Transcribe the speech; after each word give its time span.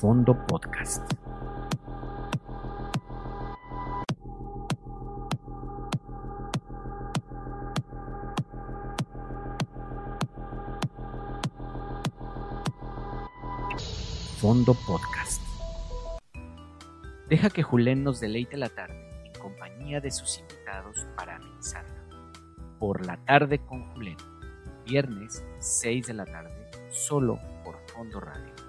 Fondo 0.00 0.32
Podcast. 0.46 1.12
Fondo 14.36 14.74
Podcast. 14.86 15.42
Deja 17.28 17.50
que 17.50 17.64
Julen 17.64 18.04
nos 18.04 18.20
deleite 18.20 18.56
la 18.56 18.68
tarde 18.68 18.94
en 19.24 19.32
compañía 19.32 20.00
de 20.00 20.12
sus 20.12 20.38
invitados 20.38 21.08
para 21.16 21.34
amenizarla. 21.34 22.04
Por 22.78 23.04
la 23.04 23.16
tarde 23.24 23.58
con 23.66 23.92
Julen. 23.94 24.16
Viernes, 24.86 25.44
6 25.58 26.06
de 26.06 26.14
la 26.14 26.24
tarde, 26.24 26.70
solo 26.88 27.40
por 27.64 27.74
Fondo 27.92 28.20
Radio. 28.20 28.67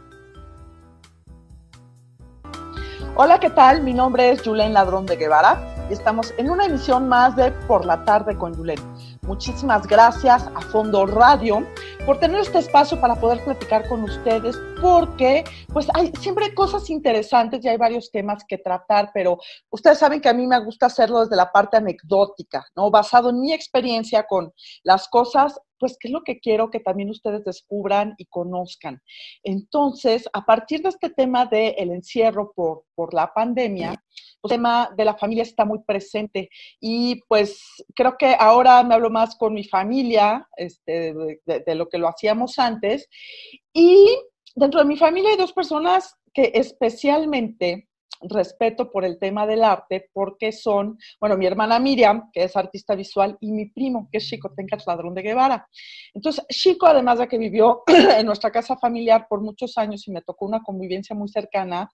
Hola, 3.22 3.38
¿qué 3.38 3.50
tal? 3.50 3.84
Mi 3.84 3.94
nombre 3.94 4.32
es 4.32 4.42
Julen 4.42 4.74
Ladrón 4.74 5.06
de 5.06 5.18
Guevara 5.18 5.76
y 5.90 5.94
estamos 5.94 6.34
en 6.38 6.50
una 6.50 6.68
emisión 6.68 7.10
más 7.10 7.36
de 7.36 7.52
Por 7.52 7.84
la 7.84 8.06
tarde 8.06 8.38
con 8.38 8.56
Julen. 8.56 8.80
Muchísimas 9.24 9.86
gracias 9.86 10.48
a 10.56 10.62
Fondo 10.62 11.06
Radio 11.06 11.68
por 12.06 12.18
tener 12.18 12.40
este 12.40 12.60
espacio 12.60 12.98
para 13.02 13.16
poder 13.16 13.44
platicar 13.44 13.86
con 13.90 14.04
ustedes, 14.04 14.58
porque 14.82 15.44
pues 15.74 15.88
hay 15.96 16.14
siempre 16.22 16.54
cosas 16.56 16.90
interesantes 16.90 17.66
y 17.66 17.68
hay 17.68 17.76
varios 17.76 18.10
temas 18.10 18.46
que 18.48 18.58
tratar, 18.58 19.12
pero 19.14 19.38
ustedes 19.70 19.98
saben 19.98 20.22
que 20.22 20.30
a 20.30 20.34
mí 20.34 20.48
me 20.48 20.64
gusta 20.64 20.86
hacerlo 20.86 21.20
desde 21.20 21.36
la 21.36 21.52
parte 21.52 21.76
anecdótica, 21.76 22.66
¿no? 22.74 22.90
Basado 22.90 23.32
en 23.32 23.42
mi 23.42 23.52
experiencia 23.52 24.24
con 24.24 24.54
las 24.84 25.10
cosas 25.10 25.60
pues 25.80 25.98
qué 26.00 26.10
es 26.10 26.12
lo 26.12 26.24
que 26.24 26.40
quiero 26.40 26.70
que 26.70 26.80
también 26.80 27.10
ustedes 27.10 27.44
descubran 27.44 28.16
y 28.18 28.26
conozcan. 28.26 29.02
Entonces, 29.44 30.30
a 30.34 30.46
partir 30.46 30.82
de 30.82 30.90
este 30.90 31.10
tema 31.10 31.46
del 31.46 31.92
encierro 31.92 32.52
por, 32.54 32.84
por 32.96 33.14
la 33.14 33.34
pandemia, 33.34 34.04
el 34.44 34.50
tema 34.50 34.92
de 34.96 35.06
la 35.06 35.18
familia 35.18 35.44
está 35.44 35.66
muy 35.66 35.80
presente 35.84 36.50
y 36.80 37.22
pues 37.28 37.62
creo 37.96 38.16
que 38.18 38.36
ahora 38.40 38.84
me 38.84 38.96
hablo 38.96 39.10
más 39.10 39.36
con 39.36 39.54
mi 39.54 39.64
familia 39.64 40.48
este, 40.56 41.14
de, 41.14 41.64
de 41.66 41.76
lo 41.76 41.90
que 41.90 41.98
lo 41.98 42.08
hacíamos 42.08 42.58
antes 42.60 43.08
y 43.74 44.08
dentro 44.56 44.80
de 44.80 44.86
mi 44.86 44.98
familia 44.98 45.32
hay 45.32 45.38
dos 45.38 45.54
personas 45.54 46.16
que 46.34 46.52
especialmente 46.54 47.89
respeto 48.22 48.92
por 48.92 49.06
el 49.06 49.18
tema 49.18 49.48
del 49.48 49.64
arte 49.64 50.10
porque 50.14 50.52
son, 50.52 50.98
bueno, 51.20 51.38
mi 51.38 51.46
hermana 51.46 51.80
Miriam, 51.80 52.30
que 52.32 52.44
es 52.44 52.56
artista 52.56 52.96
visual, 52.96 53.38
y 53.40 53.52
mi 53.52 53.68
primo, 53.68 54.10
que 54.12 54.18
es 54.18 54.28
Chico 54.28 54.52
Tencatz 54.56 54.86
Ladrón 54.88 55.14
de 55.14 55.22
Guevara. 55.22 55.68
Entonces, 56.14 56.46
Chico, 56.50 56.88
además 56.88 57.20
de 57.20 57.28
que 57.28 57.38
vivió 57.38 57.84
en 57.88 58.26
nuestra 58.26 58.52
casa 58.52 58.78
familiar 58.78 59.28
por 59.30 59.42
muchos 59.42 59.78
años 59.78 60.08
y 60.08 60.12
me 60.12 60.22
tocó 60.22 60.46
una 60.46 60.62
convivencia 60.62 61.16
muy 61.16 61.30
cercana, 61.30 61.90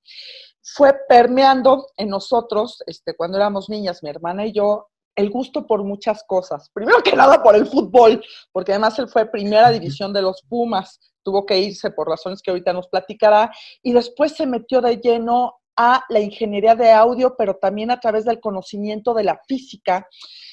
fue 0.61 0.93
permeando 1.07 1.87
en 1.97 2.09
nosotros, 2.09 2.81
este, 2.87 3.15
cuando 3.15 3.37
éramos 3.37 3.69
niñas, 3.69 4.01
mi 4.01 4.09
hermana 4.09 4.45
y 4.45 4.53
yo, 4.53 4.87
el 5.15 5.29
gusto 5.29 5.65
por 5.65 5.83
muchas 5.83 6.23
cosas. 6.23 6.69
Primero 6.73 7.01
que 7.01 7.15
nada 7.15 7.41
por 7.41 7.55
el 7.55 7.67
fútbol, 7.67 8.23
porque 8.51 8.73
además 8.73 8.99
él 8.99 9.07
fue 9.07 9.25
primera 9.25 9.71
división 9.71 10.11
de 10.11 10.21
los 10.21 10.41
Pumas, 10.49 10.99
tuvo 11.23 11.45
que 11.45 11.57
irse 11.57 11.89
por 11.91 12.09
razones 12.09 12.41
que 12.41 12.51
ahorita 12.51 12.73
nos 12.73 12.87
platicará, 12.87 13.51
y 13.81 13.93
después 13.93 14.33
se 14.33 14.45
metió 14.45 14.81
de 14.81 14.97
lleno 14.97 15.55
a 15.77 16.03
la 16.09 16.19
ingeniería 16.19 16.75
de 16.75 16.91
audio, 16.91 17.35
pero 17.37 17.55
también 17.55 17.91
a 17.91 17.99
través 17.99 18.25
del 18.25 18.39
conocimiento 18.39 19.13
de 19.13 19.23
la 19.23 19.39
física. 19.47 20.07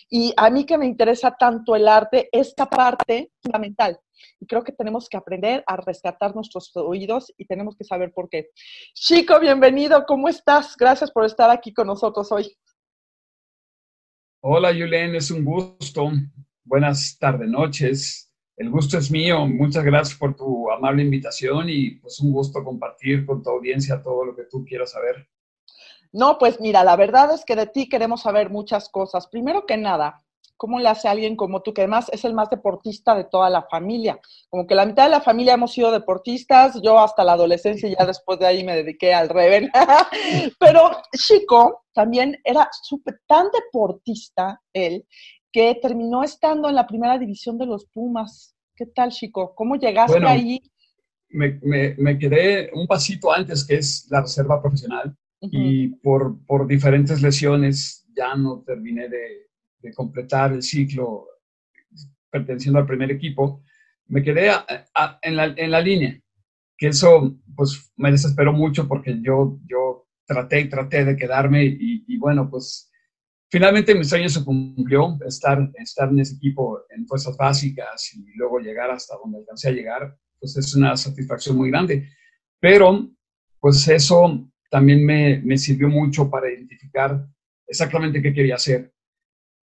Y 0.09 0.33
a 0.37 0.51
mí 0.51 0.64
que 0.64 0.79
me 0.79 0.87
interesa 0.87 1.34
tanto 1.39 1.75
el 1.77 1.89
arte, 1.89 2.29
esta 2.33 2.67
parte 2.67 3.33
fundamental. 3.41 3.98
Y 4.41 4.47
creo 4.47 4.62
que 4.62 4.73
tenemos 4.73 5.09
que 5.09 5.17
aprender 5.17 5.64
a 5.67 5.77
rescatar 5.77 6.34
nuestros 6.34 6.75
oídos 6.77 7.33
y 7.37 7.47
tenemos 7.47 7.77
que 7.77 7.84
saber 7.84 8.12
por 8.12 8.29
qué. 8.29 8.51
Chico, 8.95 9.39
bienvenido, 9.41 10.05
¿cómo 10.06 10.29
estás? 10.29 10.77
Gracias 10.77 11.11
por 11.11 11.24
estar 11.24 11.51
aquí 11.51 11.73
con 11.73 11.86
nosotros 11.86 12.30
hoy. 12.33 12.57
Hola, 14.41 14.70
Julen, 14.70 15.14
es 15.14 15.30
un 15.30 15.45
gusto. 15.45 16.11
Buenas 16.64 17.17
tardes, 17.18 17.48
noches. 17.48 18.32
El 18.62 18.70
gusto 18.70 18.96
es 18.96 19.11
mío. 19.11 19.45
Muchas 19.45 19.83
gracias 19.83 20.17
por 20.17 20.36
tu 20.36 20.70
amable 20.70 21.02
invitación 21.02 21.68
y 21.68 21.96
pues 21.96 22.20
un 22.20 22.33
gusto 22.33 22.62
compartir 22.62 23.27
con 23.27 23.42
tu 23.42 23.50
audiencia 23.50 24.00
todo 24.00 24.24
lo 24.24 24.36
que 24.36 24.45
tú 24.45 24.64
quieras 24.64 24.92
saber. 24.92 25.28
No, 26.12 26.39
pues 26.39 26.61
mira, 26.61 26.84
la 26.84 26.95
verdad 26.95 27.34
es 27.34 27.45
que 27.45 27.56
de 27.56 27.67
ti 27.67 27.89
queremos 27.89 28.23
saber 28.23 28.50
muchas 28.50 28.89
cosas. 28.89 29.27
Primero 29.27 29.67
que 29.67 29.77
nada, 29.77 30.23
¿cómo 30.56 30.78
le 30.78 30.89
hace 30.89 31.08
a 31.08 31.11
alguien 31.11 31.34
como 31.34 31.61
tú, 31.62 31.74
que 31.74 31.80
además 31.80 32.08
es 32.12 32.24
el 32.24 32.34
más 32.34 32.50
deportista 32.50 33.17
de 33.17 33.24
toda 33.24 33.50
la 33.50 33.62
familia? 33.62 34.20
Como 34.48 34.64
que 34.64 34.77
la 34.77 34.86
mitad 34.86 35.06
de 35.06 35.11
la 35.11 35.20
familia 35.20 35.55
hemos 35.55 35.73
sido 35.73 35.90
deportistas, 35.90 36.80
yo 36.80 37.00
hasta 37.00 37.24
la 37.24 37.33
adolescencia 37.33 37.89
ya 37.89 38.06
después 38.06 38.39
de 38.39 38.46
ahí 38.46 38.62
me 38.62 38.77
dediqué 38.77 39.12
al 39.12 39.29
Reven. 39.29 39.73
Pero 40.61 40.89
Chico 41.17 41.83
también 41.92 42.40
era 42.44 42.70
súper 42.80 43.23
tan 43.27 43.48
deportista 43.50 44.62
él 44.73 45.05
que 45.52 45.79
terminó 45.80 46.24
estando 46.24 46.68
en 46.68 46.74
la 46.74 46.86
primera 46.86 47.18
división 47.18 47.58
de 47.58 47.67
los 47.67 47.85
Pumas. 47.85 48.57
¿Qué 48.74 48.86
tal, 48.86 49.11
Chico? 49.11 49.55
¿Cómo 49.55 49.77
llegaste 49.77 50.14
bueno, 50.14 50.29
ahí? 50.29 50.61
Me, 51.29 51.61
me, 51.63 51.95
me, 51.98 52.18
quedé 52.18 52.70
un 52.73 52.86
pasito 52.86 53.33
antes, 53.33 53.64
que 53.67 53.77
es 53.77 54.07
la 54.11 54.23
reserva 54.23 54.61
profesional, 54.61 55.14
uh 55.41 55.46
-huh. 55.46 55.51
y 55.52 55.89
por, 55.89 56.45
por, 56.46 56.67
diferentes 56.67 57.23
lesiones 57.23 58.07
ya 58.17 58.35
no 58.35 58.62
terminé 58.67 59.08
de, 59.08 59.48
de, 59.80 59.92
completar 59.95 60.52
el 60.52 60.62
ciclo 60.62 61.27
perteneciendo 62.30 62.79
al 62.79 62.86
primer 62.86 63.11
equipo. 63.11 63.62
Me 64.08 64.23
quedé 64.23 64.51
a, 64.51 64.64
a, 64.95 65.18
en, 65.23 65.36
la, 65.36 65.55
en, 65.57 65.70
la, 65.70 65.80
línea, 65.80 66.18
que 66.77 66.89
eso 66.89 67.35
pues 67.55 67.92
me 67.96 68.11
desesperó 68.11 68.52
mucho 68.52 68.86
porque 68.89 69.18
yo, 69.23 69.58
yo 69.67 70.07
traté 70.27 70.61
y 70.61 70.68
traté 70.68 71.05
de 71.05 71.17
quedarme 71.17 71.64
y, 71.64 72.05
y 72.07 72.18
bueno, 72.18 72.48
pues 72.51 72.92
finalmente 73.52 73.95
mi 73.95 74.02
sueño 74.02 74.30
se 74.30 74.42
cumplió, 74.42 75.18
estar, 75.27 75.70
estar 75.74 76.08
en 76.08 76.20
ese 76.20 76.36
equipo 76.36 76.80
en 76.89 77.07
fuerzas 77.07 77.36
básicas 77.36 78.14
y 78.14 78.35
luego 78.35 78.58
llegar 78.58 78.90
hasta 78.90 79.14
donde 79.23 79.40
alcancé 79.40 79.68
a 79.68 79.73
llegar, 79.73 80.17
pues 80.40 80.57
es 80.57 80.74
una 80.74 80.96
satisfacción 80.96 81.58
muy 81.58 81.70
grande. 81.70 82.08
Pero, 82.58 83.11
pues 83.61 83.86
eso 83.89 84.51
también 84.70 85.05
me, 85.05 85.42
me 85.45 85.58
sirvió 85.58 85.91
mucho 85.91 86.30
para 86.30 86.51
identificar 86.51 87.27
exactamente 87.67 88.23
qué 88.23 88.33
quería 88.33 88.55
hacer. 88.55 88.91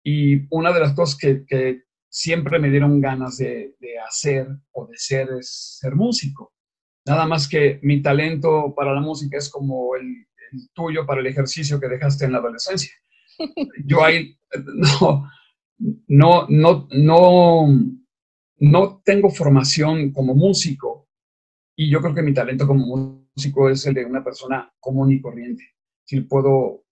Y 0.03 0.45
una 0.53 0.73
de 0.73 0.81
las 0.81 0.93
cosas 0.93 1.17
que, 1.17 1.45
que 1.45 1.83
siempre 2.09 2.59
me 2.59 2.69
dieron 2.69 2.99
ganas 2.99 3.37
de, 3.37 3.75
de, 3.79 3.99
hacer 3.99 4.47
o 4.73 4.85
de 4.85 4.97
ser 4.97 5.29
es 5.39 5.77
ser 5.79 5.95
músico. 5.95 6.53
Nada 7.05 7.25
más 7.25 7.47
que 7.47 7.79
mi 7.83 8.01
talento 8.01 8.73
para 8.75 8.93
la 8.93 8.99
música 8.99 9.37
es 9.37 9.49
como 9.49 9.95
el, 9.95 10.27
el 10.51 10.69
tuyo 10.73 11.05
para 11.05 11.21
el 11.21 11.27
ejercicio 11.27 11.79
que 11.79 11.87
dejaste 11.87 12.25
en 12.25 12.33
la 12.33 12.39
adolescencia 12.39 12.91
yo 13.85 14.03
ahí 14.03 14.37
no, 15.01 15.29
no, 16.07 16.47
no, 16.49 16.87
no, 16.91 17.67
no 18.59 19.01
tengo 19.03 19.29
formación 19.29 20.11
como 20.11 20.33
músico 20.33 21.09
y 21.75 21.89
yo 21.89 22.01
creo 22.01 22.15
que 22.15 22.23
mi 22.23 22.33
talento 22.33 22.65
como 22.65 23.27
músico 23.35 23.69
es 23.69 23.85
el 23.85 23.93
de 23.93 24.05
una 24.05 24.23
persona 24.23 24.73
común 24.79 25.11
y 25.11 25.21
corriente. 25.21 25.63
Si 26.03 26.21
puedo, 26.21 26.85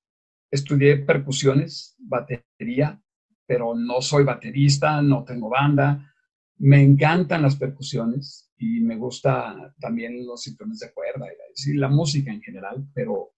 estudié 0.51 0.97
percusiones, 0.97 1.95
batería, 1.97 3.01
pero 3.47 3.73
no 3.75 4.01
soy 4.01 4.23
baterista, 4.23 5.01
no 5.01 5.23
tengo 5.23 5.49
banda. 5.49 6.13
Me 6.57 6.81
encantan 6.83 7.41
las 7.41 7.55
percusiones 7.55 8.51
y 8.57 8.81
me 8.81 8.95
gusta 8.95 9.73
también 9.79 10.25
los 10.25 10.45
instrumentos 10.47 10.81
de 10.81 10.93
cuerda 10.93 11.25
y 11.65 11.73
la 11.73 11.89
música 11.89 12.31
en 12.31 12.41
general, 12.41 12.87
pero 12.93 13.34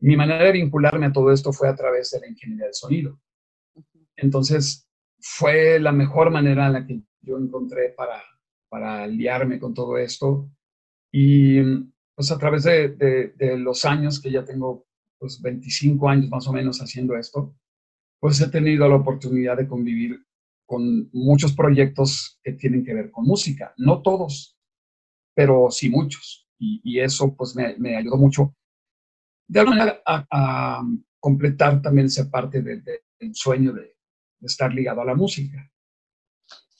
mi 0.00 0.16
manera 0.16 0.44
de 0.44 0.52
vincularme 0.52 1.06
a 1.06 1.12
todo 1.12 1.30
esto 1.30 1.52
fue 1.52 1.68
a 1.68 1.74
través 1.74 2.10
de 2.10 2.20
la 2.20 2.28
ingeniería 2.28 2.66
de 2.66 2.72
sonido. 2.72 3.20
Entonces, 4.16 4.88
fue 5.20 5.78
la 5.78 5.92
mejor 5.92 6.30
manera 6.30 6.66
en 6.66 6.72
la 6.72 6.86
que 6.86 7.02
yo 7.20 7.38
encontré 7.38 7.90
para, 7.90 8.22
para 8.68 9.06
liarme 9.06 9.58
con 9.58 9.74
todo 9.74 9.98
esto. 9.98 10.50
Y 11.12 11.60
pues 12.14 12.30
a 12.30 12.38
través 12.38 12.64
de, 12.64 12.88
de, 12.88 13.32
de, 13.36 13.58
los 13.58 13.84
años 13.84 14.20
que 14.20 14.30
ya 14.30 14.44
tengo, 14.44 14.86
pues 15.18 15.40
25 15.40 16.08
años 16.08 16.30
más 16.30 16.46
o 16.48 16.52
menos 16.52 16.80
haciendo 16.80 17.16
esto, 17.16 17.54
pues 18.20 18.40
he 18.40 18.48
tenido 18.48 18.88
la 18.88 18.96
oportunidad 18.96 19.56
de 19.56 19.68
convivir 19.68 20.24
con 20.66 21.10
muchos 21.12 21.52
proyectos 21.52 22.38
que 22.42 22.52
tienen 22.52 22.84
que 22.84 22.94
ver 22.94 23.10
con 23.10 23.24
música. 23.24 23.74
No 23.76 24.02
todos, 24.02 24.58
pero 25.34 25.70
sí 25.70 25.90
muchos. 25.90 26.48
Y, 26.58 26.80
y 26.84 27.00
eso 27.00 27.34
pues 27.36 27.54
me, 27.56 27.76
me 27.78 27.96
ayudó 27.96 28.16
mucho 28.16 28.54
de 29.50 29.60
alguna 29.60 29.76
manera 29.76 30.02
a, 30.06 30.82
completar 31.18 31.82
también 31.82 32.06
esa 32.06 32.30
parte 32.30 32.62
del 32.62 32.82
de, 32.82 33.02
de 33.18 33.34
sueño 33.34 33.72
de, 33.72 33.94
estar 34.40 34.72
ligado 34.72 35.02
a 35.02 35.04
la 35.04 35.14
música. 35.14 35.70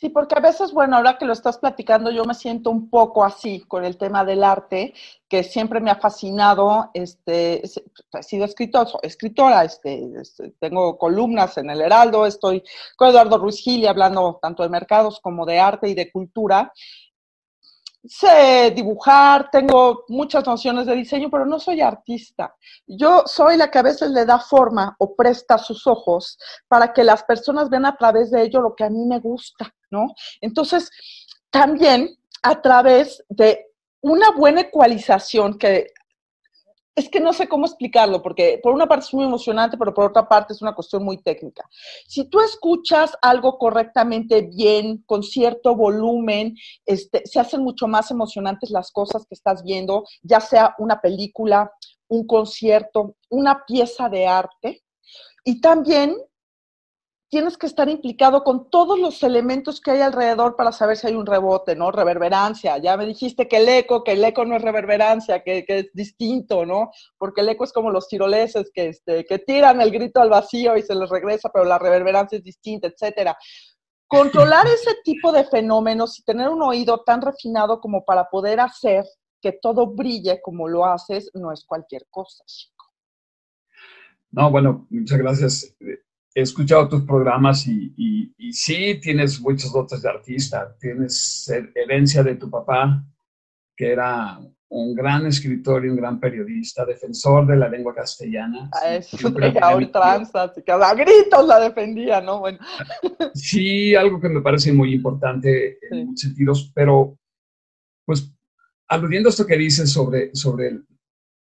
Sí, 0.00 0.08
porque 0.08 0.34
a 0.34 0.40
veces, 0.40 0.72
bueno, 0.72 0.96
ahora 0.96 1.19
que 1.19 1.26
lo 1.26 1.34
estás 1.34 1.58
platicando, 1.58 2.11
yo 2.11 2.25
me 2.25 2.32
siento 2.32 2.70
un 2.70 2.88
poco 2.88 3.22
así 3.22 3.61
con 3.69 3.84
el 3.84 3.99
tema 3.99 4.25
del 4.25 4.43
arte, 4.43 4.94
que 5.28 5.44
siempre 5.44 5.78
me 5.78 5.90
ha 5.90 5.96
fascinado. 5.96 6.90
Este, 6.94 7.62
he 7.62 8.22
sido 8.22 8.46
escritor, 8.46 8.88
escritora, 9.02 9.62
este, 9.64 10.11
tengo 10.58 10.96
columnas 10.96 11.58
en 11.58 11.69
el 11.69 11.82
Heraldo, 11.82 12.25
estoy 12.25 12.62
con 12.96 13.11
Eduardo 13.11 13.37
Ruiz 13.37 13.61
Gili 13.61 13.87
hablando 13.87 14.38
tanto 14.40 14.62
de 14.62 14.70
mercados 14.70 15.20
como 15.20 15.44
de 15.44 15.61
arte 15.61 15.90
y 15.90 15.94
de 15.94 16.11
cultura. 16.11 16.73
Sé 18.05 18.73
dibujar, 18.75 19.50
tengo 19.50 20.05
muchas 20.08 20.47
nociones 20.47 20.87
de 20.87 20.94
diseño, 20.94 21.31
pero 21.31 21.44
no 21.44 21.58
soy 21.58 21.81
artista. 21.81 22.55
Yo 22.87 23.23
soy 23.26 23.56
la 23.56 23.70
que 23.70 23.79
a 23.79 23.82
veces 23.82 24.11
le 24.11 24.25
da 24.25 24.38
forma 24.38 24.97
o 24.99 25.14
presta 25.14 25.58
sus 25.58 25.87
ojos 25.87 26.38
para 26.69 26.93
que 26.93 27.05
las 27.05 27.23
personas 27.25 27.69
vean 27.69 27.87
a 27.87 27.97
través 27.97 28.31
de 28.31 28.43
ello 28.43 28.61
lo 28.61 28.75
que 28.75 28.85
a 28.85 28.91
mí 28.91 29.05
me 29.06 29.20
gusta, 29.20 29.73
¿no? 29.91 30.06
Entonces, 30.41 30.91
también 31.50 32.17
a 32.43 32.61
través 32.62 33.23
de 33.29 33.67
una 34.02 34.31
buena 34.31 34.62
ecualización 34.62 35.58
que 35.58 35.88
es 36.94 37.08
que 37.08 37.20
no 37.20 37.32
sé 37.32 37.48
cómo 37.48 37.66
explicarlo, 37.66 38.22
porque 38.22 38.58
por 38.62 38.75
una 38.75 38.87
parte 38.87 39.06
es 39.06 39.14
muy 39.14 39.25
emocionante, 39.25 39.76
pero 39.78 39.94
por 39.94 40.06
otra 40.06 40.28
parte 40.28 40.52
es 40.52 40.62
una 40.62 40.75
cuestión 40.75 41.04
muy 41.04 41.22
técnica. 41.22 41.69
Si 42.06 42.25
tú 42.25 42.40
escuchas 42.40 43.16
algo 43.22 43.58
correctamente 43.58 44.42
bien, 44.42 45.02
con 45.06 45.22
cierto 45.22 45.76
volumen, 45.76 46.56
este, 46.84 47.22
se 47.25 47.40
hacen 47.40 47.62
mucho 47.62 47.87
más 47.87 48.10
emocionantes 48.10 48.70
las 48.70 48.90
cosas 48.90 49.25
que 49.26 49.34
estás 49.34 49.62
viendo, 49.62 50.04
ya 50.22 50.40
sea 50.40 50.75
una 50.78 51.00
película, 51.00 51.72
un 52.08 52.26
concierto, 52.26 53.16
una 53.28 53.64
pieza 53.64 54.08
de 54.08 54.26
arte. 54.26 54.82
Y 55.44 55.60
también 55.60 56.16
tienes 57.30 57.56
que 57.56 57.66
estar 57.66 57.88
implicado 57.88 58.42
con 58.42 58.68
todos 58.70 58.98
los 58.98 59.22
elementos 59.22 59.80
que 59.80 59.92
hay 59.92 60.00
alrededor 60.00 60.56
para 60.56 60.72
saber 60.72 60.96
si 60.96 61.06
hay 61.06 61.14
un 61.14 61.26
rebote, 61.26 61.76
¿no? 61.76 61.92
Reverberancia. 61.92 62.76
Ya 62.78 62.96
me 62.96 63.06
dijiste 63.06 63.46
que 63.46 63.58
el 63.58 63.68
eco, 63.68 64.02
que 64.02 64.12
el 64.12 64.24
eco 64.24 64.44
no 64.44 64.56
es 64.56 64.62
reverberancia, 64.62 65.42
que, 65.44 65.64
es 65.66 65.92
distinto, 65.94 66.66
¿no? 66.66 66.90
Porque 67.16 67.42
el 67.42 67.48
eco 67.48 67.62
es 67.62 67.72
como 67.72 67.92
los 67.92 68.08
tiroleses 68.08 68.72
que, 68.74 68.88
este, 68.88 69.24
que 69.24 69.38
tiran 69.38 69.80
el 69.80 69.92
grito 69.92 70.20
al 70.20 70.28
vacío 70.28 70.76
y 70.76 70.82
se 70.82 70.96
les 70.96 71.08
regresa, 71.08 71.50
pero 71.52 71.64
la 71.64 71.78
reverberancia 71.78 72.36
es 72.36 72.42
distinta, 72.42 72.88
etcétera. 72.88 73.38
Controlar 74.08 74.66
ese 74.66 74.96
tipo 75.04 75.30
de 75.30 75.44
fenómenos 75.44 76.18
y 76.18 76.24
tener 76.24 76.48
un 76.48 76.62
oído 76.62 77.04
tan 77.04 77.22
refinado 77.22 77.80
como 77.80 78.04
para 78.04 78.28
poder 78.28 78.58
hacer 78.58 79.04
que 79.40 79.52
todo 79.52 79.86
brille 79.86 80.40
como 80.42 80.68
lo 80.68 80.84
haces 80.84 81.30
no 81.34 81.52
es 81.52 81.64
cualquier 81.64 82.06
cosa, 82.10 82.42
chico. 82.44 82.86
No, 84.32 84.50
bueno, 84.50 84.86
muchas 84.90 85.18
gracias 85.18 85.76
he 86.34 86.42
escuchado 86.42 86.88
tus 86.88 87.02
programas 87.02 87.66
y, 87.66 87.92
y, 87.96 88.52
sí 88.52 88.98
tienes 89.00 89.40
muchos 89.40 89.72
dotes 89.72 90.02
de 90.02 90.08
artista, 90.08 90.76
tienes 90.78 91.48
herencia 91.74 92.22
de 92.22 92.34
tu 92.34 92.50
papá, 92.50 93.04
que 93.76 93.92
era 93.92 94.38
un 94.70 94.94
gran 94.94 95.26
escritor 95.26 95.84
y 95.84 95.88
un 95.88 95.96
gran 95.96 96.20
periodista, 96.20 96.84
defensor 96.84 97.46
de 97.46 97.56
la 97.56 97.68
lengua 97.68 97.94
castellana. 97.94 98.70
A 98.72 98.94
eso 98.94 99.16
a 99.60 99.76
ultranza, 99.76 100.52
que 100.64 100.72
a 100.72 100.94
gritos 100.94 101.46
la 101.46 101.58
defendía, 101.60 102.20
¿no? 102.20 102.40
Bueno. 102.40 102.58
Sí, 103.34 103.94
algo 103.94 104.20
que 104.20 104.28
me 104.28 104.40
parece 104.40 104.72
muy 104.72 104.94
importante 104.94 105.78
en 105.90 106.06
muchos 106.06 106.22
sentidos, 106.22 106.70
pero 106.74 107.18
pues 108.04 108.32
aludiendo 108.88 109.28
a 109.28 109.30
esto 109.30 109.46
que 109.46 109.56
dices 109.56 109.90
sobre, 109.90 110.34
sobre 110.34 110.80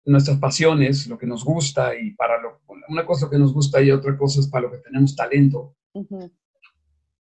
nuestras 0.05 0.39
pasiones, 0.39 1.07
lo 1.07 1.19
que 1.19 1.27
nos 1.27 1.45
gusta 1.45 1.97
y 1.99 2.13
para 2.13 2.41
lo, 2.41 2.61
una 2.89 3.07
cosa 3.07 3.31
que 3.31 3.39
nos 3.39 3.53
gusta 3.53 3.81
y 3.81 3.91
otra 3.91 4.17
cosa 4.17 4.41
es 4.41 4.49
para 4.49 4.67
lo 4.67 4.73
que 4.73 4.79
tenemos 4.79 5.15
talento. 5.15 5.77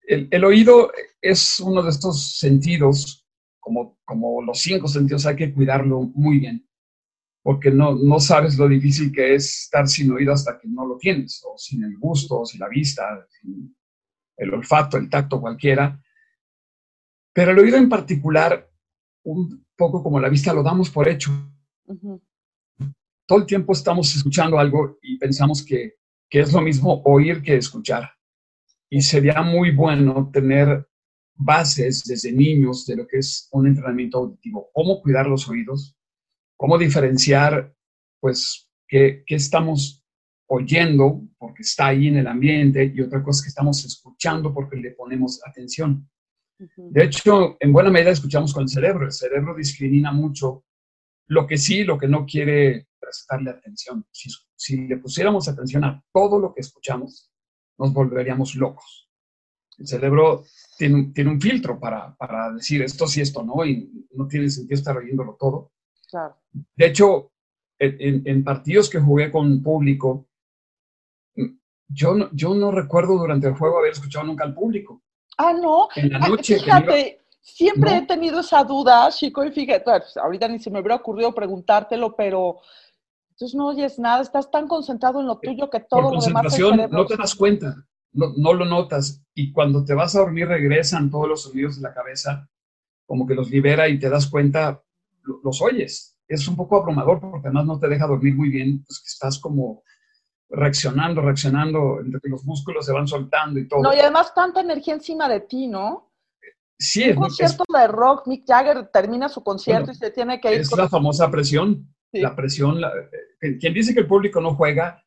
el, 0.06 0.28
el, 0.30 0.44
oído 0.44 0.90
es 1.20 1.60
uno 1.60 1.82
de 1.82 1.90
estos 1.90 2.38
sentidos, 2.38 3.26
como, 3.60 3.98
como 4.04 4.42
los 4.42 4.60
cinco 4.60 4.88
sentidos, 4.88 5.26
hay 5.26 5.36
que 5.36 5.52
cuidarlo 5.52 6.00
muy 6.14 6.38
bien, 6.40 6.68
porque 7.42 7.70
no, 7.70 7.94
no 7.94 8.18
sabes 8.18 8.58
lo 8.58 8.68
difícil 8.68 9.12
que 9.12 9.34
es 9.34 9.64
estar 9.64 9.86
sin 9.88 10.10
oído 10.10 10.32
hasta 10.32 10.58
que 10.58 10.68
no 10.68 10.86
lo 10.86 10.96
tienes, 10.96 11.42
o 11.46 11.56
sin 11.56 11.84
el 11.84 11.96
gusto, 11.98 12.40
o 12.40 12.46
sin 12.46 12.60
la 12.60 12.68
vista, 12.68 13.26
sin 13.40 13.76
el 14.36 14.54
olfato, 14.54 14.96
el 14.96 15.08
tacto, 15.08 15.40
cualquiera. 15.40 16.00
Pero 17.32 17.52
el 17.52 17.58
oído 17.58 17.76
en 17.76 17.88
particular, 17.88 18.68
un 19.24 19.64
poco 19.76 20.02
como 20.02 20.20
la 20.20 20.28
vista, 20.28 20.52
lo 20.52 20.62
damos 20.62 20.90
por 20.90 21.08
hecho 21.08 21.30
todo 23.32 23.40
el 23.40 23.46
tiempo 23.46 23.72
estamos 23.72 24.14
escuchando 24.14 24.58
algo 24.58 24.98
y 25.00 25.16
pensamos 25.16 25.64
que, 25.64 25.94
es 26.28 26.52
lo 26.52 26.60
mismo 26.60 27.00
oír 27.06 27.40
que 27.40 27.56
escuchar. 27.56 28.10
Y 28.90 29.00
sería 29.00 29.40
muy 29.40 29.70
bueno 29.70 30.28
tener 30.30 30.86
bases 31.34 32.04
desde 32.04 32.30
niños 32.30 32.84
de 32.84 32.96
lo 32.96 33.06
que 33.06 33.20
es 33.20 33.48
un 33.52 33.68
entrenamiento 33.68 34.18
auditivo, 34.18 34.68
cómo 34.74 35.00
cuidar 35.00 35.28
los 35.28 35.48
oídos, 35.48 35.96
cómo 36.58 36.76
diferenciar, 36.76 37.74
pues, 38.20 38.70
qué, 38.86 39.24
estamos 39.28 40.04
oyendo 40.46 41.22
porque 41.38 41.62
está 41.62 41.86
ahí 41.86 42.08
en 42.08 42.18
el 42.18 42.26
ambiente 42.26 42.92
y 42.94 43.00
otra 43.00 43.22
cosa 43.22 43.44
que 43.44 43.48
estamos 43.48 43.82
escuchando 43.82 44.52
porque 44.52 44.76
le 44.76 44.90
ponemos 44.90 45.40
atención. 45.46 46.06
De 46.76 47.04
hecho, 47.04 47.56
en 47.60 47.72
buena 47.72 47.90
medida 47.90 48.10
escuchamos 48.10 48.52
con 48.52 48.64
el 48.64 48.68
cerebro. 48.68 49.06
El 49.06 49.12
cerebro 49.12 49.54
discrimina 49.54 50.12
mucho 50.12 50.66
lo 51.28 51.46
que 51.46 51.56
sí, 51.56 51.82
lo 51.84 51.96
que 51.96 52.08
no 52.08 52.26
quiere 52.26 52.88
prestarle 53.02 53.50
atención. 53.50 54.06
Si, 54.10 54.86
le 54.86 54.96
pusiéramos 54.98 55.48
atención 55.48 55.84
a 55.84 56.02
todo 56.12 56.38
lo 56.38 56.54
que 56.54 56.60
escuchamos, 56.60 57.30
nos 57.78 57.92
volveríamos 57.92 58.54
locos. 58.54 59.10
El 59.78 59.86
cerebro 59.86 60.44
tiene, 60.78 61.10
tiene 61.14 61.30
un 61.30 61.40
filtro 61.40 61.80
para, 61.80 62.14
para, 62.14 62.52
decir 62.52 62.82
esto 62.82 63.06
sí, 63.06 63.20
esto 63.20 63.42
no, 63.42 63.64
y 63.64 64.06
no 64.12 64.28
tiene 64.28 64.48
sentido 64.48 64.78
estar 64.78 64.96
oyéndolo 64.96 65.36
todo. 65.38 65.72
De 66.76 66.86
hecho, 66.86 67.32
en, 67.78 68.22
en, 68.26 68.44
partidos 68.44 68.88
que 68.88 69.00
jugué 69.00 69.32
con 69.32 69.62
público, 69.62 70.28
yo 71.88 72.14
no, 72.14 72.28
yo 72.32 72.54
no 72.54 72.70
recuerdo 72.70 73.18
durante 73.18 73.48
el 73.48 73.54
juego 73.54 73.78
haber 73.78 73.92
escuchado 73.92 74.26
nunca 74.26 74.44
al 74.44 74.54
público. 74.54 75.02
Ah, 75.38 75.52
no. 75.52 75.88
En 75.96 76.12
la 76.12 76.18
noche. 76.20 76.58
Fíjate, 76.58 77.22
siempre 77.40 77.96
he 77.96 78.02
tenido 78.02 78.40
esa 78.40 78.62
duda, 78.62 79.10
chico, 79.10 79.44
y 79.44 79.50
fíjate, 79.50 79.90
ahorita 80.20 80.48
ni 80.48 80.58
se 80.58 80.70
me 80.70 80.80
hubiera 80.80 80.96
ocurrido 80.96 81.34
preguntártelo, 81.34 82.14
pero 82.14 82.60
entonces 83.42 83.56
no 83.56 83.66
oyes 83.66 83.98
nada, 83.98 84.22
estás 84.22 84.50
tan 84.52 84.68
concentrado 84.68 85.20
en 85.20 85.26
lo 85.26 85.40
eh, 85.42 85.48
tuyo 85.48 85.68
que 85.68 85.80
todo 85.80 86.02
Por 86.02 86.12
concentración, 86.12 86.88
no 86.90 87.06
te 87.06 87.16
das 87.16 87.34
cuenta, 87.34 87.74
no, 88.12 88.32
no, 88.36 88.54
lo 88.54 88.64
notas. 88.64 89.20
Y 89.34 89.50
cuando 89.50 89.84
te 89.84 89.94
vas 89.94 90.14
a 90.14 90.20
dormir 90.20 90.46
regresan 90.46 91.10
todos 91.10 91.28
los 91.28 91.42
sonidos 91.42 91.76
de 91.76 91.82
la 91.82 91.92
cabeza, 91.92 92.48
como 93.04 93.26
que 93.26 93.34
los 93.34 93.50
libera 93.50 93.88
y 93.88 93.98
te 93.98 94.08
das 94.08 94.28
cuenta, 94.28 94.80
los 95.42 95.60
oyes. 95.60 96.16
Es 96.28 96.46
un 96.46 96.54
poco 96.54 96.76
abrumador 96.76 97.20
porque 97.20 97.48
además 97.48 97.66
no 97.66 97.80
te 97.80 97.88
deja 97.88 98.06
dormir 98.06 98.36
muy 98.36 98.48
bien, 98.48 98.84
pues 98.84 99.00
que 99.00 99.08
estás 99.08 99.40
como 99.40 99.82
reaccionando, 100.48 101.20
reaccionando, 101.20 101.98
entre 102.00 102.20
que 102.20 102.28
los 102.28 102.44
músculos 102.44 102.86
se 102.86 102.92
van 102.92 103.08
soltando 103.08 103.58
y 103.58 103.66
todo. 103.66 103.82
No, 103.82 103.92
y 103.92 103.98
además 103.98 104.32
tanta 104.34 104.60
energía 104.60 104.94
encima 104.94 105.28
de 105.28 105.40
ti, 105.40 105.66
¿no? 105.66 106.12
Sí, 106.78 107.10
un 107.10 107.16
concierto 107.16 107.64
de 107.68 107.88
rock, 107.88 108.26
Mick 108.28 108.44
Jagger 108.46 108.88
termina 108.92 109.28
su 109.28 109.42
concierto 109.42 109.90
y 109.90 109.94
se 109.94 110.10
tiene 110.10 110.40
que 110.40 110.54
ir. 110.54 110.60
Es 110.60 110.76
la 110.76 110.88
famosa 110.88 111.28
presión. 111.28 111.92
La 112.12 112.36
presión, 112.36 112.80
eh, 113.40 113.58
quien 113.58 113.74
dice 113.74 113.94
que 113.94 114.00
el 114.00 114.06
público 114.06 114.40
no 114.40 114.54
juega, 114.54 115.04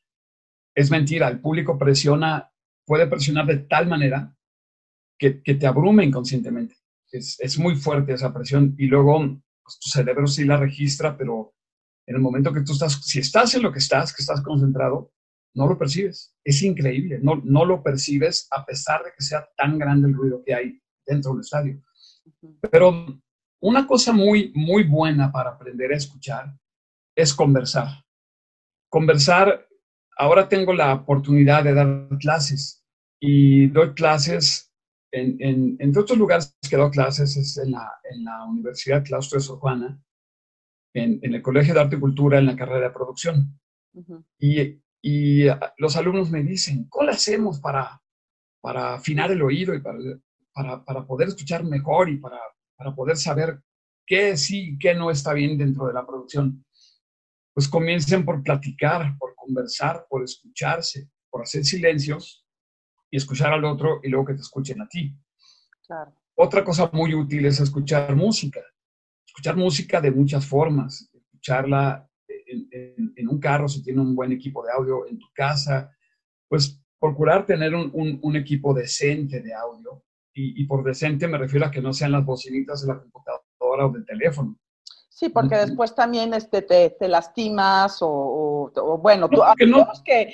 es 0.73 0.89
mentira. 0.89 1.27
El 1.27 1.39
público 1.39 1.77
presiona, 1.77 2.51
puede 2.85 3.07
presionar 3.07 3.45
de 3.45 3.59
tal 3.59 3.87
manera 3.87 4.35
que, 5.17 5.41
que 5.41 5.55
te 5.55 5.67
abrume 5.67 6.03
inconscientemente. 6.03 6.75
Es, 7.11 7.39
es, 7.39 7.57
muy 7.59 7.75
fuerte 7.75 8.13
esa 8.13 8.33
presión 8.33 8.75
y 8.77 8.87
luego 8.87 9.19
pues, 9.63 9.79
tu 9.79 9.89
cerebro 9.89 10.27
sí 10.27 10.43
la 10.43 10.57
registra, 10.57 11.15
pero 11.15 11.53
en 12.07 12.15
el 12.15 12.21
momento 12.21 12.51
que 12.51 12.61
tú 12.61 12.73
estás, 12.73 12.93
si 13.05 13.19
estás 13.19 13.53
en 13.55 13.61
lo 13.61 13.71
que 13.71 13.79
estás, 13.79 14.13
que 14.13 14.21
estás 14.21 14.41
concentrado, 14.41 15.13
no 15.53 15.67
lo 15.67 15.77
percibes. 15.77 16.35
Es 16.43 16.61
increíble, 16.61 17.19
no, 17.21 17.41
no 17.43 17.65
lo 17.65 17.81
percibes 17.81 18.47
a 18.51 18.65
pesar 18.65 19.03
de 19.03 19.11
que 19.17 19.23
sea 19.23 19.47
tan 19.55 19.79
grande 19.79 20.09
el 20.09 20.13
ruido 20.13 20.43
que 20.43 20.53
hay 20.53 20.81
dentro 21.05 21.31
del 21.31 21.41
estadio. 21.41 21.81
Pero 22.69 23.21
una 23.61 23.87
cosa 23.87 24.11
muy, 24.11 24.51
muy 24.53 24.83
buena 24.83 25.31
para 25.31 25.51
aprender 25.51 25.93
a 25.93 25.97
escuchar 25.97 26.53
es 27.15 27.33
conversar. 27.33 28.03
Conversar, 28.89 29.67
ahora 30.17 30.47
tengo 30.47 30.73
la 30.73 30.93
oportunidad 30.93 31.63
de 31.63 31.73
dar 31.73 32.09
clases 32.19 32.85
y 33.19 33.67
doy 33.67 33.93
clases 33.93 34.71
en, 35.11 35.37
en, 35.39 35.77
entre 35.79 36.01
otros 36.01 36.17
lugares 36.17 36.57
que 36.69 36.75
doy 36.75 36.91
clases 36.91 37.37
es 37.37 37.57
en 37.57 37.71
la, 37.71 37.91
en 38.03 38.25
la 38.25 38.43
Universidad 38.45 39.03
Claustro 39.03 39.39
de 39.39 39.45
Sor 39.45 39.59
Juana, 39.59 40.01
en, 40.93 41.19
en, 41.21 41.33
el 41.33 41.41
Colegio 41.41 41.73
de 41.73 41.79
Arte 41.79 41.95
y 41.95 41.99
Cultura 41.99 42.37
en 42.37 42.45
la 42.45 42.55
carrera 42.55 42.87
de 42.87 42.93
producción. 42.93 43.59
y, 44.39 44.81
y, 45.01 45.45
los 45.77 45.95
alumnos 45.95 46.29
me 46.31 46.43
dicen, 46.43 46.87
¿cómo 46.89 47.05
lo 47.05 47.11
hacemos 47.13 47.59
para, 47.59 48.01
para 48.61 48.95
afinar 48.95 49.31
el 49.31 49.41
oído 49.41 49.73
y 49.73 49.79
para, 49.79 49.99
para, 50.53 50.83
para 50.83 51.05
poder 51.05 51.29
escuchar 51.29 51.63
mejor 51.63 52.09
y 52.09 52.17
para, 52.17 52.39
para 52.75 52.93
poder 52.93 53.15
saber 53.15 53.61
qué 54.05 54.35
sí 54.35 54.71
y 54.71 54.77
qué 54.77 54.95
no 54.95 55.11
está 55.11 55.33
bien 55.33 55.57
dentro 55.57 55.87
de 55.87 55.93
la 55.93 56.05
producción? 56.05 56.64
Pues 57.55 57.69
comiencen 57.69 58.25
por 58.25 58.43
platicar, 58.43 59.17
por 59.17 59.33
conversar, 59.33 60.05
por 60.09 60.23
escucharse, 60.23 61.09
por 61.29 61.43
hacer 61.43 61.63
silencios 61.63 62.45
y 63.09 63.15
escuchar 63.15 63.53
al 63.53 63.63
otro 63.63 64.01
y 64.03 64.09
luego 64.09 64.25
que 64.25 64.33
te 64.33 64.41
escuchen 64.41 64.81
a 64.81 64.87
ti. 64.89 65.15
Otra 66.35 66.65
cosa 66.65 66.89
muy 66.91 67.13
útil 67.15 67.45
es 67.45 67.61
escuchar 67.61 68.13
música. 68.13 68.59
Escuchar 69.25 69.55
música 69.55 70.01
de 70.01 70.11
muchas 70.11 70.45
formas. 70.45 71.09
Escucharla 71.13 72.09
en, 72.27 73.29
un 73.29 73.39
carro 73.39 73.69
si 73.69 73.81
tiene 73.81 74.01
un 74.01 74.15
buen 74.15 74.33
equipo 74.33 74.61
de 74.65 74.73
audio, 74.73 75.07
en 75.07 75.17
tu 75.17 75.27
casa. 75.33 75.95
Pues 76.49 76.83
procurar 76.99 77.45
tener 77.45 77.73
un, 77.73 78.35
equipo 78.35 78.73
decente 78.73 79.41
de 79.41 79.53
audio. 79.53 80.03
Y, 80.33 80.61
y, 80.61 80.65
por 80.65 80.83
decente 80.83 81.29
me 81.29 81.37
refiero 81.37 81.65
a 81.65 81.71
que 81.71 81.81
no 81.81 81.93
sean 81.93 82.11
las 82.11 82.25
bocinitas 82.25 82.81
de 82.81 82.89
la 82.89 82.99
computadora 82.99 83.45
computadora 83.57 83.85
o 83.87 83.91
del 83.91 84.05
teléfono. 84.05 84.59
Sí, 85.15 85.29
porque 85.29 85.55
después 85.55 85.95
también 85.95 86.33
este, 86.33 86.61
te, 86.61 86.89
te 86.89 87.07
lastimas 87.07 87.99
o, 88.01 88.99
bueno, 89.01 89.29
tú, 89.29 89.37
no, 89.65 89.87
que 90.03 90.33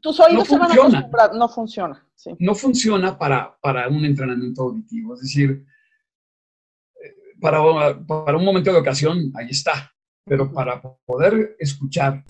tus 0.00 0.20
oídos 0.20 0.48
no 0.48 0.68
se 0.68 0.78
van 0.78 0.94
a 0.94 1.28
no 1.32 1.48
funciona. 1.48 2.06
No 2.38 2.54
funciona 2.54 3.18
para, 3.18 3.58
para 3.60 3.88
un 3.88 4.04
entrenamiento 4.04 4.62
auditivo, 4.62 5.14
es 5.14 5.22
decir, 5.22 5.66
eh, 7.02 7.14
para, 7.40 7.58
para 8.06 8.36
un 8.36 8.44
momento 8.44 8.72
de 8.72 8.78
ocasión, 8.78 9.32
ahí 9.34 9.48
está, 9.50 9.92
pero 10.24 10.52
para 10.52 10.80
poder 11.04 11.56
escuchar 11.58 12.22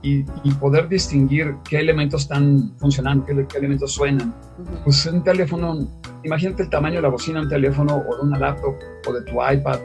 y, 0.00 0.22
poder 0.60 0.88
distinguir 0.88 1.56
qué 1.68 1.80
elementos 1.80 2.22
están 2.22 2.74
funcionando, 2.78 3.26
qué, 3.26 3.58
elementos 3.58 3.92
suenan. 3.92 4.34
Pues 4.82 5.04
un 5.04 5.22
teléfono, 5.22 6.00
imagínate 6.24 6.62
el 6.62 6.70
tamaño 6.70 6.96
de 6.96 7.02
la 7.02 7.08
bocina 7.08 7.40
de 7.40 7.44
un 7.44 7.50
teléfono 7.50 7.96
o 8.08 8.16
de 8.16 8.22
una 8.22 8.38
laptop 8.38 8.76
o 9.06 9.12
de 9.12 9.22
tu 9.30 9.32
iPad, 9.32 9.78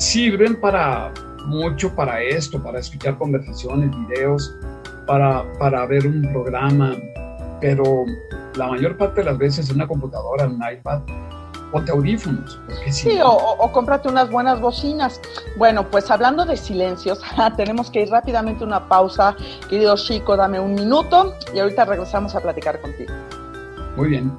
sirven 0.00 0.58
para 0.58 1.12
mucho 1.46 1.94
para 1.94 2.22
esto, 2.22 2.62
para 2.62 2.80
escuchar 2.80 3.18
conversaciones, 3.18 3.90
videos, 4.08 4.56
para, 5.06 5.44
para 5.58 5.86
ver 5.86 6.06
un 6.06 6.22
programa, 6.32 6.96
pero 7.60 8.04
la 8.56 8.68
mayor 8.68 8.96
parte 8.96 9.20
de 9.20 9.26
las 9.26 9.38
veces 9.38 9.68
en 9.68 9.76
una 9.76 9.86
computadora, 9.86 10.44
en 10.44 10.52
un 10.52 10.62
iPad, 10.72 11.02
ponte 11.70 11.92
audífonos. 11.92 12.58
sí, 12.90 13.18
o, 13.22 13.70
cómprate 13.72 14.08
unas 14.08 14.30
buenas 14.30 14.60
bocinas. 14.60 15.20
Bueno, 15.58 15.86
pues 15.90 16.10
hablando 16.10 16.46
de 16.46 16.56
silencios, 16.56 17.20
tenemos 17.56 17.90
que 17.90 18.02
ir 18.02 18.10
rápidamente 18.10 18.64
a 18.64 18.66
una 18.66 18.88
pausa. 18.88 19.36
Querido 19.68 19.96
Chico, 19.96 20.36
dame 20.36 20.58
un 20.58 20.74
minuto 20.74 21.34
y 21.54 21.58
ahorita 21.58 21.84
regresamos 21.84 22.34
a 22.34 22.40
platicar 22.40 22.80
contigo. 22.80 23.12
Muy 23.96 24.08
bien. 24.08 24.32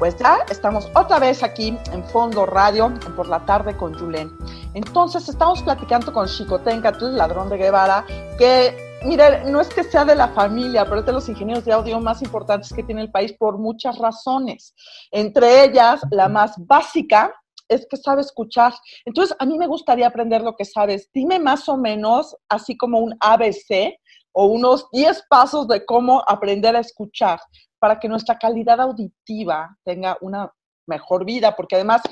Pues 0.00 0.16
ya 0.18 0.38
estamos 0.50 0.90
otra 0.96 1.20
vez 1.20 1.44
aquí 1.44 1.78
en 1.92 2.04
Fondo 2.04 2.44
Radio, 2.44 2.92
por 3.14 3.28
la 3.28 3.44
tarde 3.46 3.76
con 3.76 3.96
Julen. 3.96 4.36
Entonces 4.74 5.28
estamos 5.28 5.62
platicando 5.62 6.12
con 6.12 6.26
Chicotencatl, 6.26 7.16
ladrón 7.16 7.48
de 7.50 7.56
Guevara, 7.56 8.04
que, 8.36 8.76
mire, 9.04 9.44
no 9.44 9.60
es 9.60 9.68
que 9.68 9.84
sea 9.84 10.04
de 10.04 10.16
la 10.16 10.28
familia, 10.28 10.84
pero 10.84 11.00
es 11.00 11.06
de 11.06 11.12
los 11.12 11.28
ingenieros 11.28 11.64
de 11.64 11.72
audio 11.72 12.00
más 12.00 12.20
importantes 12.22 12.72
que 12.72 12.82
tiene 12.82 13.02
el 13.02 13.12
país 13.12 13.34
por 13.34 13.58
muchas 13.58 13.96
razones. 13.98 14.74
Entre 15.12 15.64
ellas, 15.64 16.00
la 16.10 16.28
más 16.28 16.54
básica 16.58 17.32
es 17.68 17.86
que 17.88 17.96
sabe 17.96 18.22
escuchar. 18.22 18.72
Entonces, 19.04 19.36
a 19.38 19.44
mí 19.46 19.56
me 19.56 19.68
gustaría 19.68 20.08
aprender 20.08 20.42
lo 20.42 20.56
que 20.56 20.64
sabes. 20.64 21.08
Dime 21.12 21.38
más 21.38 21.68
o 21.68 21.76
menos, 21.76 22.36
así 22.48 22.76
como 22.76 22.98
un 22.98 23.14
ABC 23.20 23.98
o 24.32 24.46
unos 24.46 24.88
10 24.92 25.24
pasos 25.28 25.66
de 25.68 25.84
cómo 25.84 26.22
aprender 26.26 26.76
a 26.76 26.80
escuchar 26.80 27.40
para 27.78 27.98
que 27.98 28.08
nuestra 28.08 28.38
calidad 28.38 28.80
auditiva 28.80 29.76
tenga 29.84 30.16
una 30.20 30.52
mejor 30.86 31.24
vida, 31.24 31.54
porque 31.54 31.76
además 31.76 32.02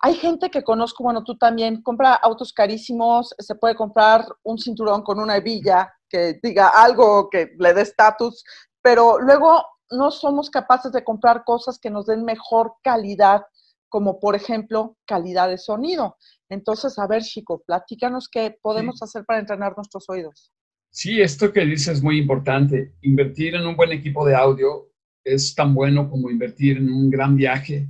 hay 0.00 0.14
gente 0.14 0.50
que 0.50 0.62
conozco, 0.62 1.02
bueno, 1.02 1.24
tú 1.24 1.36
también, 1.36 1.82
compra 1.82 2.14
autos 2.14 2.52
carísimos, 2.52 3.34
se 3.38 3.54
puede 3.56 3.74
comprar 3.74 4.24
un 4.44 4.58
cinturón 4.58 5.02
con 5.02 5.18
una 5.18 5.36
hebilla 5.36 5.92
que 6.08 6.38
diga 6.42 6.68
algo 6.68 7.28
que 7.28 7.50
le 7.58 7.74
dé 7.74 7.82
estatus, 7.82 8.44
pero 8.80 9.18
luego 9.18 9.64
no 9.90 10.10
somos 10.10 10.50
capaces 10.50 10.92
de 10.92 11.02
comprar 11.02 11.44
cosas 11.44 11.78
que 11.78 11.90
nos 11.90 12.06
den 12.06 12.24
mejor 12.24 12.74
calidad, 12.82 13.42
como 13.88 14.20
por 14.20 14.36
ejemplo 14.36 14.96
calidad 15.04 15.48
de 15.48 15.58
sonido. 15.58 16.16
Entonces, 16.48 16.98
a 16.98 17.06
ver, 17.06 17.22
Chico, 17.22 17.62
platícanos 17.66 18.28
qué 18.28 18.56
podemos 18.62 19.02
hacer 19.02 19.24
para 19.24 19.40
entrenar 19.40 19.74
nuestros 19.76 20.08
oídos. 20.08 20.52
Sí, 20.90 21.20
esto 21.20 21.52
que 21.52 21.64
dices 21.64 21.98
es 21.98 22.02
muy 22.02 22.18
importante. 22.18 22.94
Invertir 23.02 23.54
en 23.54 23.66
un 23.66 23.76
buen 23.76 23.92
equipo 23.92 24.26
de 24.26 24.34
audio 24.34 24.90
es 25.24 25.54
tan 25.54 25.74
bueno 25.74 26.08
como 26.08 26.30
invertir 26.30 26.78
en 26.78 26.90
un 26.90 27.10
gran 27.10 27.36
viaje. 27.36 27.88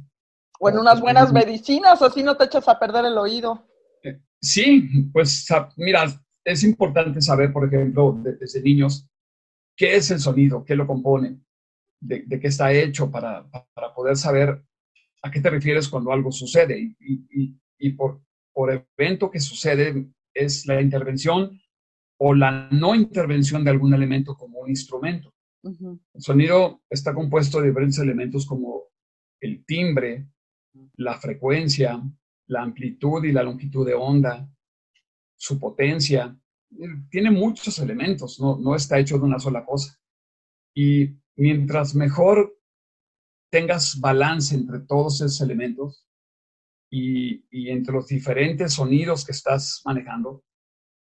O 0.61 0.69
en 0.69 0.79
unas 0.79 1.01
buenas 1.01 1.33
medicinas, 1.33 2.03
así 2.03 2.23
no 2.23 2.37
te 2.37 2.45
echas 2.45 2.69
a 2.69 2.79
perder 2.79 3.05
el 3.05 3.17
oído. 3.17 3.67
Eh, 4.03 4.21
sí, 4.41 5.09
pues 5.13 5.47
mira, 5.77 6.05
es 6.45 6.65
importante 6.65 7.21
saber, 7.21 7.53
por 7.53 7.67
ejemplo, 7.67 8.21
desde 8.23 8.61
niños, 8.61 9.09
qué 9.77 9.97
es 9.97 10.11
el 10.11 10.19
sonido, 10.19 10.65
qué 10.65 10.75
lo 10.75 10.87
compone, 10.87 11.41
de, 12.01 12.27
qué 12.27 12.49
está 12.49 12.73
hecho 12.73 13.11
para, 13.11 13.49
para, 13.49 13.95
poder 13.95 14.17
saber 14.17 14.63
a 15.23 15.31
qué 15.31 15.41
te 15.41 15.51
refieres 15.51 15.89
cuando 15.89 16.13
algo 16.13 16.33
sucede. 16.33 16.79
Y, 16.99 17.57
y, 17.79 17.91
por, 17.93 18.21
por 18.53 18.73
evento 18.73 19.31
que 19.31 19.39
sucede 19.39 20.09
es 20.35 20.67
la 20.67 20.81
intervención 20.81 21.61
o 22.19 22.35
la 22.35 22.69
no 22.71 22.95
intervención 22.95 23.65
de 23.65 23.71
algún 23.71 23.95
elemento 23.95 24.37
como 24.37 24.61
un 24.61 24.71
instrumento. 24.71 25.33
El 25.63 26.21
sonido 26.21 26.83
está 26.89 27.15
compuesto 27.15 27.61
de 27.61 27.69
diferentes 27.69 27.99
elementos 27.99 28.47
como 28.47 28.85
el 29.41 29.65
timbre, 29.65 30.29
la 30.97 31.19
frecuencia, 31.19 32.01
la 32.47 32.63
amplitud 32.63 33.25
y 33.25 33.33
la 33.33 33.43
longitud 33.43 33.87
de 33.87 33.95
onda, 33.95 34.49
su 35.37 35.59
potencia. 35.59 36.37
Tiene 37.11 37.31
muchos 37.31 37.79
elementos, 37.79 38.41
no, 38.41 38.59
no 38.59 38.75
está 38.75 38.99
hecho 38.99 39.19
de 39.19 39.25
una 39.25 39.39
sola 39.39 39.65
cosa. 39.65 39.99
Y 40.75 41.17
mientras 41.37 41.95
mejor 41.95 42.57
tengas 43.51 43.99
balance 44.01 44.55
entre 44.55 44.81
todos 44.81 45.21
esos 45.21 45.41
elementos 45.41 46.07
y, 46.91 47.45
y, 47.51 47.71
entre 47.71 47.95
los 47.95 48.09
diferentes 48.09 48.75
sonidos 48.75 49.25
que 49.25 49.33
estás 49.33 49.83
manejando, 49.85 50.45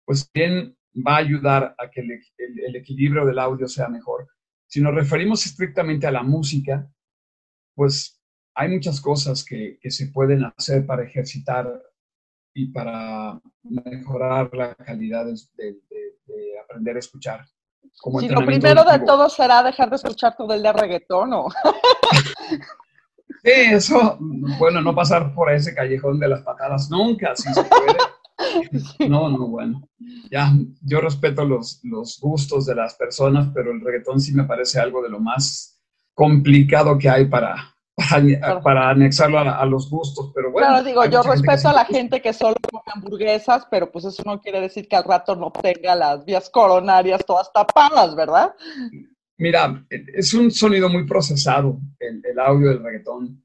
pues 0.05 0.31
bien 0.33 0.77
va 0.95 1.17
a 1.17 1.19
ayudar 1.19 1.75
a 1.79 1.91
que 1.91 2.01
el 2.01 2.77
equilibrio 2.77 3.25
del 3.25 3.39
audio 3.39 3.67
sea 3.69 3.89
mejor. 3.89 4.29
Si 4.67 4.81
nos 4.81 4.95
referimos 4.95 5.45
estrictamente 5.47 6.07
a 6.07 6.13
la 6.13 6.23
música, 6.23 6.89
pues 7.75 8.21
hay 8.55 8.69
muchas 8.69 9.01
cosas 9.01 9.45
que, 9.45 9.79
se 9.89 10.07
pueden 10.09 10.45
hacer 10.57 10.87
para 10.87 11.05
ejercitar 11.05 11.69
y 12.55 12.69
para 12.69 13.41
mejorar 13.63 14.51
la 14.55 14.75
calidad 14.75 15.27
de, 15.27 15.77
aprender 16.63 16.97
a 16.97 17.01
escuchar. 17.01 17.45
Como 18.01 18.21
lo 18.21 18.47
primero 18.47 18.85
de 18.85 19.01
todo 19.01 19.29
será 19.29 19.63
dejar 19.63 19.91
de 19.91 19.97
escuchar 19.97 20.37
todo 20.37 20.55
el 20.55 20.63
de 20.63 20.73
reggaetón, 20.73 21.31
¿no? 21.31 21.47
sí, 23.43 23.51
eso, 23.53 24.19
bueno, 24.59 24.81
no 24.81 24.95
pasar 24.95 25.35
por 25.35 25.53
ese 25.53 25.75
callejón 25.75 26.19
de 26.19 26.29
las 26.29 26.43
patadas 26.43 26.91
nunca, 26.91 27.37
si 27.37 27.53
se 27.53 27.63
puede. 27.65 27.99
No, 29.09 29.29
no, 29.29 29.49
bueno. 29.49 29.89
Ya, 30.31 30.53
yo 30.83 31.01
respeto 31.01 31.45
los, 31.45 31.81
los 31.85 32.19
gustos 32.21 32.67
de 32.67 32.75
las 32.75 32.95
personas, 32.95 33.49
pero 33.55 33.73
el 33.73 33.81
reggaetón 33.81 34.21
sí 34.21 34.35
me 34.35 34.45
parece 34.45 34.81
algo 34.81 35.03
de 35.03 35.11
lo 35.11 35.21
más 35.21 35.81
complicado 36.15 36.99
que 36.99 37.09
hay 37.09 37.27
para, 37.27 37.75
para, 38.63 38.91
anexarlo 38.91 39.39
a, 39.39 39.65
los 39.67 39.89
gustos, 39.91 40.33
pero 40.35 40.51
bueno. 40.51 40.69
Claro, 40.69 40.85
digo, 40.85 41.05
yo 41.07 41.23
respeto 41.23 41.69
a 41.69 41.73
la 41.73 41.85
gente 41.85 42.21
que 42.21 42.33
solo 42.33 42.55
come 42.71 42.83
hamburguesas, 42.95 43.67
pero 43.71 43.91
pues 43.91 44.05
eso 44.05 44.23
no 44.25 44.41
quiere 44.41 44.61
decir 44.61 44.89
que 44.89 44.97
al 44.97 45.05
rato 45.05 45.37
no 45.37 45.51
tenga 45.51 45.95
las 45.95 46.25
vías 46.25 46.51
coronarias 46.51 47.25
todas 47.25 47.53
tapadas, 47.53 48.15
¿verdad? 48.15 48.55
Mira, 49.37 49.85
es 49.91 50.33
un 50.35 50.51
sonido 50.51 50.89
muy 50.89 51.07
procesado 51.07 51.79
el, 51.99 52.23
el 52.25 52.39
audio 52.39 52.69
del 52.71 52.83
reggaetón 52.83 53.44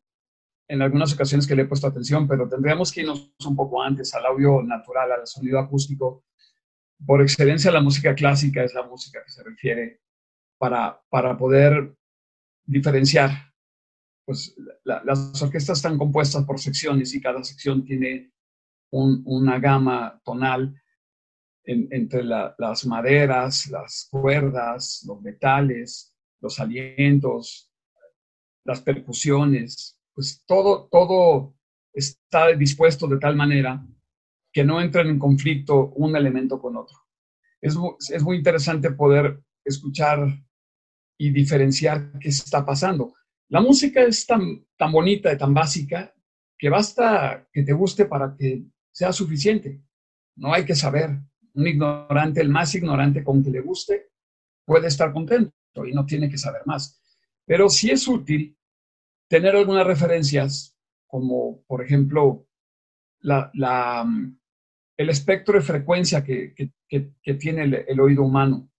en 0.70 0.84
algunas 0.84 1.12
ocasiones 1.14 1.48
que 1.48 1.56
le 1.56 1.64
he 1.64 1.66
puesto 1.66 1.88
atención, 1.88 2.28
pero 2.28 2.48
tendríamos 2.48 2.92
que 2.92 3.02
irnos 3.02 3.34
un 3.44 3.56
poco 3.56 3.82
antes 3.82 4.14
al 4.14 4.26
audio 4.28 4.62
natural, 4.62 5.12
al 5.12 5.26
sonido 5.26 5.58
acústico. 5.58 6.26
Por 7.04 7.24
excelencia, 7.24 7.72
la 7.72 7.82
música 7.82 8.14
clásica 8.14 8.64
es 8.64 8.76
la 8.76 8.84
música 8.84 9.24
que 9.26 9.32
se 9.32 9.44
refiere 9.44 10.02
para, 10.60 11.02
para 11.10 11.36
poder 11.36 11.96
diferenciar. 12.66 13.32
Pues 14.26 14.56
las 14.84 15.42
orquestas 15.42 15.80
están 15.80 15.98
compuestas 15.98 16.46
por 16.46 16.60
secciones 16.60 17.16
y 17.16 17.22
cada 17.22 17.44
sección 17.44 17.84
tiene 17.84 18.32
una 18.92 19.58
gama 19.60 20.22
tonal 20.24 20.80
entre 21.64 22.24
las 22.24 22.86
maderas, 22.86 23.68
las 23.72 24.08
cuerdas, 24.12 25.04
los 25.08 25.20
metales, 25.22 26.16
los 26.42 26.60
alientos, 26.60 27.72
las 28.66 28.82
percusiones, 28.82 29.99
pues 30.20 30.44
todo, 30.46 30.90
todo 30.92 31.56
está 31.94 32.48
dispuesto 32.48 33.08
de 33.08 33.20
tal 33.20 33.38
manera 33.38 33.88
que 34.52 34.66
no 34.66 34.82
entren 34.82 35.08
en 35.08 35.18
conflicto 35.18 35.94
un 35.96 36.14
elemento 36.14 36.60
con 36.60 36.76
otro. 36.76 36.98
Es, 37.62 37.78
es 38.10 38.22
muy 38.22 38.36
interesante 38.36 38.92
poder 38.92 39.42
escuchar 39.64 40.28
y 41.18 41.30
diferenciar 41.30 42.20
qué 42.20 42.28
está 42.28 42.66
pasando. 42.66 43.14
La 43.48 43.62
música 43.62 44.02
es 44.02 44.26
tan, 44.26 44.68
tan 44.76 44.92
bonita 44.92 45.32
y 45.32 45.38
tan 45.38 45.54
básica 45.54 46.14
que 46.58 46.68
basta 46.68 47.48
que 47.54 47.64
te 47.64 47.72
guste 47.72 48.04
para 48.04 48.36
que 48.36 48.66
sea 48.92 49.14
suficiente. 49.14 49.82
No 50.36 50.54
hay 50.54 50.66
que 50.66 50.76
saber. 50.76 51.12
Un 51.54 51.66
ignorante, 51.66 52.42
el 52.42 52.50
más 52.50 52.76
ignorante 52.76 53.24
con 53.24 53.42
que 53.42 53.52
le 53.52 53.62
guste, 53.62 54.10
puede 54.66 54.88
estar 54.88 55.14
contento 55.14 55.54
y 55.88 55.94
no 55.94 56.06
tiene 56.06 56.30
que 56.30 56.38
saber 56.38 56.64
más. 56.66 57.02
Pero 57.46 57.70
si 57.70 57.90
es 57.90 58.06
útil 58.06 58.59
tener 59.30 59.56
algunas 59.56 59.88
referencias, 59.88 60.76
como 61.08 61.62
por 61.68 61.84
ejemplo 61.84 62.46
la, 63.22 63.52
el 64.98 65.10
espectro 65.10 65.58
de 65.58 65.66
frecuencia 65.66 66.24
que, 66.24 66.54
tiene 67.40 67.86
el, 67.88 68.00
oído 68.00 68.24
humano. 68.24 68.70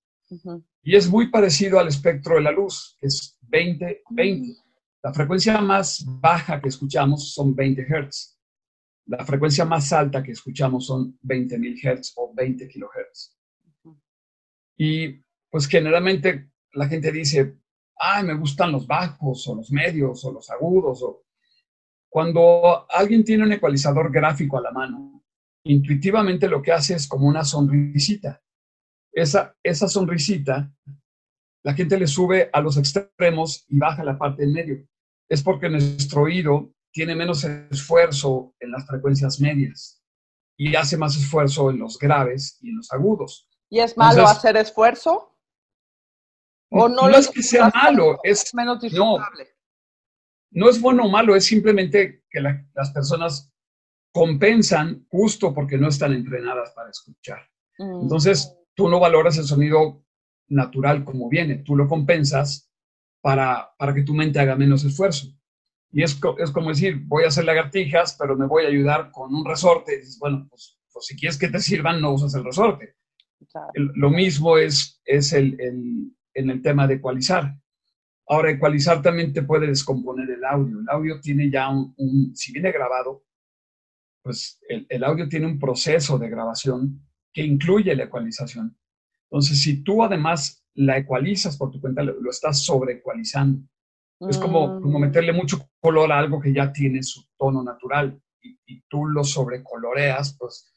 Y 0.82 0.96
es 0.96 1.08
muy 1.08 1.30
parecido 1.30 1.78
al 1.78 1.88
espectro 1.88 2.34
de 2.34 2.42
la 2.42 2.50
luz, 2.50 2.96
que 3.00 3.06
es 3.06 3.38
20-20. 3.48 4.56
La 5.02 5.14
frecuencia 5.14 5.60
más 5.60 6.04
baja 6.06 6.60
que 6.60 6.68
escuchamos 6.68 7.32
son 7.32 7.54
20 7.54 7.86
Hz. 7.86 8.38
La 9.06 9.24
frecuencia 9.24 9.64
más 9.64 9.92
alta 9.92 10.22
que 10.22 10.32
escuchamos 10.32 10.86
son 10.86 11.18
20.000 11.22 12.00
Hz 12.00 12.12
o 12.16 12.34
20 12.34 12.68
kHz. 12.68 13.36
Y 14.76 15.22
pues 15.50 15.66
generalmente 15.66 16.50
la 16.72 16.88
gente 16.88 17.10
dice, 17.10 17.59
ay, 18.00 18.24
me 18.24 18.34
gustan 18.34 18.72
los 18.72 18.86
bajos 18.86 19.46
o 19.46 19.54
los 19.54 19.70
medios 19.70 20.24
o 20.24 20.32
los 20.32 20.50
agudos. 20.50 21.02
O... 21.02 21.24
Cuando 22.08 22.86
alguien 22.90 23.22
tiene 23.24 23.44
un 23.44 23.52
ecualizador 23.52 24.10
gráfico 24.10 24.56
a 24.56 24.62
la 24.62 24.72
mano, 24.72 25.22
intuitivamente 25.64 26.48
lo 26.48 26.62
que 26.62 26.72
hace 26.72 26.94
es 26.94 27.06
como 27.06 27.28
una 27.28 27.44
sonrisita. 27.44 28.42
Esa, 29.12 29.54
esa 29.62 29.86
sonrisita, 29.86 30.72
la 31.62 31.74
gente 31.74 31.98
le 31.98 32.06
sube 32.06 32.48
a 32.52 32.60
los 32.60 32.78
extremos 32.78 33.66
y 33.68 33.78
baja 33.78 34.02
la 34.02 34.18
parte 34.18 34.44
en 34.44 34.52
medio. 34.54 34.88
Es 35.28 35.42
porque 35.42 35.68
nuestro 35.68 36.22
oído 36.22 36.72
tiene 36.92 37.14
menos 37.14 37.44
esfuerzo 37.44 38.54
en 38.60 38.70
las 38.72 38.86
frecuencias 38.86 39.40
medias 39.40 40.02
y 40.56 40.74
hace 40.74 40.96
más 40.96 41.16
esfuerzo 41.16 41.70
en 41.70 41.78
los 41.78 41.98
graves 41.98 42.58
y 42.62 42.70
en 42.70 42.78
los 42.78 42.90
agudos. 42.92 43.48
¿Y 43.68 43.80
es 43.80 43.96
malo 43.96 44.26
hacer 44.26 44.56
esfuerzo? 44.56 45.29
¿O 46.70 46.88
no, 46.88 47.08
no 47.08 47.16
es 47.16 47.28
que 47.28 47.42
sea 47.42 47.70
malo, 47.74 48.18
es 48.22 48.54
menos 48.54 48.80
disfrutable. 48.80 49.48
No, 50.52 50.68
es 50.68 50.80
bueno 50.80 51.04
o 51.04 51.08
malo, 51.08 51.34
es 51.36 51.44
simplemente 51.44 52.24
que 52.30 52.40
las 52.40 52.90
personas 52.92 53.52
compensan 54.12 55.06
justo 55.08 55.54
porque 55.54 55.78
no 55.78 55.88
están 55.88 56.12
entrenadas 56.12 56.72
para 56.72 56.90
escuchar. 56.90 57.48
Mm. 57.78 58.02
Entonces, 58.02 58.56
tú 58.74 58.88
no 58.88 58.98
valoras 58.98 59.38
el 59.38 59.44
sonido 59.44 60.04
natural 60.48 61.04
como 61.04 61.28
viene, 61.28 61.58
tú 61.58 61.76
lo 61.76 61.88
compensas 61.88 62.70
para, 63.20 63.70
para 63.78 63.94
que 63.94 64.02
tu 64.02 64.14
mente 64.14 64.40
haga 64.40 64.56
menos 64.56 64.84
esfuerzo. 64.84 65.28
Y 65.92 66.02
es, 66.02 66.18
es 66.38 66.50
como 66.50 66.70
decir, 66.70 67.00
voy 67.06 67.24
a 67.24 67.28
hacer 67.28 67.44
lagartijas, 67.44 68.16
pero 68.18 68.36
me 68.36 68.46
voy 68.46 68.64
a 68.64 68.68
ayudar 68.68 69.10
con 69.10 69.34
un 69.34 69.44
resorte. 69.44 69.94
Y 69.94 69.98
dices, 69.98 70.18
bueno, 70.18 70.46
pues, 70.48 70.78
pues 70.92 71.06
si 71.06 71.16
quieres 71.16 71.38
que 71.38 71.48
te 71.48 71.58
sirvan, 71.58 72.00
no 72.00 72.12
usas 72.12 72.34
el 72.34 72.44
resorte. 72.44 72.96
lo 73.74 74.10
mismo 74.10 74.56
es, 74.56 75.00
es 75.04 75.32
el, 75.32 75.60
el, 75.60 76.12
en 76.34 76.50
el 76.50 76.62
tema 76.62 76.86
de 76.86 76.94
ecualizar. 76.94 77.56
Ahora, 78.28 78.50
ecualizar 78.50 79.02
también 79.02 79.32
te 79.32 79.42
puede 79.42 79.66
descomponer 79.66 80.30
el 80.30 80.44
audio. 80.44 80.80
El 80.80 80.88
audio 80.88 81.20
tiene 81.20 81.50
ya 81.50 81.68
un, 81.68 82.32
si 82.34 82.52
viene 82.52 82.70
grabado, 82.70 83.24
pues 84.22 84.60
el, 84.68 84.86
el, 84.88 85.02
audio 85.02 85.28
tiene 85.28 85.46
un 85.46 85.58
proceso 85.58 86.18
de 86.18 86.28
grabación 86.28 87.08
que 87.32 87.42
incluye 87.42 87.94
la 87.96 88.04
ecualización. 88.04 88.78
Entonces, 89.30 89.60
si 89.60 89.82
tú 89.82 90.04
además 90.04 90.64
la 90.74 90.98
ecualizas 90.98 91.56
por 91.56 91.70
tu 91.70 91.80
cuenta, 91.80 92.02
lo, 92.02 92.20
lo 92.20 92.30
estás 92.30 92.64
sobreecualizando. 92.64 93.62
Es 94.28 94.36
como, 94.36 94.80
como, 94.80 94.98
mm. 94.98 95.02
meterle 95.02 95.32
mucho 95.32 95.68
color 95.80 96.12
a 96.12 96.18
algo 96.18 96.40
que 96.40 96.52
ya 96.52 96.72
tiene 96.72 97.02
su 97.02 97.24
tono 97.38 97.62
natural 97.62 98.20
y, 98.42 98.58
y, 98.66 98.82
tú 98.82 99.06
lo 99.06 99.24
sobrecoloreas, 99.24 100.36
pues, 100.38 100.70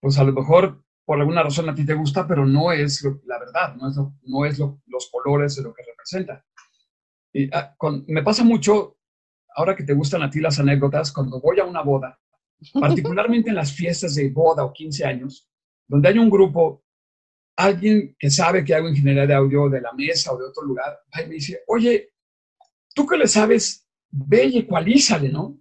pues 0.00 0.18
a 0.18 0.24
lo 0.24 0.32
mejor 0.32 0.82
por 1.04 1.18
alguna 1.18 1.42
razón 1.42 1.68
a 1.68 1.74
ti 1.74 1.84
te 1.84 1.94
gusta, 1.94 2.26
pero 2.26 2.46
no 2.46 2.72
es 2.72 3.02
la 3.24 3.38
verdad, 3.38 3.74
no 3.76 3.88
es, 3.88 3.96
no 4.22 4.44
es 4.44 4.58
los 4.58 5.10
colores 5.10 5.56
de 5.56 5.62
lo 5.62 5.74
que 5.74 5.82
representa. 5.82 6.44
Y, 7.32 7.48
ah, 7.54 7.74
me 8.06 8.22
pasa 8.22 8.44
mucho, 8.44 8.98
ahora 9.54 9.76
que 9.76 9.84
te 9.84 9.94
gustan 9.94 10.22
a 10.22 10.30
ti 10.30 10.40
las 10.40 10.58
anécdotas, 10.58 11.12
cuando 11.12 11.40
voy 11.40 11.60
a 11.60 11.64
una 11.64 11.82
boda, 11.82 12.18
particularmente 12.78 13.50
en 13.50 13.56
las 13.56 13.72
fiestas 13.72 14.14
de 14.14 14.28
boda 14.30 14.64
o 14.64 14.72
15 14.72 15.04
años, 15.04 15.48
donde 15.86 16.08
hay 16.08 16.18
un 16.18 16.30
grupo, 16.30 16.84
alguien 17.56 18.16
que 18.18 18.30
sabe 18.30 18.64
que 18.64 18.74
hago 18.74 18.88
ingeniería 18.88 19.26
de 19.26 19.34
audio 19.34 19.68
de 19.68 19.80
la 19.80 19.92
mesa 19.92 20.32
o 20.32 20.38
de 20.38 20.46
otro 20.46 20.64
lugar, 20.64 20.98
y 21.14 21.28
me 21.28 21.34
dice, 21.34 21.62
oye, 21.66 22.12
tú 22.94 23.06
que 23.06 23.16
le 23.16 23.28
sabes, 23.28 23.86
ve 24.10 24.46
y 24.46 24.58
ecualízale, 24.58 25.28
¿no? 25.28 25.58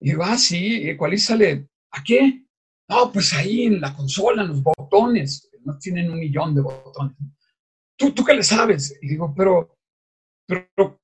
Y 0.00 0.10
digo, 0.10 0.22
ah, 0.24 0.38
sí, 0.38 0.88
ecualízale, 0.88 1.68
¿a 1.90 2.02
qué? 2.04 2.45
No, 2.88 3.12
pues 3.12 3.32
ahí 3.32 3.64
en 3.64 3.80
la 3.80 3.94
consola, 3.94 4.42
en 4.42 4.48
los 4.48 4.62
botones, 4.62 5.50
no 5.64 5.76
tienen 5.78 6.10
un 6.10 6.20
millón 6.20 6.54
de 6.54 6.60
botones. 6.60 7.16
¿Tú, 7.96 8.12
tú 8.12 8.24
qué 8.24 8.34
le 8.34 8.42
sabes? 8.42 8.96
Y 9.02 9.08
digo, 9.08 9.34
pero, 9.36 9.76
pero, 10.46 11.00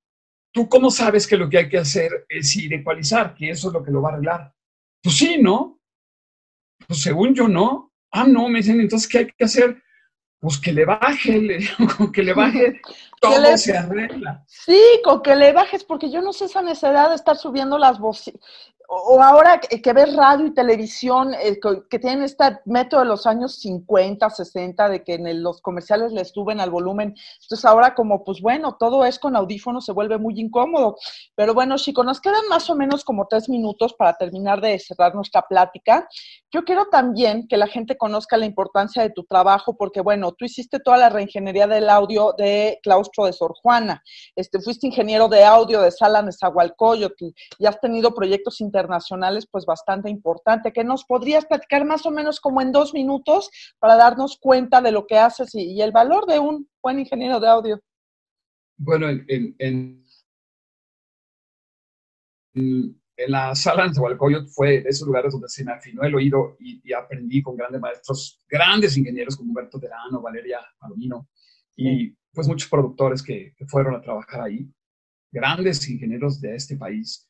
¿tú 0.52 0.68
cómo 0.68 0.90
sabes 0.90 1.26
que 1.26 1.36
lo 1.36 1.48
que 1.48 1.58
hay 1.58 1.68
que 1.68 1.78
hacer 1.78 2.26
es 2.28 2.54
ir 2.56 2.72
ecualizar, 2.74 3.34
que 3.34 3.50
eso 3.50 3.68
es 3.68 3.74
lo 3.74 3.82
que 3.82 3.90
lo 3.90 4.02
va 4.02 4.10
a 4.10 4.12
arreglar? 4.12 4.54
Pues 5.02 5.16
sí, 5.16 5.38
¿no? 5.40 5.80
Pues 6.86 7.02
según 7.02 7.34
yo, 7.34 7.48
no. 7.48 7.92
Ah, 8.12 8.26
no, 8.26 8.48
me 8.48 8.58
dicen, 8.58 8.80
entonces, 8.80 9.08
¿qué 9.08 9.18
hay 9.18 9.26
que 9.26 9.44
hacer? 9.44 9.82
Pues 10.38 10.58
que 10.58 10.72
le 10.72 10.84
baje, 10.84 11.38
le, 11.38 11.60
con 11.96 12.12
que 12.12 12.22
le 12.22 12.34
baje, 12.34 12.80
todo 13.20 13.56
se 13.56 13.76
arregla. 13.76 14.44
Sí, 14.46 14.80
con 15.02 15.22
que 15.22 15.34
le 15.34 15.52
bajes, 15.52 15.82
porque 15.82 16.10
yo 16.10 16.20
no 16.20 16.32
sé 16.32 16.44
esa 16.44 16.62
necesidad 16.62 17.08
de 17.08 17.16
estar 17.16 17.36
subiendo 17.36 17.78
las 17.78 17.98
voces 17.98 18.34
o 18.94 19.22
ahora 19.22 19.58
que 19.58 19.92
ves 19.94 20.14
radio 20.14 20.46
y 20.46 20.52
televisión, 20.52 21.32
eh, 21.32 21.58
que 21.88 21.98
tienen 21.98 22.24
este 22.24 22.58
método 22.66 23.00
de 23.00 23.06
los 23.06 23.26
años 23.26 23.58
50, 23.60 24.28
60, 24.28 24.90
de 24.90 25.02
que 25.02 25.14
en 25.14 25.42
los 25.42 25.62
comerciales 25.62 26.12
les 26.12 26.28
suben 26.28 26.60
al 26.60 26.68
volumen. 26.68 27.14
Entonces 27.42 27.64
ahora 27.64 27.94
como, 27.94 28.22
pues 28.22 28.42
bueno, 28.42 28.76
todo 28.78 29.06
es 29.06 29.18
con 29.18 29.34
audífonos, 29.34 29.86
se 29.86 29.92
vuelve 29.92 30.18
muy 30.18 30.38
incómodo. 30.38 30.96
Pero 31.34 31.54
bueno, 31.54 31.78
chicos, 31.78 32.04
nos 32.04 32.20
quedan 32.20 32.46
más 32.50 32.68
o 32.68 32.74
menos 32.74 33.02
como 33.02 33.26
tres 33.28 33.48
minutos 33.48 33.94
para 33.94 34.12
terminar 34.12 34.60
de 34.60 34.78
cerrar 34.78 35.14
nuestra 35.14 35.40
plática. 35.40 36.06
Yo 36.50 36.62
quiero 36.64 36.84
también 36.90 37.48
que 37.48 37.56
la 37.56 37.68
gente 37.68 37.96
conozca 37.96 38.36
la 38.36 38.44
importancia 38.44 39.02
de 39.02 39.08
tu 39.08 39.24
trabajo, 39.24 39.74
porque 39.74 40.02
bueno, 40.02 40.32
tú 40.32 40.44
hiciste 40.44 40.80
toda 40.80 40.98
la 40.98 41.08
reingeniería 41.08 41.66
del 41.66 41.88
audio 41.88 42.34
de 42.36 42.78
Claustro 42.82 43.24
de 43.24 43.32
Sor 43.32 43.54
Juana. 43.62 44.02
Este, 44.36 44.60
fuiste 44.60 44.86
ingeniero 44.86 45.28
de 45.28 45.44
audio 45.44 45.80
de 45.80 45.90
Sala 45.90 46.20
Nezahualcóyotl 46.20 47.28
y 47.58 47.64
has 47.64 47.80
tenido 47.80 48.14
proyectos 48.14 48.60
internacionales 48.60 48.81
internacionales, 48.82 49.46
pues 49.50 49.64
bastante 49.64 50.10
importante. 50.10 50.72
¿Que 50.72 50.84
nos 50.84 51.04
podrías 51.04 51.46
platicar 51.46 51.84
más 51.84 52.04
o 52.06 52.10
menos 52.10 52.40
como 52.40 52.60
en 52.60 52.72
dos 52.72 52.92
minutos 52.92 53.50
para 53.78 53.96
darnos 53.96 54.38
cuenta 54.38 54.80
de 54.80 54.92
lo 54.92 55.06
que 55.06 55.18
haces 55.18 55.54
y, 55.54 55.80
el 55.80 55.92
valor 55.92 56.26
de 56.26 56.38
un 56.38 56.68
buen 56.82 56.98
ingeniero 56.98 57.40
de 57.40 57.48
audio? 57.48 57.80
Bueno, 58.76 59.08
en, 59.08 59.24
en, 59.58 60.04
en, 62.54 63.00
la 63.28 63.54
sala 63.54 63.86
de 63.86 63.92
Tehualcoyot 63.92 64.48
fue 64.48 64.80
de 64.82 64.88
esos 64.88 65.06
lugares 65.06 65.32
donde 65.32 65.48
se 65.48 65.64
me 65.64 65.72
afinó 65.72 66.02
el 66.02 66.14
oído 66.14 66.56
y, 66.58 66.92
aprendí 66.92 67.42
con 67.42 67.56
grandes 67.56 67.80
maestros, 67.80 68.40
grandes 68.48 68.96
ingenieros 68.96 69.36
como 69.36 69.50
Humberto 69.50 69.78
Terano, 69.78 70.20
Valeria 70.20 70.58
Palomino 70.78 71.28
y 71.76 72.10
pues 72.32 72.48
muchos 72.48 72.68
productores 72.68 73.22
que, 73.22 73.54
que 73.56 73.66
fueron 73.66 73.94
a 73.94 74.00
trabajar 74.00 74.40
ahí, 74.40 74.68
grandes 75.30 75.88
ingenieros 75.88 76.40
de 76.40 76.56
este 76.56 76.76
país. 76.76 77.28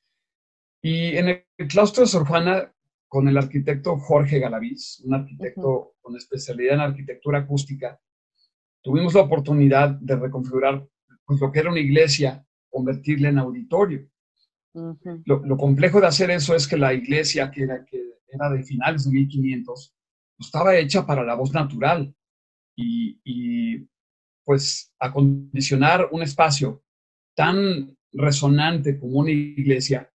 Y 0.83 1.17
en 1.17 1.29
el 1.29 1.69
claustro 1.69 2.03
de 2.03 2.09
Sor 2.09 2.27
Juana, 2.27 2.73
con 3.07 3.29
el 3.29 3.39
arquitecto 3.39 3.97
Jorge 3.99 4.41
Galaviz, 4.41 5.01
un 5.05 5.15
arquitecto 5.15 5.95
con 6.01 6.17
especialidad 6.17 6.75
en 6.75 6.81
arquitectura 6.81 7.39
acústica, 7.39 8.01
tuvimos 8.83 9.15
la 9.15 9.21
oportunidad 9.21 9.91
de 9.91 10.17
reconfigurar 10.17 10.85
pues, 11.25 11.41
lo 11.41 11.53
que 11.53 11.61
era 11.61 11.71
una 11.71 11.79
iglesia, 11.79 12.45
convertirla 12.69 13.29
en 13.29 13.39
auditorio. 13.39 14.09
lo, 15.25 15.57
complejo 15.57 16.01
de 16.01 16.09
hacer 16.09 16.31
eso 16.33 16.57
es 16.57 16.67
que 16.67 16.77
la 16.77 16.93
iglesia, 16.93 17.51
que 17.51 17.63
era, 17.63 17.85
que 17.85 18.03
era 18.27 18.51
de 18.51 18.65
finales 18.65 19.05
de 19.05 19.13
1500, 19.13 19.95
pues, 20.37 20.47
estaba 20.47 20.77
hecha 20.77 21.07
para 21.07 21.23
la 21.23 21.35
voz 21.35 21.53
natural. 21.53 22.13
Y, 22.75 23.21
y 23.23 23.87
pues 24.45 24.93
acondicionar 24.99 26.09
un 26.11 26.23
espacio 26.23 26.83
tan 27.37 27.97
resonante 28.13 28.99
como 28.99 29.21
una 29.21 29.31
iglesia 29.31 30.12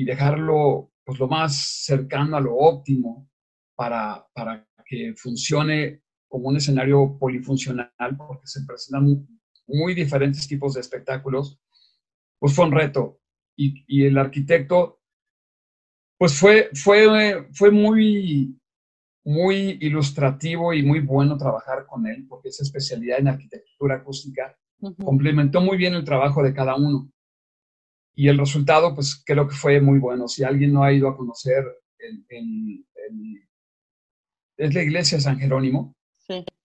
y 0.00 0.04
dejarlo 0.06 0.90
pues, 1.04 1.18
lo 1.18 1.28
más 1.28 1.84
cercano 1.84 2.34
a 2.34 2.40
lo 2.40 2.56
óptimo 2.56 3.28
para, 3.76 4.26
para 4.32 4.66
que 4.86 5.12
funcione 5.14 6.04
como 6.26 6.48
un 6.48 6.56
escenario 6.56 7.18
polifuncional, 7.18 7.92
porque 8.16 8.46
se 8.46 8.64
presentan 8.64 9.26
muy, 9.66 9.94
diferentes 9.94 10.48
tipos 10.48 10.72
de 10.72 10.80
espectáculos, 10.80 11.60
pues 12.38 12.54
fue 12.54 12.64
un 12.64 12.72
reto. 12.72 13.20
Y, 13.58 13.84
y 13.86 14.06
el 14.06 14.16
arquitecto, 14.16 15.02
pues 16.18 16.34
fue, 16.34 16.70
fue, 16.72 17.46
fue 17.52 17.70
muy, 17.70 18.58
muy 19.22 19.76
ilustrativo 19.82 20.72
y 20.72 20.82
muy 20.82 21.00
bueno 21.00 21.36
trabajar 21.36 21.84
con 21.84 22.06
él, 22.06 22.24
porque 22.26 22.48
esa 22.48 22.62
especialidad 22.62 23.18
en 23.18 23.28
arquitectura 23.28 23.96
acústica. 23.96 24.56
Complementó 25.04 25.60
muy 25.60 25.76
bien 25.76 25.92
el 25.92 26.04
trabajo 26.04 26.42
de 26.42 26.54
cada 26.54 26.74
uno 26.74 27.12
y 28.20 28.28
el 28.28 28.36
resultado, 28.36 28.94
pues 28.94 29.22
creo 29.24 29.48
que 29.48 29.54
fue 29.54 29.80
muy 29.80 29.98
bueno. 29.98 30.28
Si 30.28 30.44
alguien 30.44 30.74
no 30.74 30.84
ha 30.84 30.92
ido 30.92 31.08
a 31.08 31.16
conocer 31.16 31.64
el, 31.96 32.84
es 34.58 34.74
la 34.74 34.82
iglesia 34.82 35.16
de 35.16 35.22
San 35.22 35.38
Jerónimo, 35.38 35.96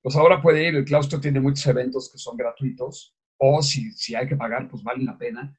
pues 0.01 0.17
ahora 0.17 0.41
puede 0.41 0.67
ir. 0.67 0.75
El 0.75 0.83
claustro 0.83 1.21
tiene 1.21 1.39
muchos 1.39 1.65
eventos 1.67 2.11
que 2.11 2.17
son 2.17 2.35
gratuitos, 2.35 3.15
o 3.37 3.61
si, 3.61 3.89
si 3.93 4.15
hay 4.15 4.27
que 4.27 4.35
pagar, 4.35 4.67
pues 4.67 4.83
vale 4.83 5.05
la 5.05 5.17
pena 5.17 5.57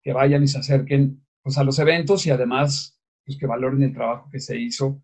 que 0.00 0.12
vayan 0.12 0.44
y 0.44 0.46
se 0.46 0.58
acerquen 0.58 1.26
pues, 1.42 1.58
a 1.58 1.64
los 1.64 1.76
eventos 1.80 2.24
y 2.24 2.30
además 2.30 3.02
pues, 3.26 3.36
que 3.36 3.46
valoren 3.48 3.82
el 3.82 3.92
trabajo 3.92 4.30
que 4.30 4.38
se 4.38 4.56
hizo 4.56 5.02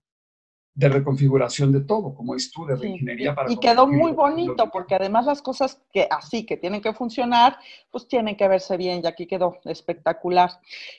de 0.79 0.89
reconfiguración 0.89 1.73
de 1.73 1.81
todo, 1.81 2.15
como 2.15 2.37
es 2.37 2.53
tú, 2.53 2.65
de 2.65 2.77
reingeniería 2.77 3.35
para... 3.35 3.51
Y 3.51 3.57
quedó 3.57 3.89
muy 3.89 4.13
bonito, 4.13 4.71
porque 4.71 4.95
además 4.95 5.27
las 5.27 5.43
cosas 5.43 5.81
que 5.93 6.07
así, 6.09 6.47
que 6.47 6.57
tienen 6.57 6.81
que 6.81 6.93
funcionar, 6.93 7.59
pues 7.91 8.07
tienen 8.07 8.37
que 8.37 8.47
verse 8.47 8.77
bien, 8.77 9.01
y 9.03 9.09
aquí 9.09 9.27
quedó 9.27 9.57
espectacular. 9.65 10.51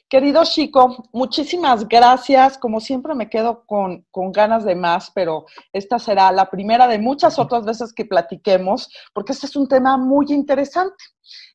Querido 0.10 0.44
Chico, 0.44 1.06
muchísimas 1.14 1.88
gracias. 1.88 2.58
Como 2.58 2.82
siempre 2.82 3.16
me 3.16 3.30
quedo 3.30 3.64
con, 3.66 4.06
con 4.12 4.34
ganas 4.34 4.66
de 4.66 4.76
más, 4.76 5.12
pero 5.16 5.46
esta 5.72 5.98
será 5.98 6.30
la 6.34 6.50
primera 6.50 6.86
de 6.86 7.00
muchas 7.00 7.40
otras 7.40 7.64
veces 7.64 7.94
que 7.94 8.04
platiquemos, 8.04 8.90
porque 9.14 9.32
este 9.32 9.46
es 9.46 9.56
un 9.56 9.70
tema 9.70 9.96
muy 9.96 10.26
interesante. 10.28 11.06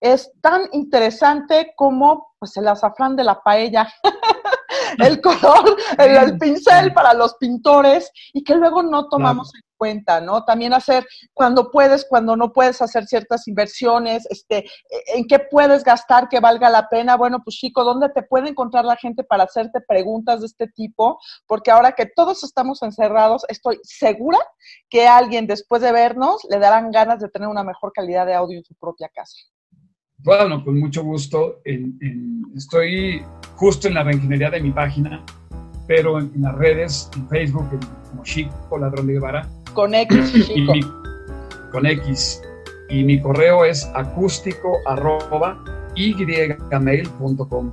Es 0.00 0.32
tan 0.40 0.62
interesante 0.72 1.74
como 1.76 2.28
pues, 2.38 2.56
el 2.56 2.68
azafrán 2.68 3.16
de 3.16 3.24
la 3.24 3.42
paella. 3.42 3.86
el 4.98 5.20
color, 5.20 5.76
el, 5.98 6.38
pincel 6.38 6.92
para 6.92 7.14
los 7.14 7.34
pintores 7.34 8.10
y 8.32 8.42
que 8.42 8.54
luego 8.54 8.82
no 8.82 9.08
tomamos 9.08 9.54
en 9.54 9.62
cuenta, 9.76 10.20
¿no? 10.20 10.44
También 10.44 10.72
hacer 10.72 11.06
cuando 11.32 11.70
puedes, 11.70 12.06
cuando 12.08 12.36
no 12.36 12.52
puedes 12.52 12.80
hacer 12.80 13.06
ciertas 13.06 13.46
inversiones, 13.48 14.26
este, 14.30 14.64
en 15.14 15.26
qué 15.26 15.38
puedes 15.38 15.84
gastar 15.84 16.28
que 16.28 16.40
valga 16.40 16.70
la 16.70 16.88
pena. 16.88 17.16
Bueno, 17.16 17.42
pues 17.44 17.56
chico, 17.56 17.84
¿dónde 17.84 18.08
te 18.08 18.22
puede 18.22 18.48
encontrar 18.48 18.84
la 18.84 18.96
gente 18.96 19.24
para 19.24 19.44
hacerte 19.44 19.80
preguntas 19.80 20.40
de 20.40 20.46
este 20.46 20.68
tipo? 20.68 21.18
Porque 21.46 21.70
ahora 21.70 21.92
que 21.92 22.06
todos 22.06 22.44
estamos 22.44 22.82
encerrados, 22.82 23.44
estoy 23.48 23.78
segura 23.82 24.38
que 24.88 25.06
alguien 25.06 25.46
después 25.46 25.82
de 25.82 25.92
vernos 25.92 26.44
le 26.48 26.58
darán 26.58 26.90
ganas 26.90 27.20
de 27.20 27.28
tener 27.28 27.48
una 27.48 27.64
mejor 27.64 27.92
calidad 27.92 28.26
de 28.26 28.34
audio 28.34 28.58
en 28.58 28.64
su 28.64 28.74
propia 28.74 29.08
casa. 29.08 29.36
Bueno, 30.24 30.64
con 30.64 30.80
mucho 30.80 31.04
gusto. 31.04 31.60
estoy 32.56 33.22
justo 33.56 33.88
en 33.88 33.94
la 33.94 34.04
reingeniería 34.04 34.50
de 34.50 34.60
mi 34.60 34.70
página, 34.70 35.22
pero 35.86 36.18
en, 36.18 36.32
las 36.40 36.54
redes, 36.54 37.10
en 37.14 37.28
Facebook, 37.28 37.68
como 38.08 38.22
Chico 38.22 38.78
Ladrón 38.78 39.06
de 39.06 39.12
Guevara. 39.12 39.46
Con 39.74 39.94
X, 39.94 40.32
Chico. 40.46 40.74
Y 40.74 40.82
con 41.70 41.84
X. 41.84 42.42
Y 42.88 43.04
mi 43.04 43.20
correo 43.20 43.66
es 43.66 43.84
acústico 43.94 44.78
arroba 44.86 45.62
ygmail.com. 45.94 47.72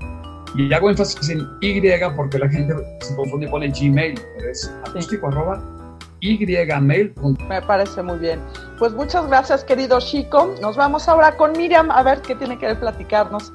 Y 0.54 0.74
hago 0.74 0.90
énfasis 0.90 1.30
en 1.30 1.48
Y 1.62 1.82
porque 2.18 2.38
la 2.38 2.50
gente 2.50 2.74
se 3.00 3.16
confunde 3.16 3.46
y 3.46 3.50
pone 3.50 3.70
Gmail, 3.70 4.20
pero 4.38 4.52
es 4.52 4.70
acústico 4.86 5.30
arroba 5.30 5.81
ymail. 6.22 7.14
Me 7.50 7.62
parece 7.62 8.02
muy 8.02 8.20
bien. 8.20 8.40
Pues 8.78 8.94
muchas 8.94 9.28
gracias, 9.28 9.64
querido 9.64 10.00
Chico. 10.00 10.56
Nos 10.62 10.78
vamos 10.78 11.08
ahora 11.08 11.36
con 11.36 11.52
Miriam 11.54 11.92
a 11.92 12.04
ver 12.04 12.22
qué 12.22 12.36
tiene 12.36 12.58
que 12.58 12.74
platicarnos. 12.76 13.52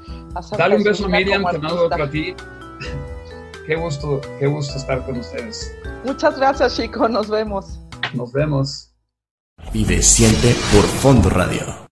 Dale 0.57 0.77
un 0.77 0.85
beso, 0.85 1.09
Miriam, 1.09 1.45
te 1.51 1.59
mando 1.59 1.89
para 1.89 2.11
ti. 2.11 2.35
Qué 3.67 3.75
gusto, 3.75 4.21
qué 4.39 4.47
gusto 4.47 4.77
estar 4.77 5.05
con 5.05 5.19
ustedes. 5.19 5.75
Muchas 6.05 6.39
gracias, 6.39 6.77
Chico. 6.77 7.09
Nos 7.09 7.29
vemos. 7.29 7.81
Nos 8.15 8.33
vemos. 8.33 8.93
Vive 9.73 10.03
siente 10.03 10.55
por 10.73 10.85
Fondo 10.85 11.31
Radio. 11.31 11.86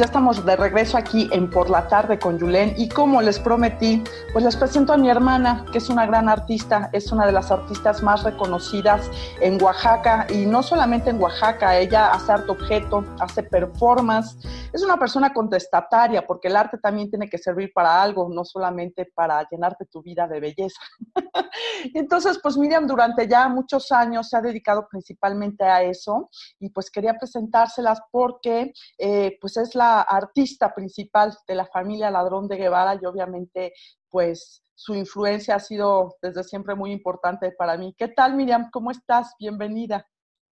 Ya 0.00 0.06
estamos 0.06 0.42
de 0.46 0.56
regreso 0.56 0.96
aquí 0.96 1.28
en 1.32 1.50
Por 1.50 1.68
la 1.68 1.86
Tarde 1.86 2.18
con 2.18 2.40
Julen 2.40 2.72
y 2.78 2.88
como 2.88 3.20
les 3.20 3.38
prometí, 3.38 4.02
pues 4.32 4.42
les 4.42 4.56
presento 4.56 4.94
a 4.94 4.96
mi 4.96 5.10
hermana, 5.10 5.66
que 5.70 5.76
es 5.76 5.90
una 5.90 6.06
gran 6.06 6.30
artista, 6.30 6.88
es 6.94 7.12
una 7.12 7.26
de 7.26 7.32
las 7.32 7.50
artistas 7.50 8.02
más 8.02 8.22
reconocidas 8.24 9.10
en 9.42 9.62
Oaxaca 9.62 10.26
y 10.30 10.46
no 10.46 10.62
solamente 10.62 11.10
en 11.10 11.20
Oaxaca, 11.20 11.76
ella 11.76 12.10
hace 12.10 12.32
arte 12.32 12.52
objeto, 12.52 13.04
hace 13.20 13.42
performance, 13.42 14.38
es 14.72 14.82
una 14.82 14.96
persona 14.96 15.30
contestataria 15.34 16.26
porque 16.26 16.48
el 16.48 16.56
arte 16.56 16.78
también 16.78 17.10
tiene 17.10 17.28
que 17.28 17.36
servir 17.36 17.70
para 17.74 18.02
algo, 18.02 18.30
no 18.30 18.46
solamente 18.46 19.12
para 19.14 19.46
llenarte 19.50 19.84
tu 19.84 20.00
vida 20.00 20.26
de 20.26 20.40
belleza. 20.40 20.80
Entonces, 21.92 22.40
pues 22.42 22.56
Miriam 22.56 22.86
durante 22.86 23.28
ya 23.28 23.46
muchos 23.46 23.92
años 23.92 24.30
se 24.30 24.38
ha 24.38 24.40
dedicado 24.40 24.88
principalmente 24.88 25.64
a 25.64 25.82
eso 25.82 26.30
y 26.58 26.70
pues 26.70 26.90
quería 26.90 27.12
presentárselas 27.18 28.00
porque 28.10 28.72
eh, 28.96 29.36
pues 29.38 29.58
es 29.58 29.74
la 29.74 29.81
artista 29.82 30.74
principal 30.74 31.36
de 31.46 31.54
la 31.54 31.66
familia 31.66 32.10
Ladrón 32.10 32.48
de 32.48 32.56
Guevara 32.56 32.98
y 33.00 33.04
obviamente 33.04 33.72
pues 34.08 34.62
su 34.74 34.94
influencia 34.94 35.56
ha 35.56 35.60
sido 35.60 36.16
desde 36.22 36.44
siempre 36.44 36.74
muy 36.74 36.92
importante 36.92 37.52
para 37.52 37.76
mí. 37.76 37.94
¿Qué 37.96 38.08
tal 38.08 38.34
Miriam? 38.34 38.70
¿Cómo 38.70 38.90
estás? 38.90 39.34
Bienvenida. 39.38 40.06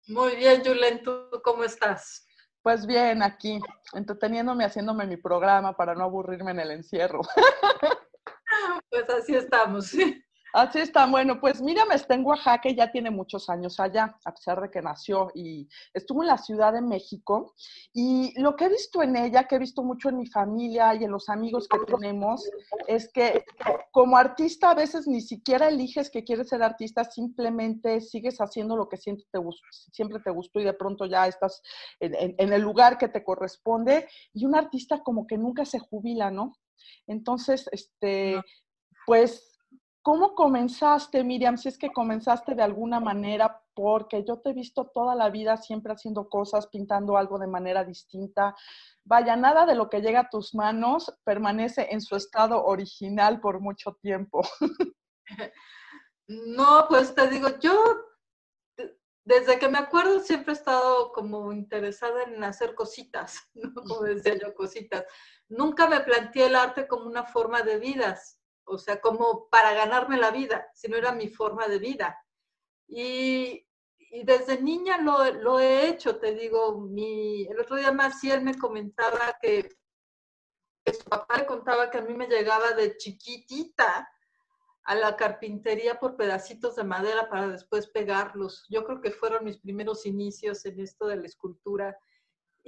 Muy 0.07 0.35
bien, 0.35 0.63
Julen, 0.63 1.03
¿tú 1.03 1.29
cómo 1.43 1.63
estás? 1.63 2.25
Pues 2.61 2.85
bien, 2.85 3.23
aquí, 3.23 3.59
entreteniéndome, 3.93 4.65
haciéndome 4.65 5.05
mi 5.05 5.17
programa 5.17 5.75
para 5.75 5.95
no 5.95 6.03
aburrirme 6.03 6.51
en 6.51 6.59
el 6.59 6.71
encierro. 6.71 7.21
Pues 8.89 9.07
así 9.07 9.35
estamos. 9.35 9.93
Así 10.53 10.79
está, 10.79 11.05
bueno, 11.05 11.39
pues 11.39 11.61
Miriam 11.61 11.91
está 11.91 12.15
en 12.15 12.25
Oaxaca 12.25 12.69
y 12.69 12.75
ya 12.75 12.91
tiene 12.91 13.11
muchos 13.11 13.49
años 13.49 13.79
allá, 13.79 14.17
a 14.25 14.33
pesar 14.33 14.59
de 14.61 14.71
que 14.71 14.81
nació 14.81 15.29
y 15.35 15.67
estuvo 15.93 16.23
en 16.23 16.27
la 16.27 16.37
Ciudad 16.37 16.73
de 16.73 16.81
México. 16.81 17.53
Y 17.93 18.33
lo 18.41 18.55
que 18.55 18.65
he 18.65 18.69
visto 18.69 19.03
en 19.03 19.15
ella, 19.15 19.43
que 19.43 19.55
he 19.55 19.59
visto 19.59 19.83
mucho 19.83 20.09
en 20.09 20.17
mi 20.17 20.25
familia 20.25 20.95
y 20.95 21.03
en 21.03 21.11
los 21.11 21.29
amigos 21.29 21.67
que 21.67 21.77
tenemos, 21.85 22.49
es 22.87 23.11
que 23.13 23.45
como 23.91 24.17
artista 24.17 24.71
a 24.71 24.75
veces 24.75 25.07
ni 25.07 25.21
siquiera 25.21 25.67
eliges 25.67 26.09
que 26.09 26.23
quieres 26.23 26.49
ser 26.49 26.63
artista, 26.63 27.03
simplemente 27.03 28.01
sigues 28.01 28.39
haciendo 28.39 28.75
lo 28.75 28.89
que 28.89 28.97
siempre 28.97 29.25
te 29.31 29.37
gustó, 29.37 29.67
siempre 29.71 30.19
te 30.19 30.31
gustó 30.31 30.59
y 30.59 30.63
de 30.63 30.73
pronto 30.73 31.05
ya 31.05 31.27
estás 31.27 31.61
en, 31.99 32.35
en 32.37 32.53
el 32.53 32.61
lugar 32.61 32.97
que 32.97 33.07
te 33.07 33.23
corresponde. 33.23 34.07
Y 34.33 34.45
un 34.45 34.55
artista 34.55 35.03
como 35.03 35.27
que 35.27 35.37
nunca 35.37 35.63
se 35.65 35.79
jubila, 35.79 36.31
¿no? 36.31 36.55
Entonces, 37.07 37.69
este, 37.71 38.41
pues 39.05 39.58
¿Cómo 40.01 40.33
comenzaste, 40.33 41.23
Miriam? 41.23 41.57
Si 41.57 41.67
es 41.67 41.77
que 41.77 41.91
comenzaste 41.91 42.55
de 42.55 42.63
alguna 42.63 42.99
manera, 42.99 43.61
porque 43.73 44.23
yo 44.23 44.39
te 44.39 44.51
he 44.51 44.53
visto 44.53 44.87
toda 44.93 45.13
la 45.13 45.29
vida 45.29 45.57
siempre 45.57 45.91
haciendo 45.91 46.29
cosas, 46.29 46.67
pintando 46.67 47.17
algo 47.17 47.37
de 47.37 47.47
manera 47.47 47.83
distinta. 47.83 48.55
Vaya, 49.03 49.35
nada 49.35 49.65
de 49.65 49.75
lo 49.75 49.89
que 49.89 50.01
llega 50.01 50.21
a 50.21 50.29
tus 50.29 50.55
manos 50.55 51.13
permanece 51.25 51.87
en 51.91 52.01
su 52.01 52.15
estado 52.15 52.63
original 52.63 53.41
por 53.41 53.59
mucho 53.59 53.97
tiempo. 54.01 54.41
No, 56.31 56.85
pues 56.87 57.15
te 57.15 57.27
digo, 57.27 57.47
yo 57.59 57.73
desde 59.23 59.57
que 59.57 59.67
me 59.67 59.79
acuerdo 59.79 60.19
siempre 60.19 60.53
he 60.53 60.55
estado 60.55 61.11
como 61.11 61.51
interesada 61.51 62.21
en 62.23 62.43
hacer 62.43 62.75
cositas, 62.75 63.49
¿no? 63.55 63.73
como 63.73 64.01
decía 64.01 64.35
yo, 64.37 64.53
cositas. 64.53 65.05
Nunca 65.47 65.87
me 65.87 65.99
planteé 66.01 66.45
el 66.45 66.55
arte 66.55 66.87
como 66.87 67.05
una 67.05 67.23
forma 67.23 67.63
de 67.63 67.79
vidas 67.79 68.38
o 68.69 68.77
sea, 68.77 69.01
como 69.01 69.49
para 69.49 69.73
ganarme 69.73 70.17
la 70.17 70.31
vida, 70.31 70.69
sino 70.73 70.95
era 70.97 71.11
mi 71.11 71.27
forma 71.27 71.67
de 71.67 71.79
vida. 71.79 72.23
Y, 72.87 73.65
desde 74.23 74.59
niña 74.59 74.97
lo, 74.97 75.59
he 75.59 75.87
hecho, 75.87 76.17
te 76.17 76.33
digo, 76.33 76.79
mi, 76.79 77.45
el 77.45 77.59
otro 77.59 77.75
día 77.75 77.91
Maciel 77.91 78.41
me 78.41 78.57
comentaba 78.57 79.37
que, 79.41 79.69
su 80.85 81.03
papá 81.03 81.37
le 81.37 81.45
contaba 81.45 81.91
que 81.91 81.99
a 81.99 82.01
mí 82.01 82.15
me 82.15 82.27
llegaba 82.27 82.71
de 82.71 82.97
chiquitita 82.97 84.09
a 84.83 84.95
la 84.95 85.15
carpintería 85.15 85.99
por 85.99 86.15
pedacitos 86.15 86.75
de 86.75 86.83
madera 86.83 87.29
para 87.29 87.47
después 87.47 87.85
pegarlos. 87.87 88.65
Yo 88.69 88.83
creo 88.85 89.01
que 89.01 89.11
fueron 89.11 89.45
mis 89.45 89.59
primeros 89.59 90.07
inicios 90.07 90.65
en 90.65 90.79
esto 90.79 91.05
de 91.05 91.17
la 91.17 91.27
escultura 91.27 91.95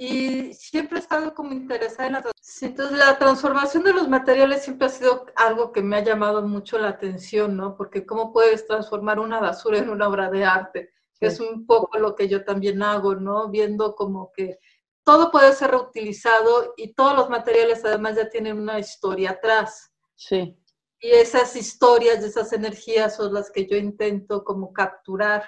y 0.03 0.55
siempre 0.55 0.97
he 0.97 1.01
estado 1.01 1.35
como 1.35 1.53
interesada 1.53 2.07
en 2.07 2.13
la 2.13 2.31
entonces 2.61 2.97
la 2.97 3.19
transformación 3.19 3.83
de 3.83 3.93
los 3.93 4.09
materiales 4.09 4.63
siempre 4.63 4.87
ha 4.87 4.89
sido 4.89 5.27
algo 5.35 5.71
que 5.71 5.83
me 5.83 5.95
ha 5.95 6.03
llamado 6.03 6.41
mucho 6.41 6.79
la 6.79 6.89
atención, 6.89 7.55
¿no? 7.55 7.77
Porque 7.77 8.03
cómo 8.03 8.33
puedes 8.33 8.65
transformar 8.65 9.19
una 9.19 9.39
basura 9.39 9.77
en 9.77 9.91
una 9.91 10.07
obra 10.07 10.31
de 10.31 10.43
arte, 10.43 10.89
que 11.19 11.27
es 11.27 11.39
un 11.39 11.67
poco 11.67 11.99
lo 11.99 12.15
que 12.15 12.27
yo 12.27 12.43
también 12.43 12.81
hago, 12.81 13.13
¿no? 13.13 13.51
Viendo 13.51 13.93
como 13.93 14.31
que 14.35 14.57
todo 15.03 15.29
puede 15.29 15.53
ser 15.53 15.69
reutilizado 15.69 16.73
y 16.77 16.95
todos 16.95 17.15
los 17.15 17.29
materiales 17.29 17.85
además 17.85 18.15
ya 18.15 18.27
tienen 18.27 18.59
una 18.59 18.79
historia 18.79 19.31
atrás. 19.31 19.93
Sí. 20.15 20.57
Y 20.99 21.11
esas 21.11 21.55
historias, 21.55 22.23
esas 22.23 22.51
energías 22.53 23.17
son 23.17 23.35
las 23.35 23.51
que 23.51 23.67
yo 23.67 23.77
intento 23.77 24.43
como 24.43 24.73
capturar 24.73 25.43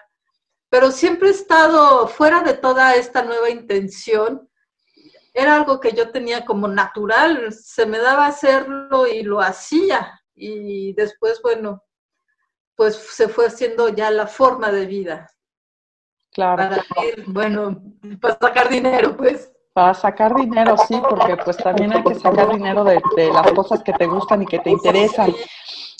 pero 0.73 0.89
siempre 0.89 1.27
he 1.27 1.31
estado 1.31 2.07
fuera 2.07 2.41
de 2.41 2.55
toda 2.55 2.95
esta 2.95 3.21
nueva 3.21 3.51
intención. 3.51 4.49
Era 5.31 5.57
algo 5.57 5.79
que 5.79 5.91
yo 5.91 6.09
tenía 6.09 6.45
como 6.45 6.67
natural, 6.67 7.53
se 7.53 7.86
me 7.86 7.99
daba 7.99 8.25
hacerlo 8.25 9.05
y 9.05 9.21
lo 9.21 9.39
hacía. 9.39 10.19
Y 10.33 10.93
después, 10.93 11.39
bueno, 11.43 11.83
pues 12.75 12.95
se 12.95 13.29
fue 13.29 13.45
haciendo 13.45 13.89
ya 13.89 14.09
la 14.09 14.25
forma 14.25 14.71
de 14.71 14.88
vida. 14.88 15.29
Claro. 16.31 16.57
Para 16.57 16.83
bueno, 17.27 17.79
para 18.19 18.39
sacar 18.39 18.67
dinero, 18.67 19.15
pues. 19.15 19.53
Para 19.73 19.93
sacar 19.93 20.33
dinero, 20.33 20.75
sí, 20.88 20.99
porque 21.07 21.38
pues 21.38 21.57
también 21.57 21.93
hay 21.93 22.03
que 22.03 22.15
sacar 22.15 22.51
dinero 22.51 22.83
de, 22.83 22.99
las 23.31 23.51
cosas 23.51 23.83
que 23.83 23.93
te 23.93 24.07
gustan 24.07 24.41
y 24.41 24.47
que 24.47 24.57
te 24.57 24.71
interesan. 24.71 25.36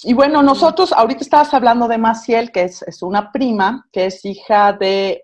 Y 0.06 0.14
bueno, 0.14 0.44
nosotros, 0.44 0.92
ahorita 0.92 1.22
estabas 1.22 1.54
hablando 1.54 1.88
de 1.88 1.98
Maciel, 1.98 2.52
que 2.52 2.64
es, 2.64 2.84
una 3.02 3.32
prima, 3.32 3.88
que 3.92 4.08
es 4.08 4.26
hija 4.26 4.74
de 4.74 5.24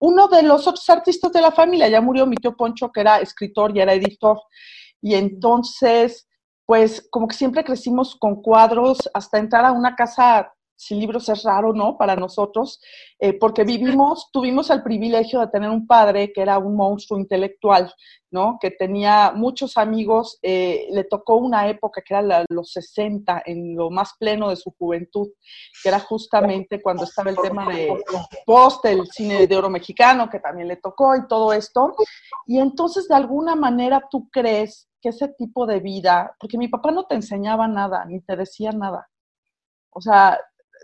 uno 0.00 0.28
de 0.28 0.42
los 0.44 0.66
otros 0.66 0.88
artistas 0.90 1.32
de 1.32 1.40
la 1.40 1.50
familia. 1.50 1.88
Ya 1.88 2.00
murió 2.00 2.26
mi 2.26 2.36
tío 2.36 2.56
Poncho, 2.56 2.92
que 2.92 3.00
era 3.00 3.18
escritor 3.18 3.76
y 3.76 3.80
era 3.80 3.94
editor. 3.94 4.40
Y 5.00 5.14
entonces, 5.14 6.28
pues 6.66 7.06
como 7.10 7.26
que 7.26 7.36
siempre 7.36 7.64
crecimos 7.64 8.16
con 8.16 8.40
cuadros 8.42 9.10
hasta 9.12 9.38
entrar 9.38 9.64
a 9.64 9.72
una 9.72 9.96
casa 9.96 10.52
sin 10.82 10.98
libros 10.98 11.28
es 11.28 11.44
raro, 11.44 11.72
¿no? 11.72 11.96
Para 11.96 12.16
nosotros, 12.16 12.80
eh, 13.20 13.38
porque 13.38 13.62
vivimos, 13.62 14.30
tuvimos 14.32 14.68
el 14.70 14.82
privilegio 14.82 15.38
de 15.38 15.46
tener 15.46 15.70
un 15.70 15.86
padre 15.86 16.32
que 16.32 16.42
era 16.42 16.58
un 16.58 16.74
monstruo 16.74 17.20
intelectual, 17.20 17.94
¿no? 18.32 18.58
Que 18.60 18.72
tenía 18.72 19.32
muchos 19.32 19.76
amigos, 19.76 20.40
eh, 20.42 20.88
le 20.90 21.04
tocó 21.04 21.36
una 21.36 21.68
época 21.68 22.02
que 22.02 22.14
era 22.14 22.44
los 22.48 22.72
60, 22.72 23.42
en 23.46 23.76
lo 23.76 23.90
más 23.90 24.14
pleno 24.18 24.50
de 24.50 24.56
su 24.56 24.72
juventud, 24.76 25.28
que 25.82 25.88
era 25.88 26.00
justamente 26.00 26.82
cuando 26.82 27.04
estaba 27.04 27.30
el 27.30 27.36
tema 27.36 27.72
de 27.72 28.02
post, 28.44 28.84
el 28.86 29.06
cine 29.06 29.46
de 29.46 29.56
oro 29.56 29.70
mexicano, 29.70 30.28
que 30.28 30.40
también 30.40 30.66
le 30.66 30.76
tocó 30.76 31.14
y 31.14 31.28
todo 31.28 31.52
esto. 31.52 31.94
Y 32.46 32.58
entonces, 32.58 33.06
de 33.06 33.14
alguna 33.14 33.54
manera, 33.54 34.02
tú 34.10 34.28
crees 34.30 34.88
que 35.00 35.10
ese 35.10 35.28
tipo 35.28 35.64
de 35.64 35.78
vida, 35.78 36.34
porque 36.40 36.58
mi 36.58 36.66
papá 36.66 36.90
no 36.90 37.04
te 37.04 37.14
enseñaba 37.14 37.68
nada, 37.68 38.04
ni 38.04 38.20
te 38.20 38.34
decía 38.34 38.72
nada. 38.72 39.08
O 39.94 40.00
sea, 40.00 40.40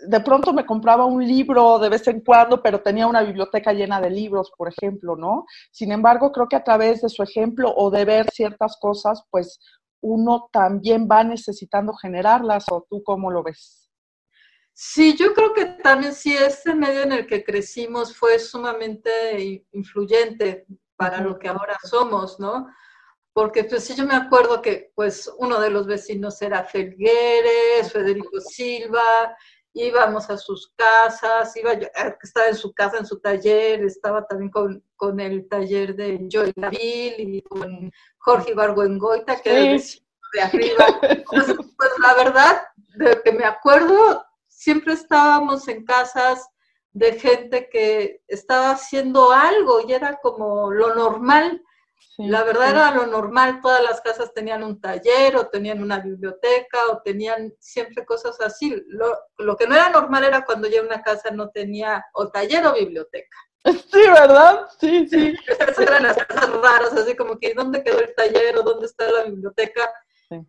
de 0.07 0.21
pronto 0.21 0.53
me 0.53 0.67
compraba 0.67 1.05
un 1.05 1.27
libro 1.27 1.79
de 1.79 1.89
vez 1.89 2.07
en 2.09 2.21
cuando, 2.21 2.63
pero 2.63 2.81
tenía 2.81 3.07
una 3.07 3.23
biblioteca 3.23 3.73
llena 3.73 4.01
de 4.01 4.11
libros, 4.11 4.53
por 4.57 4.69
ejemplo, 4.69 5.17
¿no? 5.17 5.47
Sin 5.71 5.93
embargo, 5.93 6.33
creo 6.33 6.49
que 6.49 6.57
a 6.57 6.65
través 6.65 7.03
de 7.03 7.09
su 7.09 7.23
ejemplo 7.23 7.73
o 7.75 7.91
de 7.91 8.05
ver 8.05 8.31
ciertas 8.31 8.77
cosas, 8.81 9.23
pues 9.31 9.59
uno 10.01 10.49
también 10.53 11.09
va 11.11 11.25
necesitando 11.25 11.93
generarlas, 11.95 12.65
o 12.71 12.87
tú 12.89 13.03
cómo 13.03 13.31
lo 13.31 13.43
ves. 13.43 13.91
Sí, 14.73 15.17
yo 15.17 15.35
creo 15.35 15.53
que 15.55 15.65
también 15.65 16.15
sí, 16.15 16.37
este 16.37 16.73
medio 16.73 17.03
en 17.03 17.13
el 17.13 17.27
que 17.27 17.43
crecimos 17.43 18.17
fue 18.17 18.39
sumamente 18.39 19.67
influyente 19.73 20.67
para 20.97 21.21
lo 21.21 21.37
que 21.39 21.49
ahora 21.49 21.77
somos, 21.83 22.39
¿no? 22.39 22.69
Porque 23.33 23.65
pues 23.65 23.85
sí, 23.85 23.95
yo 23.97 24.07
me 24.07 24.15
acuerdo 24.15 24.63
que 24.63 24.93
pues 24.95 25.33
uno 25.39 25.61
de 25.61 25.71
los 25.71 25.87
vecinos 25.87 26.41
era 26.43 26.63
Felgueres, 26.65 27.93
Federico 27.93 28.41
Silva, 28.41 29.37
íbamos 29.87 30.29
a 30.31 30.37
sus 30.37 30.73
casas, 30.77 31.57
iba 31.57 31.75
yo, 31.75 31.87
eh, 31.87 32.17
estaba 32.23 32.49
en 32.49 32.57
su 32.57 32.73
casa, 32.73 32.99
en 32.99 33.07
su 33.07 33.21
taller, 33.21 33.83
estaba 33.85 34.27
también 34.27 34.51
con, 34.51 34.85
con 34.97 35.21
el 35.21 35.49
taller 35.49 35.95
de 35.95 36.29
Joel 36.31 36.53
Laville 36.57 37.17
y 37.19 37.43
con 37.43 37.93
Jorge 38.19 38.53
Ibargüengoita, 38.53 39.41
que 39.41 39.75
es 39.75 40.03
de 40.33 40.41
arriba. 40.41 40.87
Entonces, 41.03 41.57
pues 41.77 41.91
la 42.03 42.15
verdad, 42.15 42.63
de 42.97 43.21
que 43.23 43.33
me 43.33 43.45
acuerdo, 43.45 44.25
siempre 44.49 44.95
estábamos 44.95 45.69
en 45.69 45.85
casas 45.85 46.49
de 46.93 47.19
gente 47.19 47.69
que 47.71 48.23
estaba 48.27 48.73
haciendo 48.73 49.31
algo 49.33 49.81
y 49.87 49.93
era 49.93 50.19
como 50.21 50.71
lo 50.71 50.95
normal. 50.95 51.63
La 52.19 52.43
verdad 52.43 52.71
era 52.71 52.91
lo 52.91 53.07
normal, 53.07 53.61
todas 53.63 53.83
las 53.83 54.01
casas 54.01 54.35
tenían 54.35 54.65
un 54.65 54.81
taller 54.81 55.37
o 55.37 55.49
tenían 55.49 55.83
una 55.83 56.01
biblioteca 56.01 56.79
o 56.91 57.01
tenían 57.03 57.55
siempre 57.61 58.05
cosas 58.05 58.41
así. 58.41 58.75
Lo, 58.89 59.17
lo 59.39 59.57
que 59.57 59.67
no 59.67 59.75
era 59.75 59.89
normal 59.91 60.25
era 60.25 60.45
cuando 60.45 60.69
ya 60.69 60.83
una 60.83 61.03
casa 61.03 61.31
no 61.31 61.51
tenía 61.51 62.05
o 62.15 62.29
taller 62.29 62.67
o 62.67 62.75
biblioteca. 62.75 63.37
Sí, 63.93 64.01
¿verdad? 64.01 64.69
Sí, 64.79 65.09
sí. 65.09 65.35
Esas 65.47 65.79
eran 65.79 66.05
las 66.05 66.17
casas 66.17 66.51
raras, 66.51 66.93
así 66.93 67.15
como 67.15 67.39
que 67.39 67.55
¿dónde 67.55 67.83
quedó 67.83 68.01
el 68.01 68.15
taller 68.15 68.57
o 68.59 68.63
dónde 68.63 68.87
está 68.87 69.11
la 69.11 69.25
biblioteca? 69.25 69.91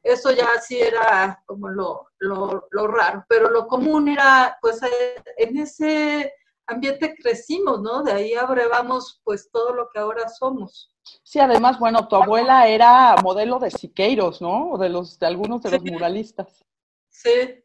Eso 0.04 0.32
ya 0.32 0.60
sí 0.60 0.80
era 0.80 1.42
como 1.46 1.70
lo, 1.70 2.10
lo, 2.20 2.68
lo, 2.72 2.88
raro, 2.88 3.26
pero 3.30 3.50
lo 3.50 3.66
común 3.68 4.10
era, 4.10 4.58
pues 4.62 4.82
eh, 4.84 5.24
en 5.38 5.58
ese 5.58 6.34
ambiente 6.68 7.16
crecimos, 7.16 7.82
¿no? 7.82 8.04
De 8.04 8.12
ahí 8.12 8.34
abrevamos 8.34 9.22
pues 9.24 9.50
todo 9.52 9.74
lo 9.74 9.90
que 9.90 10.00
ahora 10.00 10.28
somos. 10.28 10.94
Sí, 11.24 11.40
además, 11.40 11.80
bueno, 11.80 12.08
tu 12.08 12.16
abuela 12.16 12.68
era 12.68 13.16
modelo 13.24 13.60
de 13.60 13.72
Siqueiros, 13.72 14.42
¿no? 14.42 14.72
O 14.72 14.78
de 14.78 14.90
los, 14.90 15.20
de 15.20 15.28
algunos 15.28 15.62
de 15.62 15.72
los 15.72 15.84
muralistas. 15.84 16.66
Sí, 17.10 17.64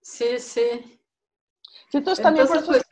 sí, 0.00 0.38
sí. 0.38 1.00
Sí, 1.90 1.98
entonces 1.98 2.22
también 2.22 2.46
por 2.46 2.56
eso... 2.56 2.66
Pues, 2.66 2.82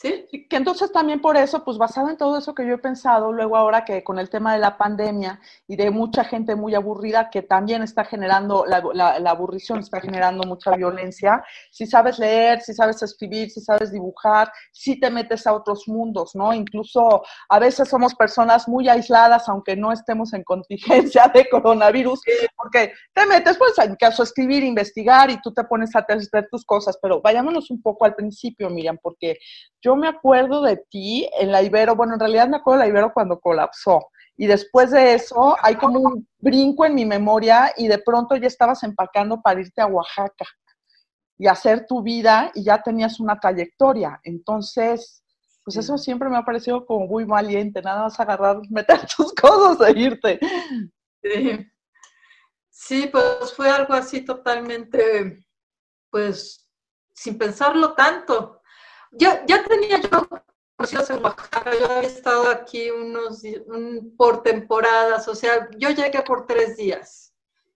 ¿Sí? 0.00 0.28
Que 0.48 0.56
entonces 0.56 0.92
también 0.92 1.20
por 1.20 1.36
eso, 1.36 1.64
pues 1.64 1.76
basado 1.76 2.08
en 2.08 2.16
todo 2.16 2.38
eso 2.38 2.54
que 2.54 2.64
yo 2.64 2.74
he 2.74 2.78
pensado, 2.78 3.32
luego 3.32 3.56
ahora 3.56 3.84
que 3.84 4.04
con 4.04 4.20
el 4.20 4.30
tema 4.30 4.52
de 4.52 4.60
la 4.60 4.78
pandemia 4.78 5.40
y 5.66 5.74
de 5.74 5.90
mucha 5.90 6.22
gente 6.22 6.54
muy 6.54 6.76
aburrida 6.76 7.30
que 7.30 7.42
también 7.42 7.82
está 7.82 8.04
generando, 8.04 8.64
la, 8.64 8.80
la, 8.94 9.30
aburrición 9.30 9.80
está 9.80 10.00
generando 10.00 10.46
mucha 10.46 10.70
violencia, 10.76 11.42
si 11.72 11.84
sabes 11.84 12.20
leer, 12.20 12.60
si 12.60 12.74
sabes 12.74 13.02
escribir, 13.02 13.50
si 13.50 13.60
sabes 13.60 13.90
dibujar, 13.90 14.52
si 14.70 15.00
te 15.00 15.10
metes 15.10 15.48
a 15.48 15.52
otros 15.52 15.88
mundos, 15.88 16.30
¿no? 16.36 16.52
Incluso 16.52 17.24
a 17.48 17.58
veces 17.58 17.88
somos 17.88 18.14
personas 18.14 18.68
muy 18.68 18.88
aisladas, 18.88 19.48
aunque 19.48 19.74
no 19.74 19.90
estemos 19.90 20.32
en 20.32 20.44
contingencia 20.44 21.26
de 21.34 21.48
coronavirus, 21.48 22.20
porque 22.56 22.92
te 23.12 23.26
metes, 23.26 23.58
pues 23.58 23.76
en 23.78 23.96
caso 23.96 24.22
escribir, 24.22 24.62
investigar 24.62 25.28
y 25.28 25.40
tú 25.40 25.52
te 25.52 25.64
pones 25.64 25.96
a 25.96 26.06
hacer 26.08 26.46
tus 26.48 26.64
cosas, 26.64 26.96
pero 27.02 27.20
vayámonos 27.20 27.68
un 27.72 27.82
poco 27.82 28.04
al 28.04 28.14
principio, 28.14 28.70
Miriam, 28.70 28.96
porque 29.02 29.38
yo 29.80 29.96
me 29.96 30.08
acuerdo 30.08 30.62
de 30.62 30.76
ti 30.90 31.28
en 31.38 31.52
la 31.52 31.62
Ibero, 31.62 31.94
bueno, 31.94 32.14
en 32.14 32.20
realidad 32.20 32.48
me 32.48 32.56
acuerdo 32.56 32.80
de 32.80 32.86
la 32.86 32.90
Ibero 32.90 33.12
cuando 33.12 33.38
colapsó. 33.40 34.08
Y 34.36 34.46
después 34.46 34.90
de 34.90 35.14
eso 35.14 35.56
hay 35.60 35.74
como 35.76 35.98
un 36.00 36.28
brinco 36.38 36.84
en 36.84 36.94
mi 36.94 37.04
memoria 37.04 37.72
y 37.76 37.88
de 37.88 37.98
pronto 37.98 38.36
ya 38.36 38.46
estabas 38.46 38.82
empacando 38.84 39.40
para 39.40 39.60
irte 39.60 39.80
a 39.80 39.86
Oaxaca 39.86 40.44
y 41.36 41.46
hacer 41.46 41.86
tu 41.86 42.02
vida 42.02 42.50
y 42.54 42.64
ya 42.64 42.82
tenías 42.82 43.20
una 43.20 43.38
trayectoria. 43.38 44.20
Entonces, 44.22 45.22
pues 45.64 45.76
eso 45.76 45.98
siempre 45.98 46.28
me 46.28 46.36
ha 46.36 46.44
parecido 46.44 46.86
como 46.86 47.06
muy 47.06 47.24
valiente, 47.24 47.82
nada 47.82 48.04
más 48.04 48.18
agarrar, 48.18 48.60
meter 48.70 49.00
tus 49.16 49.32
cosas 49.34 49.88
e 49.88 49.98
irte. 49.98 50.40
Sí. 51.22 51.66
sí, 52.70 53.08
pues 53.10 53.52
fue 53.54 53.68
algo 53.68 53.92
así 53.94 54.24
totalmente, 54.24 55.44
pues 56.10 56.70
sin 57.12 57.36
pensarlo 57.36 57.94
tanto 57.94 58.57
ya, 59.12 59.44
ya 59.46 59.64
tenía 59.64 60.00
yo 60.00 60.28
conocidos 60.76 61.10
en 61.10 61.24
Oaxaca, 61.24 61.72
yo 61.78 61.86
había 61.86 62.08
estado 62.08 62.48
aquí 62.48 62.90
unos 62.90 63.42
por 64.16 64.42
temporadas, 64.42 65.26
o 65.26 65.34
sea, 65.34 65.68
yo 65.76 65.90
llegué 65.90 66.22
por 66.22 66.46
tres 66.46 66.76
días 66.76 67.34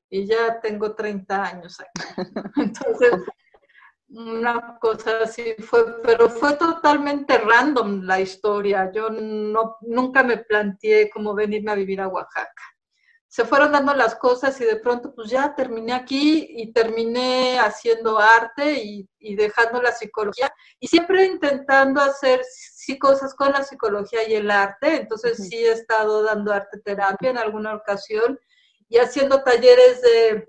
y 0.09 0.27
ya 0.27 0.61
tengo 0.61 0.95
30 0.95 1.45
años 1.45 1.81
aquí. 1.81 2.07
Entonces, 2.57 3.13
una 4.09 4.79
cosa 4.79 5.23
así 5.23 5.55
fue, 5.59 6.01
pero 6.03 6.29
fue 6.29 6.55
totalmente 6.57 7.39
random 7.39 8.03
la 8.03 8.21
historia. 8.21 8.93
Yo 8.93 9.09
no, 9.11 9.79
nunca 9.81 10.23
me 10.23 10.37
planteé 10.37 11.11
cómo 11.11 11.35
venirme 11.35 11.73
a 11.73 11.77
vivir 11.77 12.01
a 12.01 12.09
Oaxaca 12.09 12.63
se 13.33 13.47
fueron 13.47 13.73
dando 13.73 13.95
las 13.95 14.15
cosas 14.17 14.61
y 14.61 14.65
de 14.67 14.77
pronto 14.77 15.15
pues 15.15 15.31
ya 15.31 15.55
terminé 15.55 15.95
aquí 15.95 16.49
y 16.51 16.71
terminé 16.71 17.59
haciendo 17.59 18.19
arte 18.19 18.83
y, 18.85 19.09
dejando 19.37 19.81
la 19.81 19.91
psicología 19.91 20.53
y 20.79 20.87
siempre 20.87 21.25
intentando 21.25 22.03
hacer 22.03 22.43
sí 22.45 22.99
cosas 22.99 23.35
con 23.35 23.51
la 23.53 23.65
psicología 23.65 24.29
y 24.29 24.35
el 24.35 24.51
arte. 24.51 24.97
Entonces 24.97 25.49
sí 25.49 25.57
he 25.57 25.73
estado 25.73 26.23
dando 26.23 26.53
arte 26.53 26.79
terapia 26.81 27.31
en 27.31 27.39
alguna 27.39 27.75
ocasión 27.75 28.39
y 28.91 28.99
haciendo 28.99 29.43
talleres 29.43 30.03
de 30.03 30.47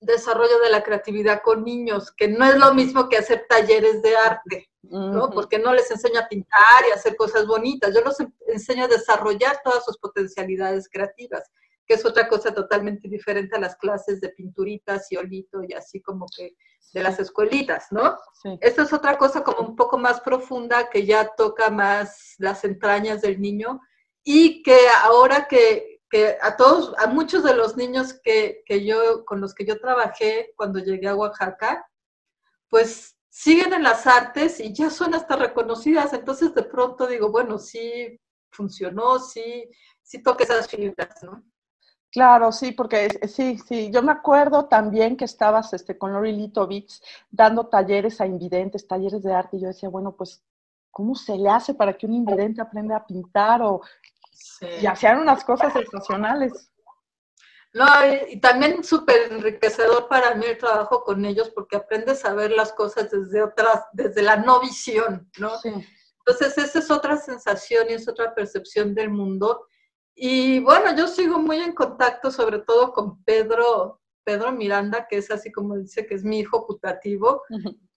desarrollo 0.00 0.60
de 0.60 0.68
la 0.68 0.82
creatividad 0.82 1.40
con 1.42 1.64
niños, 1.64 2.12
que 2.14 2.28
no 2.28 2.44
es 2.44 2.58
lo 2.58 2.74
mismo 2.74 3.08
que 3.08 3.16
hacer 3.16 3.46
talleres 3.48 4.02
de 4.02 4.14
arte, 4.18 4.70
¿no? 4.82 5.30
Porque 5.30 5.58
no 5.58 5.72
les 5.72 5.90
enseño 5.90 6.20
a 6.20 6.28
pintar 6.28 6.84
y 6.86 6.92
a 6.92 6.96
hacer 6.96 7.16
cosas 7.16 7.46
bonitas, 7.46 7.94
yo 7.94 8.02
los 8.02 8.18
enseño 8.48 8.84
a 8.84 8.88
desarrollar 8.88 9.62
todas 9.64 9.82
sus 9.82 9.96
potencialidades 9.96 10.90
creativas 10.92 11.50
que 11.88 11.94
es 11.94 12.04
otra 12.04 12.28
cosa 12.28 12.52
totalmente 12.52 13.08
diferente 13.08 13.56
a 13.56 13.60
las 13.60 13.76
clases 13.76 14.20
de 14.20 14.28
pinturitas 14.28 15.10
y 15.10 15.16
olito 15.16 15.62
y 15.66 15.72
así 15.72 16.02
como 16.02 16.26
que 16.36 16.54
de 16.92 17.02
las 17.02 17.18
escuelitas, 17.18 17.86
¿no? 17.90 18.18
Sí. 18.42 18.58
Esta 18.60 18.82
es 18.82 18.92
otra 18.92 19.16
cosa 19.16 19.42
como 19.42 19.66
un 19.66 19.74
poco 19.74 19.96
más 19.96 20.20
profunda 20.20 20.90
que 20.90 21.06
ya 21.06 21.34
toca 21.34 21.70
más 21.70 22.34
las 22.36 22.62
entrañas 22.64 23.22
del 23.22 23.40
niño 23.40 23.80
y 24.22 24.62
que 24.62 24.78
ahora 25.02 25.48
que, 25.48 26.02
que 26.10 26.36
a 26.42 26.58
todos, 26.58 26.94
a 26.98 27.06
muchos 27.06 27.42
de 27.42 27.54
los 27.54 27.78
niños 27.78 28.20
que, 28.22 28.62
que 28.66 28.84
yo, 28.84 29.24
con 29.24 29.40
los 29.40 29.54
que 29.54 29.64
yo 29.64 29.80
trabajé 29.80 30.52
cuando 30.56 30.80
llegué 30.80 31.08
a 31.08 31.16
Oaxaca, 31.16 31.86
pues 32.68 33.16
siguen 33.30 33.72
en 33.72 33.82
las 33.82 34.06
artes 34.06 34.60
y 34.60 34.74
ya 34.74 34.90
son 34.90 35.14
hasta 35.14 35.36
reconocidas. 35.36 36.12
Entonces 36.12 36.54
de 36.54 36.64
pronto 36.64 37.06
digo, 37.06 37.30
bueno, 37.30 37.58
sí 37.58 38.20
funcionó, 38.50 39.18
sí, 39.20 39.70
sí 40.02 40.22
toca 40.22 40.44
esas 40.44 40.68
fibras, 40.68 41.22
¿no? 41.22 41.42
Claro, 42.10 42.52
sí, 42.52 42.72
porque 42.72 43.08
sí, 43.28 43.58
sí, 43.58 43.90
yo 43.92 44.02
me 44.02 44.12
acuerdo 44.12 44.64
también 44.64 45.16
que 45.16 45.26
estabas 45.26 45.74
este, 45.74 45.98
con 45.98 46.12
Lori 46.12 46.32
Litovitz 46.32 47.02
dando 47.30 47.66
talleres 47.66 48.20
a 48.20 48.26
invidentes, 48.26 48.86
talleres 48.86 49.22
de 49.22 49.34
arte, 49.34 49.58
y 49.58 49.60
yo 49.60 49.68
decía, 49.68 49.90
bueno, 49.90 50.16
pues, 50.16 50.42
¿cómo 50.90 51.14
se 51.14 51.36
le 51.36 51.50
hace 51.50 51.74
para 51.74 51.92
que 51.92 52.06
un 52.06 52.14
invidente 52.14 52.62
aprenda 52.62 52.96
a 52.96 53.06
pintar 53.06 53.62
o 53.62 53.82
y 54.80 54.86
hacían 54.86 55.20
unas 55.20 55.44
cosas 55.44 55.72
sensacionales? 55.72 56.70
No, 57.74 57.86
y, 58.30 58.40
también 58.40 58.82
súper 58.82 59.30
enriquecedor 59.30 60.08
para 60.08 60.34
mí 60.34 60.46
el 60.46 60.56
trabajo 60.56 61.04
con 61.04 61.24
ellos 61.26 61.50
porque 61.50 61.76
aprendes 61.76 62.24
a 62.24 62.32
ver 62.32 62.50
las 62.52 62.72
cosas 62.72 63.10
desde 63.10 63.42
otras, 63.42 63.84
desde 63.92 64.22
la 64.22 64.36
no 64.36 64.60
visión, 64.60 65.30
¿no? 65.38 65.58
Sí. 65.58 65.70
Entonces, 66.20 66.58
esa 66.58 66.78
es 66.78 66.90
otra 66.90 67.18
sensación 67.18 67.88
y 67.90 67.94
es 67.94 68.08
otra 68.08 68.34
percepción 68.34 68.94
del 68.94 69.10
mundo 69.10 69.66
y 70.20 70.58
bueno, 70.60 70.96
yo 70.96 71.06
sigo 71.06 71.38
muy 71.38 71.58
en 71.58 71.72
contacto, 71.72 72.32
sobre 72.32 72.58
todo 72.58 72.92
con 72.92 73.22
Pedro, 73.22 74.00
Pedro 74.24 74.50
Miranda, 74.50 75.06
que 75.06 75.18
es 75.18 75.30
así 75.30 75.52
como 75.52 75.76
dice 75.76 76.06
que 76.06 76.16
es 76.16 76.24
mi 76.24 76.40
hijo 76.40 76.66
putativo. 76.66 77.42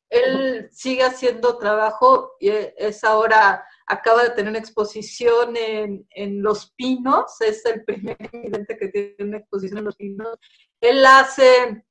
Él 0.07 0.69
sigue 0.71 1.03
haciendo 1.03 1.57
trabajo 1.57 2.33
y 2.39 2.49
es 2.49 3.03
ahora, 3.03 3.65
acaba 3.87 4.23
de 4.23 4.29
tener 4.31 4.51
una 4.51 4.59
exposición 4.59 5.57
en, 5.57 6.05
en 6.11 6.43
Los 6.43 6.71
Pinos, 6.73 7.41
es 7.41 7.65
el 7.65 7.83
primer 7.85 8.17
evidente 8.31 8.77
que 8.77 8.89
tiene 8.89 9.15
una 9.19 9.37
exposición 9.37 9.79
en 9.79 9.85
Los 9.85 9.95
Pinos. 9.95 10.37
Él 10.79 11.03
hace 11.03 11.83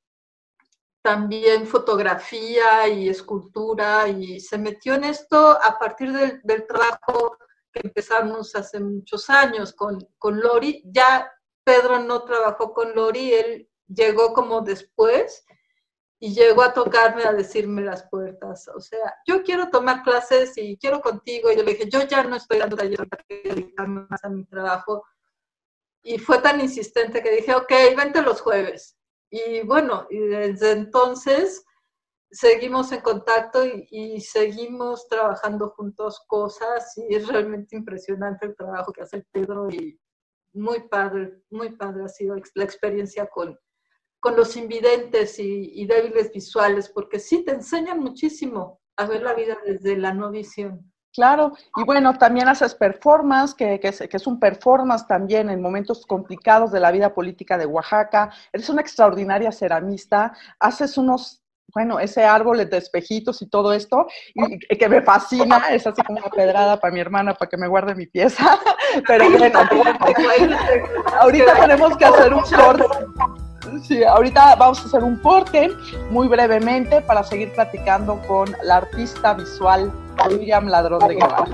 también 1.03 1.67
fotografía 1.67 2.87
y 2.87 3.09
escultura 3.09 4.07
y 4.09 4.39
se 4.39 4.59
metió 4.59 4.95
en 4.95 5.05
esto 5.05 5.59
a 5.61 5.77
partir 5.79 6.13
del, 6.13 6.41
del 6.45 6.67
trabajo 6.69 7.37
que 7.73 7.81
empezamos 7.85 8.55
hace 8.55 8.81
muchos 8.81 9.31
años 9.31 9.73
con, 9.73 9.99
con 10.19 10.41
Lori. 10.41 10.83
Ya 10.87 11.31
Pedro 11.65 12.01
no 12.01 12.25
trabajó 12.25 12.73
con 12.73 12.95
Lori, 12.95 13.33
él 13.33 13.71
llegó 13.87 14.33
como 14.33 14.61
después 14.61 15.45
y 16.23 16.35
llegó 16.35 16.63
a 16.63 16.75
tocarme 16.75 17.25
a 17.25 17.33
decirme 17.33 17.83
las 17.83 18.09
puertas. 18.09 18.69
O 18.69 18.81
sea, 18.81 19.15
yo 19.27 19.43
quiero 19.43 19.71
tomar 19.71 20.03
clases 20.03 20.53
y 20.57 20.77
quiero 20.77 21.01
contigo. 21.01 21.51
Y 21.51 21.57
yo 21.57 21.63
le 21.63 21.73
dije, 21.73 21.89
yo 21.89 22.03
ya 22.07 22.23
no 22.23 22.37
estoy 22.37 22.59
dando 22.59 22.77
talleres 22.77 23.09
para 23.09 23.25
dedicarme 23.29 24.07
más 24.09 24.23
a 24.23 24.29
mi 24.29 24.45
trabajo. 24.45 25.05
Y 26.03 26.19
fue 26.19 26.39
tan 26.39 26.61
insistente 26.61 27.23
que 27.23 27.31
dije, 27.31 27.55
ok, 27.55 27.73
vente 27.97 28.21
los 28.21 28.43
jueves. 28.43 28.99
Y 29.31 29.63
bueno, 29.63 30.07
y 30.11 30.19
desde 30.19 30.73
entonces 30.73 31.65
seguimos 32.31 32.93
en 32.93 33.01
contacto 33.01 33.65
y, 33.65 33.87
y, 33.91 34.21
seguimos 34.21 35.09
trabajando 35.09 35.71
juntos 35.71 36.23
cosas 36.27 36.97
y 36.97 37.15
es 37.15 37.27
realmente 37.27 37.77
impresionante 37.77 38.47
el 38.47 38.57
trabajo 38.57 38.93
que 38.93 39.03
hace 39.03 39.27
Pedro 39.33 39.69
y 39.71 39.99
muy 40.53 40.89
padre, 40.89 41.43
muy 41.51 41.77
padre 41.77 42.05
ha 42.05 42.09
sido 42.09 42.37
la 42.55 42.65
experiencia 42.65 43.27
con, 43.27 43.59
con 44.21 44.37
los 44.37 44.57
invidentes 44.57 45.39
y, 45.39 45.73
y, 45.75 45.87
débiles 45.87 46.33
visuales, 46.33 46.89
porque 46.89 47.19
sí 47.19 47.45
te 47.45 47.53
enseñan 47.53 48.01
muchísimo 48.01 48.81
a 48.97 49.07
ver 49.07 49.23
la 49.23 49.35
vida 49.35 49.59
desde 49.65 49.97
la 49.97 50.13
no 50.13 50.31
visión. 50.31 50.93
Claro, 51.13 51.53
y 51.77 51.83
bueno, 51.85 52.17
también 52.17 52.47
haces 52.47 52.75
performance, 52.75 53.55
que, 53.55 53.81
que, 53.81 53.91
que, 54.09 54.17
es, 54.17 54.27
un 54.29 54.39
performance 54.39 55.09
también 55.09 55.51
en 55.51 55.61
momentos 55.61 56.07
complicados 56.07 56.71
de 56.71 56.79
la 56.79 56.93
vida 56.93 57.13
política 57.13 57.59
de 57.59 57.67
Oaxaca. 57.67 58.31
Eres 58.53 58.69
una 58.69 58.81
extraordinaria 58.81 59.51
ceramista, 59.51 60.33
haces 60.61 60.97
unos, 60.97 61.43
bueno, 61.73 61.99
ese 61.99 62.25
árbol 62.25 62.69
de 62.69 62.77
espejitos 62.77 63.43
y 63.43 63.49
todo 63.49 63.73
esto, 63.73 64.07
y, 64.35 64.55
y 64.55 64.79
que 64.79 64.89
me 64.89 65.03
fascina, 65.03 65.67
es 65.71 65.87
así 65.87 66.03
como 66.03 66.19
una 66.19 66.31
pedrada 66.31 66.79
para 66.79 66.93
mi 66.93 67.01
hermana, 67.01 67.35
para 67.35 67.49
que 67.49 67.57
me 67.57 67.69
guarde 67.69 67.95
mi 67.95 68.07
pieza. 68.07 68.59
Pero 69.07 69.31
bueno, 69.31 69.61
ahorita 71.21 71.55
tenemos 71.55 71.97
que 71.97 72.05
hacer 72.05 72.35
un 72.35 72.43
corte. 72.43 72.85
Sí, 73.83 74.03
ahorita 74.03 74.57
vamos 74.57 74.81
a 74.81 74.87
hacer 74.87 75.05
un 75.05 75.17
corte 75.17 75.71
muy 76.11 76.29
brevemente 76.29 77.01
para 77.03 77.23
seguir 77.23 77.53
platicando 77.53 78.21
con 78.27 78.55
la 78.65 78.79
artista 78.79 79.35
visual 79.35 79.93
Miriam 80.29 80.67
Ladrón 80.67 81.07
de 81.07 81.15
Guevara. 81.15 81.45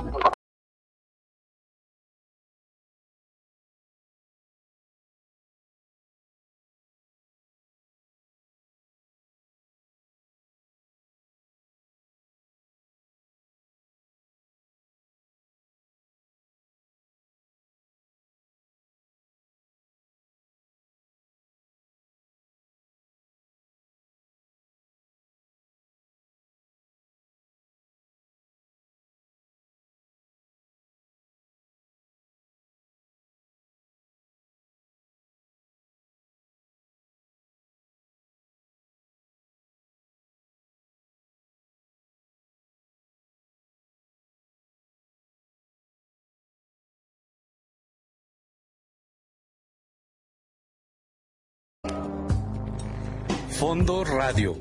Fondo 53.58 54.04
Radio. 54.04 54.54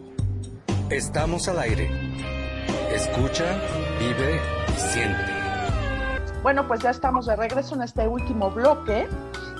Estamos 0.90 1.50
al 1.50 1.60
aire. 1.60 1.90
Escucha, 2.94 3.44
vive 4.00 4.40
y 4.70 4.80
siente. 4.80 5.34
Bueno, 6.42 6.66
pues 6.66 6.80
ya 6.80 6.92
estamos 6.92 7.26
de 7.26 7.36
regreso 7.36 7.76
en 7.76 7.82
este 7.82 8.08
último 8.08 8.52
bloque. 8.52 9.10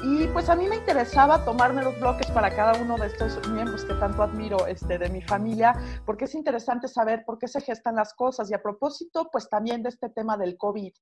Y 0.04 0.28
pues 0.28 0.50
a 0.50 0.56
mí 0.56 0.68
me 0.68 0.76
interesaba 0.76 1.44
tomarme 1.44 1.84
los 1.84 2.00
bloques 2.00 2.30
para 2.32 2.56
cada 2.56 2.80
uno 2.82 2.98
de 2.98 3.08
estos 3.08 3.48
miembros 3.50 3.84
que 3.86 3.94
tanto 3.96 4.22
admiro 4.24 4.68
este, 4.68 4.98
de 4.98 5.10
mi 5.10 5.22
familia, 5.22 5.74
porque 6.06 6.26
es 6.26 6.36
interesante 6.36 6.88
saber 6.88 7.24
por 7.26 7.40
qué 7.40 7.48
se 7.48 7.62
gestan 7.62 7.96
las 7.96 8.14
cosas. 8.14 8.50
Y 8.52 8.54
a 8.54 8.62
propósito, 8.62 9.30
pues 9.32 9.50
también 9.50 9.82
de 9.84 9.90
este 9.90 10.10
tema 10.10 10.38
del 10.38 10.58
COVID, 10.58 10.94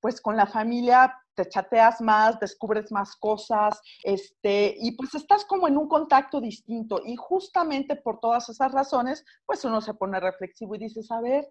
pues 0.00 0.20
con 0.20 0.36
la 0.36 0.46
familia 0.46 1.14
te 1.34 1.48
chateas 1.48 2.00
más, 2.00 2.40
descubres 2.40 2.90
más 2.90 3.14
cosas, 3.16 3.80
este, 4.02 4.74
y 4.78 4.92
pues 4.92 5.14
estás 5.14 5.44
como 5.44 5.68
en 5.68 5.76
un 5.76 5.88
contacto 5.88 6.40
distinto. 6.40 7.00
Y 7.04 7.16
justamente 7.16 7.96
por 7.96 8.20
todas 8.20 8.48
esas 8.48 8.72
razones, 8.72 9.24
pues 9.44 9.64
uno 9.64 9.80
se 9.80 9.94
pone 9.94 10.18
reflexivo 10.18 10.74
y 10.74 10.78
dices, 10.78 11.10
a 11.10 11.20
ver, 11.20 11.46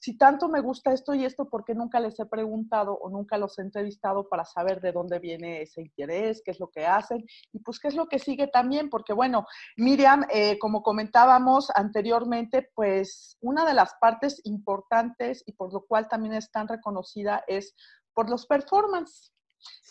si 0.00 0.16
tanto 0.16 0.48
me 0.48 0.60
gusta 0.60 0.92
esto 0.92 1.14
y 1.14 1.24
esto, 1.24 1.48
¿por 1.48 1.64
qué 1.64 1.74
nunca 1.74 2.00
les 2.00 2.18
he 2.20 2.26
preguntado 2.26 2.92
o 2.94 3.10
nunca 3.10 3.38
los 3.38 3.58
he 3.58 3.62
entrevistado 3.62 4.28
para 4.28 4.44
saber 4.44 4.80
de 4.80 4.92
dónde 4.92 5.18
viene 5.18 5.62
ese 5.62 5.82
interés, 5.82 6.42
qué 6.44 6.50
es 6.50 6.60
lo 6.60 6.68
que 6.68 6.86
hacen 6.86 7.24
y 7.52 7.58
pues 7.60 7.78
qué 7.78 7.88
es 7.88 7.94
lo 7.94 8.06
que 8.06 8.18
sigue 8.18 8.46
también? 8.48 8.90
Porque 8.90 9.12
bueno, 9.12 9.46
Miriam, 9.76 10.26
eh, 10.30 10.58
como 10.58 10.82
comentábamos 10.82 11.70
anteriormente, 11.74 12.70
pues 12.74 13.36
una 13.40 13.64
de 13.64 13.74
las 13.74 13.94
partes 14.00 14.40
importantes 14.44 15.42
y 15.46 15.52
por 15.52 15.72
lo 15.72 15.84
cual 15.86 16.08
también 16.08 16.34
es 16.34 16.50
tan 16.50 16.68
reconocida 16.68 17.42
es 17.46 17.74
por 18.14 18.30
los 18.30 18.46
performances, 18.46 19.32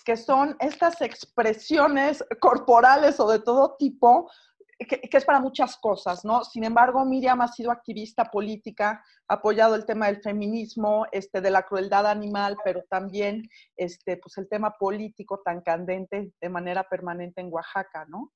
que 0.03 0.17
son 0.17 0.55
estas 0.59 1.01
expresiones 1.01 2.23
corporales 2.39 3.19
o 3.19 3.29
de 3.29 3.39
todo 3.39 3.75
tipo 3.77 4.29
que, 4.77 4.99
que, 4.99 5.17
es 5.17 5.25
para 5.25 5.39
muchas 5.39 5.77
cosas, 5.77 6.25
¿no? 6.25 6.43
Sin 6.43 6.63
embargo, 6.63 7.05
Miriam 7.05 7.41
ha 7.41 7.47
sido 7.47 7.71
activista 7.71 8.25
política, 8.25 9.03
ha 9.27 9.33
apoyado 9.35 9.75
el 9.75 9.85
tema 9.85 10.07
del 10.07 10.21
feminismo, 10.21 11.05
este, 11.11 11.41
de 11.41 11.51
la 11.51 11.63
crueldad 11.63 12.07
animal, 12.07 12.57
pero 12.63 12.83
también 12.89 13.49
este, 13.77 14.17
pues 14.17 14.37
el 14.37 14.49
tema 14.49 14.71
político 14.77 15.41
tan 15.43 15.61
candente 15.61 16.33
de 16.39 16.49
manera 16.49 16.83
permanente 16.83 17.41
en 17.41 17.51
Oaxaca, 17.51 18.05
¿no? 18.07 18.31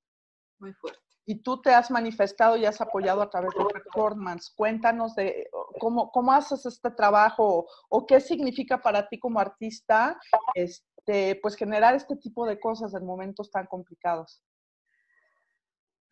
Muy 0.59 0.73
fuerte. 0.73 0.99
Y 1.25 1.43
tú 1.43 1.61
te 1.61 1.73
has 1.73 1.91
manifestado 1.91 2.57
y 2.57 2.65
has 2.65 2.81
apoyado 2.81 3.21
a 3.21 3.29
través 3.29 3.51
de 3.53 3.63
performance. 3.65 4.51
Cuéntanos 4.55 5.13
de 5.13 5.47
cómo, 5.79 6.09
cómo 6.09 6.31
haces 6.31 6.65
este 6.65 6.89
trabajo 6.89 7.67
o 7.87 8.07
qué 8.07 8.19
significa 8.19 8.81
para 8.81 9.07
ti 9.07 9.19
como 9.19 9.39
artista 9.39 10.19
este, 10.55 11.35
pues 11.39 11.55
generar 11.55 11.93
este 11.93 12.15
tipo 12.15 12.47
de 12.47 12.59
cosas 12.59 12.95
en 12.95 13.05
momentos 13.05 13.51
tan 13.51 13.67
complicados. 13.67 14.41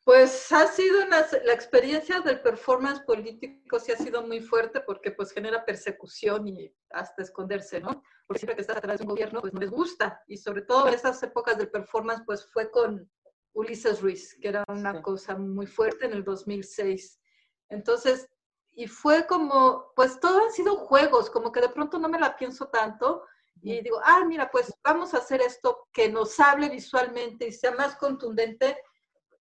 Pues 0.08 0.54
ha 0.54 0.68
sido 0.68 1.06
una, 1.06 1.28
la 1.44 1.52
experiencia 1.52 2.22
del 2.22 2.40
performance 2.40 3.02
político 3.02 3.78
sí 3.78 3.92
ha 3.92 3.98
sido 3.98 4.26
muy 4.26 4.40
fuerte 4.40 4.80
porque 4.80 5.12
pues 5.12 5.34
genera 5.34 5.66
persecución 5.66 6.48
y 6.48 6.74
hasta 6.92 7.24
esconderse, 7.24 7.82
¿no? 7.82 8.02
Porque 8.26 8.40
siempre 8.40 8.56
que 8.56 8.62
estás 8.62 8.78
atrás 8.78 9.00
de 9.00 9.04
un 9.04 9.10
gobierno 9.10 9.42
pues 9.42 9.52
no 9.52 9.60
les 9.60 9.70
gusta 9.70 10.24
y 10.26 10.38
sobre 10.38 10.62
todo 10.62 10.88
en 10.88 10.94
esas 10.94 11.22
épocas 11.24 11.58
del 11.58 11.70
performance 11.70 12.24
pues 12.26 12.50
fue 12.54 12.72
con 12.72 13.12
Ulises 13.52 14.02
Ruiz, 14.02 14.38
que 14.40 14.48
era 14.48 14.64
una 14.70 14.94
sí. 14.94 15.02
cosa 15.02 15.38
muy 15.38 15.68
fuerte 15.68 16.06
en 16.06 16.14
el 16.14 16.24
2006. 16.24 17.20
Entonces, 17.68 18.30
y 18.76 18.88
fue 18.88 19.28
como, 19.28 19.92
pues 19.94 20.22
todo 20.22 20.42
han 20.42 20.54
sido 20.54 20.78
juegos, 20.78 21.30
como 21.30 21.52
que 21.52 21.60
de 21.60 21.68
pronto 21.68 22.00
no 22.00 22.08
me 22.08 22.18
la 22.18 22.38
pienso 22.38 22.70
tanto 22.70 23.26
y 23.62 23.82
digo, 23.82 24.00
ah, 24.06 24.24
mira, 24.26 24.50
pues 24.50 24.74
vamos 24.82 25.14
a 25.14 25.18
hacer 25.18 25.42
esto 25.42 25.90
que 25.92 26.08
nos 26.08 26.40
hable 26.40 26.70
visualmente 26.70 27.48
y 27.48 27.52
sea 27.52 27.72
más 27.72 27.98
contundente 27.98 28.78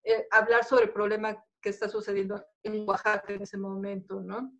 eh, 0.09 0.25
hablar 0.31 0.63
sobre 0.63 0.85
el 0.85 0.91
problema 0.93 1.43
que 1.61 1.69
está 1.69 1.89
sucediendo 1.89 2.41
en 2.63 2.87
Oaxaca 2.87 3.33
en 3.33 3.41
ese 3.41 3.57
momento, 3.57 4.21
¿no? 4.21 4.53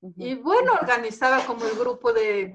Uh 0.00 0.10
-huh. 0.10 0.14
Y 0.16 0.34
bueno, 0.34 0.74
organizaba 0.74 1.46
como 1.46 1.64
el 1.64 1.78
grupo 1.78 2.12
de, 2.12 2.54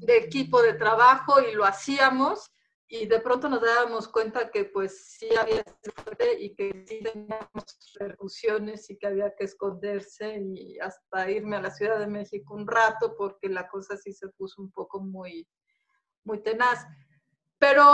de, 0.00 0.16
equipo 0.16 0.60
de 0.60 0.74
trabajo 0.74 1.40
y 1.40 1.54
lo 1.54 1.64
hacíamos 1.64 2.50
y 2.88 3.06
de 3.06 3.20
pronto 3.20 3.48
nos 3.48 3.60
dábamos 3.62 4.08
cuenta 4.08 4.50
que 4.50 4.64
pues 4.64 5.12
sí 5.12 5.28
había 5.36 5.62
fuerte 5.94 6.40
y 6.40 6.52
que 6.56 6.84
sí 6.88 7.00
teníamos 7.00 7.64
repercusiones 7.94 8.90
y 8.90 8.98
que 8.98 9.06
había 9.06 9.32
que 9.36 9.44
esconderse 9.44 10.42
y 10.42 10.80
hasta 10.80 11.30
irme 11.30 11.56
a 11.56 11.62
la 11.62 11.70
Ciudad 11.70 12.00
de 12.00 12.08
México 12.08 12.54
un 12.54 12.66
rato 12.66 13.14
porque 13.16 13.48
la 13.48 13.68
cosa 13.68 13.96
sí 13.96 14.12
se 14.12 14.30
puso 14.30 14.60
un 14.60 14.72
poco 14.72 14.98
muy, 14.98 15.46
muy 16.24 16.42
tenaz. 16.42 16.84
Pero 17.56 17.84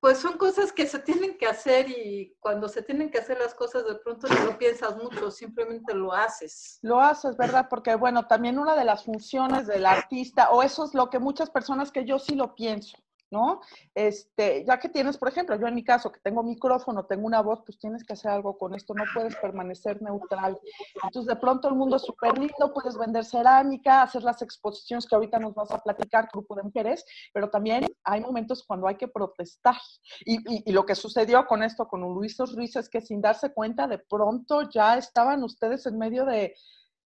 pues 0.00 0.18
son 0.18 0.38
cosas 0.38 0.72
que 0.72 0.86
se 0.86 1.00
tienen 1.00 1.36
que 1.36 1.46
hacer 1.46 1.88
y 1.90 2.36
cuando 2.40 2.68
se 2.68 2.82
tienen 2.82 3.10
que 3.10 3.18
hacer 3.18 3.38
las 3.38 3.54
cosas 3.54 3.84
de 3.84 3.96
pronto 3.96 4.28
no 4.28 4.44
lo 4.44 4.58
piensas 4.58 4.96
mucho, 4.96 5.30
simplemente 5.30 5.92
lo 5.94 6.12
haces. 6.12 6.78
Lo 6.82 7.00
haces, 7.00 7.36
¿verdad? 7.36 7.66
Porque 7.68 7.94
bueno, 7.96 8.26
también 8.26 8.58
una 8.58 8.76
de 8.76 8.84
las 8.84 9.04
funciones 9.04 9.66
del 9.66 9.86
artista, 9.86 10.50
o 10.50 10.62
eso 10.62 10.84
es 10.84 10.94
lo 10.94 11.10
que 11.10 11.18
muchas 11.18 11.50
personas 11.50 11.90
que 11.90 12.04
yo 12.04 12.18
sí 12.18 12.36
lo 12.36 12.54
pienso, 12.54 12.96
¿no? 13.30 13.60
Este, 13.94 14.64
ya 14.64 14.78
que 14.78 14.88
tienes, 14.88 15.18
por 15.18 15.28
ejemplo, 15.28 15.56
yo 15.56 15.66
en 15.66 15.74
mi 15.74 15.84
caso, 15.84 16.10
que 16.10 16.20
tengo 16.20 16.42
micrófono, 16.42 17.06
tengo 17.06 17.26
una 17.26 17.40
voz, 17.40 17.62
pues 17.64 17.78
tienes 17.78 18.04
que 18.04 18.14
hacer 18.14 18.30
algo 18.30 18.56
con 18.56 18.74
esto, 18.74 18.94
no 18.94 19.04
puedes 19.14 19.36
permanecer 19.36 20.00
neutral. 20.02 20.58
Entonces, 21.02 21.26
de 21.26 21.40
pronto 21.40 21.68
el 21.68 21.74
mundo 21.74 21.96
es 21.96 22.02
súper 22.02 22.38
lindo, 22.38 22.72
puedes 22.72 22.96
vender 22.96 23.24
cerámica, 23.24 24.02
hacer 24.02 24.22
las 24.22 24.40
exposiciones 24.42 25.06
que 25.06 25.14
ahorita 25.14 25.38
nos 25.38 25.54
vas 25.54 25.70
a 25.70 25.78
platicar, 25.78 26.28
grupo 26.32 26.54
de 26.54 26.62
mujeres, 26.62 27.04
pero 27.32 27.50
también 27.50 27.86
hay 28.04 28.20
momentos 28.20 28.64
cuando 28.66 28.86
hay 28.86 28.96
que 28.96 29.08
protestar. 29.08 29.76
Y, 30.24 30.38
y, 30.68 30.72
lo 30.72 30.84
que 30.86 30.94
sucedió 30.94 31.46
con 31.46 31.62
esto, 31.62 31.86
con 31.86 32.00
Luis 32.00 32.38
Ruiz, 32.38 32.76
es 32.76 32.88
que 32.88 33.00
sin 33.00 33.20
darse 33.20 33.52
cuenta, 33.52 33.86
de 33.86 33.98
pronto 33.98 34.68
ya 34.70 34.96
estaban 34.96 35.42
ustedes 35.42 35.86
en 35.86 35.98
medio 35.98 36.24
de, 36.24 36.54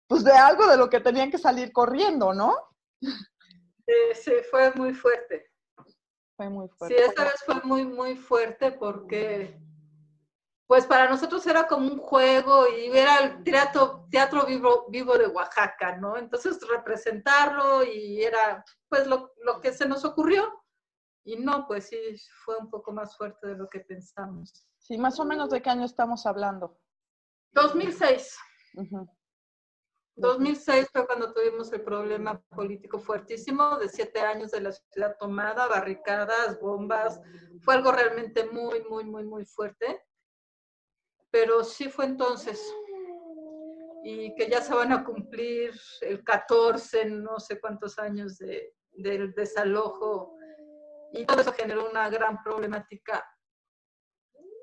pues 0.06 0.24
de 0.24 0.32
algo 0.32 0.66
de 0.66 0.76
lo 0.76 0.88
que 0.88 1.00
tenían 1.00 1.30
que 1.30 1.38
salir 1.38 1.72
corriendo, 1.72 2.32
¿no? 2.32 2.54
sí, 4.14 4.32
fue 4.50 4.72
muy 4.72 4.94
fuerte. 4.94 5.53
Fue 6.36 6.48
muy 6.48 6.68
fuerte. 6.68 6.96
Sí, 6.96 7.02
esta 7.02 7.24
vez 7.24 7.42
fue 7.44 7.60
muy, 7.62 7.84
muy 7.84 8.16
fuerte 8.16 8.72
porque, 8.72 9.60
pues 10.66 10.86
para 10.86 11.08
nosotros 11.08 11.46
era 11.46 11.66
como 11.66 11.86
un 11.86 11.98
juego 11.98 12.66
y 12.68 12.90
era 12.96 13.18
el 13.20 13.44
teatro, 13.44 14.06
teatro 14.10 14.44
vivo, 14.46 14.86
vivo 14.88 15.16
de 15.16 15.28
Oaxaca, 15.28 15.96
¿no? 15.96 16.16
Entonces 16.16 16.58
representarlo 16.68 17.84
y 17.84 18.22
era 18.22 18.64
pues 18.88 19.06
lo, 19.06 19.32
lo 19.44 19.60
que 19.60 19.72
se 19.72 19.86
nos 19.86 20.04
ocurrió. 20.04 20.64
Y 21.26 21.36
no, 21.36 21.66
pues 21.66 21.88
sí, 21.88 21.96
fue 22.44 22.56
un 22.58 22.68
poco 22.68 22.92
más 22.92 23.16
fuerte 23.16 23.46
de 23.46 23.56
lo 23.56 23.68
que 23.68 23.80
pensamos. 23.80 24.66
Sí, 24.78 24.98
más 24.98 25.18
o 25.18 25.24
menos 25.24 25.48
de 25.48 25.62
qué 25.62 25.70
año 25.70 25.86
estamos 25.86 26.26
hablando. 26.26 26.78
2006. 27.52 28.36
2006 30.16 30.88
fue 30.92 31.06
cuando 31.06 31.32
tuvimos 31.32 31.72
el 31.72 31.82
problema 31.82 32.40
político 32.54 33.00
fuertísimo 33.00 33.78
de 33.78 33.88
siete 33.88 34.20
años 34.20 34.52
de 34.52 34.60
la 34.60 34.72
ciudad 34.72 35.16
tomada, 35.18 35.66
barricadas, 35.66 36.60
bombas. 36.60 37.20
Fue 37.62 37.74
algo 37.74 37.90
realmente 37.90 38.44
muy, 38.44 38.82
muy, 38.84 39.04
muy, 39.04 39.24
muy 39.24 39.44
fuerte. 39.44 40.04
Pero 41.30 41.64
sí 41.64 41.88
fue 41.88 42.04
entonces. 42.04 42.62
Y 44.04 44.34
que 44.36 44.48
ya 44.48 44.60
se 44.60 44.72
van 44.72 44.92
a 44.92 45.02
cumplir 45.02 45.72
el 46.02 46.22
14, 46.22 47.06
no 47.06 47.40
sé 47.40 47.58
cuántos 47.58 47.98
años 47.98 48.38
de, 48.38 48.72
del 48.92 49.32
desalojo. 49.34 50.36
Y 51.12 51.24
todo 51.26 51.40
eso 51.40 51.52
generó 51.52 51.90
una 51.90 52.08
gran 52.08 52.40
problemática 52.42 53.24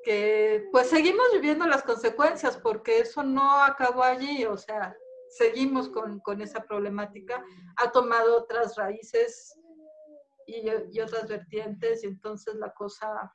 que 0.03 0.67
pues 0.71 0.89
seguimos 0.89 1.27
viviendo 1.31 1.67
las 1.67 1.83
consecuencias 1.83 2.57
porque 2.57 2.99
eso 2.99 3.21
no 3.21 3.63
acabó 3.63 4.03
allí, 4.03 4.45
o 4.45 4.57
sea, 4.57 4.97
seguimos 5.31 5.89
con, 5.89 6.19
con, 6.19 6.41
esa 6.41 6.63
problemática, 6.63 7.43
ha 7.77 7.91
tomado 7.91 8.37
otras 8.37 8.75
raíces 8.75 9.57
y, 10.45 10.67
y, 10.91 10.99
otras 10.99 11.27
vertientes 11.27 12.03
y 12.03 12.07
entonces 12.07 12.55
la 12.55 12.73
cosa 12.73 13.33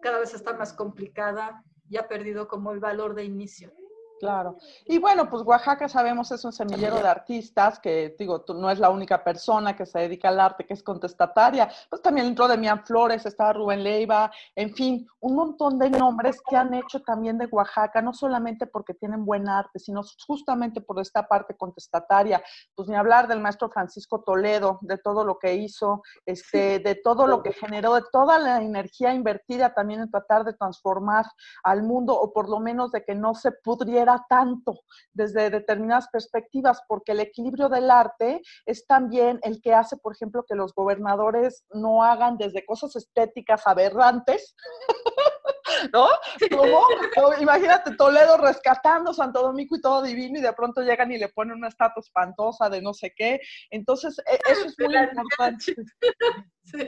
cada 0.00 0.20
vez 0.20 0.34
está 0.34 0.54
más 0.54 0.72
complicada 0.72 1.62
y 1.88 1.96
ha 1.96 2.08
perdido 2.08 2.48
como 2.48 2.72
el 2.72 2.80
valor 2.80 3.14
de 3.14 3.24
inicio. 3.24 3.72
Claro. 4.18 4.58
Y 4.86 4.98
bueno, 4.98 5.30
pues 5.30 5.44
Oaxaca 5.44 5.88
sabemos 5.88 6.30
es 6.32 6.44
un 6.44 6.52
semillero 6.52 6.96
de 6.96 7.08
artistas 7.08 7.78
que, 7.78 8.16
digo, 8.18 8.40
tú 8.40 8.54
no 8.54 8.70
es 8.70 8.80
la 8.80 8.90
única 8.90 9.22
persona 9.22 9.76
que 9.76 9.86
se 9.86 10.00
dedica 10.00 10.28
al 10.28 10.40
arte 10.40 10.66
que 10.66 10.74
es 10.74 10.82
contestataria. 10.82 11.68
Pues 11.88 12.02
también 12.02 12.26
entró 12.26 12.48
Demian 12.48 12.84
Flores, 12.84 13.24
estaba 13.26 13.52
Rubén 13.52 13.84
Leiva, 13.84 14.30
en 14.56 14.74
fin, 14.74 15.06
un 15.20 15.36
montón 15.36 15.78
de 15.78 15.90
nombres 15.90 16.40
que 16.48 16.56
han 16.56 16.74
hecho 16.74 17.00
también 17.02 17.38
de 17.38 17.46
Oaxaca, 17.46 18.02
no 18.02 18.12
solamente 18.12 18.66
porque 18.66 18.94
tienen 18.94 19.24
buen 19.24 19.48
arte, 19.48 19.78
sino 19.78 20.02
justamente 20.26 20.80
por 20.80 21.00
esta 21.00 21.28
parte 21.28 21.56
contestataria. 21.56 22.42
Pues 22.74 22.88
ni 22.88 22.96
hablar 22.96 23.28
del 23.28 23.40
maestro 23.40 23.70
Francisco 23.70 24.22
Toledo, 24.22 24.78
de 24.82 24.98
todo 24.98 25.24
lo 25.24 25.38
que 25.38 25.54
hizo, 25.54 26.02
este, 26.26 26.80
de 26.80 26.96
todo 26.96 27.26
lo 27.28 27.42
que 27.42 27.52
generó, 27.52 27.94
de 27.94 28.04
toda 28.10 28.38
la 28.38 28.62
energía 28.62 29.14
invertida 29.14 29.74
también 29.74 30.00
en 30.00 30.10
tratar 30.10 30.44
de 30.44 30.54
transformar 30.54 31.26
al 31.62 31.84
mundo, 31.84 32.18
o 32.18 32.32
por 32.32 32.48
lo 32.48 32.58
menos 32.58 32.90
de 32.90 33.04
que 33.04 33.14
no 33.14 33.34
se 33.34 33.52
pudriera 33.52 34.07
tanto 34.28 34.80
desde 35.12 35.50
determinadas 35.50 36.08
perspectivas, 36.08 36.82
porque 36.88 37.12
el 37.12 37.20
equilibrio 37.20 37.68
del 37.68 37.90
arte 37.90 38.40
es 38.66 38.86
también 38.86 39.38
el 39.42 39.60
que 39.60 39.74
hace, 39.74 39.96
por 39.96 40.14
ejemplo, 40.14 40.44
que 40.48 40.54
los 40.54 40.74
gobernadores 40.74 41.64
no 41.72 42.02
hagan 42.02 42.38
desde 42.38 42.64
cosas 42.64 42.96
estéticas 42.96 43.66
aberrantes. 43.66 44.54
¿No? 45.92 46.08
Como, 46.50 47.34
imagínate 47.40 47.94
Toledo 47.96 48.38
rescatando 48.38 49.12
Santo 49.12 49.42
Domingo 49.42 49.76
y 49.76 49.80
todo 49.80 50.02
divino 50.02 50.38
y 50.38 50.42
de 50.42 50.52
pronto 50.54 50.80
llegan 50.80 51.12
y 51.12 51.18
le 51.18 51.28
ponen 51.28 51.58
una 51.58 51.68
estatua 51.68 52.00
espantosa 52.00 52.70
de 52.70 52.80
no 52.80 52.94
sé 52.94 53.12
qué. 53.14 53.40
Entonces, 53.70 54.18
e, 54.20 54.38
eso 54.50 54.66
es 54.66 54.74
muy 54.78 54.96
importante. 54.96 55.74
Sí. 56.64 56.86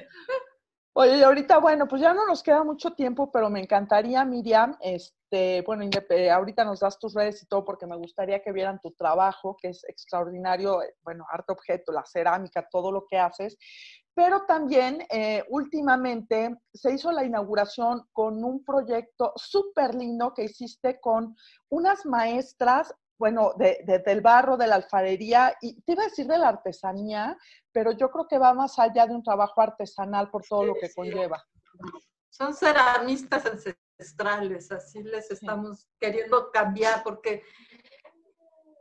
Oye, 0.93 1.23
ahorita, 1.23 1.59
bueno, 1.59 1.87
pues 1.87 2.03
ya 2.03 2.13
no 2.13 2.27
nos 2.27 2.43
queda 2.43 2.65
mucho 2.65 2.91
tiempo, 2.95 3.31
pero 3.31 3.49
me 3.49 3.61
encantaría, 3.61 4.25
Miriam, 4.25 4.77
este, 4.81 5.63
bueno, 5.63 5.89
ahorita 6.33 6.65
nos 6.65 6.81
das 6.81 6.99
tus 6.99 7.15
redes 7.15 7.41
y 7.45 7.47
todo, 7.47 7.65
porque 7.65 7.87
me 7.87 7.97
gustaría 7.97 8.43
que 8.43 8.51
vieran 8.51 8.81
tu 8.81 8.91
trabajo, 8.91 9.57
que 9.57 9.69
es 9.69 9.85
extraordinario, 9.85 10.83
eh, 10.83 10.97
bueno, 11.05 11.25
arte 11.31 11.53
objeto, 11.53 11.93
la 11.93 12.05
cerámica, 12.05 12.67
todo 12.69 12.91
lo 12.91 13.07
que 13.09 13.19
haces. 13.19 13.57
Pero 14.15 14.47
también, 14.47 15.07
eh, 15.11 15.45
últimamente, 15.49 16.57
se 16.75 16.93
hizo 16.93 17.13
la 17.13 17.25
inauguración 17.25 18.09
con 18.13 18.43
un 18.43 18.65
proyecto 18.65 19.33
súper 19.37 19.95
lindo 19.95 20.35
que 20.35 20.45
hiciste 20.45 20.99
con 20.99 21.37
unas 21.69 22.05
maestras 22.05 22.93
bueno, 23.21 23.53
de, 23.59 24.03
del 24.07 24.23
barro, 24.23 24.57
de 24.57 24.67
la 24.67 24.77
alfarería, 24.77 25.55
y 25.61 25.79
te 25.83 25.93
iba 25.93 26.05
a 26.05 26.07
decir 26.07 26.27
de 26.27 26.39
la 26.39 26.49
artesanía, 26.49 27.37
pero 27.71 27.93
yo 27.93 28.11
creo 28.11 28.27
que 28.27 28.39
va 28.39 28.55
más 28.55 28.79
allá 28.79 29.07
de 29.07 29.15
un 29.15 29.23
trabajo 29.23 29.61
artesanal 29.61 30.31
por 30.31 30.43
todo 30.43 30.65
lo 30.65 30.75
que 30.75 30.91
conlleva. 30.95 31.45
Son 32.31 32.55
ceramistas 32.55 33.45
ancestrales, 33.45 34.73
así 34.73 35.03
les 35.03 35.31
estamos 35.31 35.87
queriendo 36.01 36.51
cambiar, 36.51 37.03
porque 37.03 37.43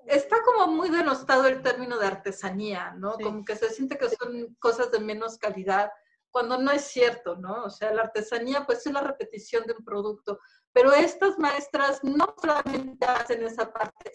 está 0.05 0.37
como 0.41 0.71
muy 0.71 0.89
denostado 0.89 1.45
el 1.45 1.61
término 1.61 1.97
de 1.97 2.07
artesanía, 2.07 2.93
¿no? 2.97 3.15
Como 3.15 3.43
que 3.43 3.57
se 3.57 3.69
siente 3.71 3.97
que 3.97 4.07
son 4.07 4.55
cosas 4.57 4.89
de 4.89 5.01
menos 5.01 5.37
calidad, 5.37 5.91
cuando 6.31 6.57
no 6.57 6.71
es 6.71 6.83
cierto, 6.83 7.35
¿no? 7.35 7.65
O 7.65 7.69
sea, 7.69 7.93
la 7.93 8.03
artesanía 8.03 8.65
pues 8.65 8.85
es 8.85 8.93
la 8.93 9.01
repetición 9.01 9.65
de 9.65 9.73
un 9.73 9.83
producto, 9.83 10.39
pero 10.71 10.93
estas 10.93 11.37
maestras 11.39 12.03
no 12.03 12.35
solamente 12.41 13.05
hacen 13.05 13.43
esa 13.43 13.71
parte 13.71 14.11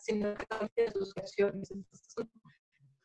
sino 0.00 0.34
que 0.34 0.46
también 0.46 0.92
sus 0.92 1.16
acciones. 1.16 1.68
son 1.68 2.30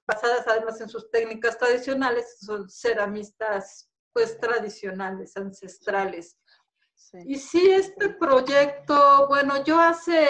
basadas 0.07 0.47
además 0.47 0.81
en 0.81 0.89
sus 0.89 1.09
técnicas 1.11 1.57
tradicionales, 1.57 2.37
son 2.39 2.69
ceramistas 2.69 3.89
pues 4.13 4.37
tradicionales, 4.39 5.37
ancestrales. 5.37 6.37
Y 7.25 7.37
sí, 7.37 7.71
este 7.71 8.09
proyecto, 8.09 9.27
bueno, 9.27 9.63
yo 9.63 9.79
hace 9.79 10.27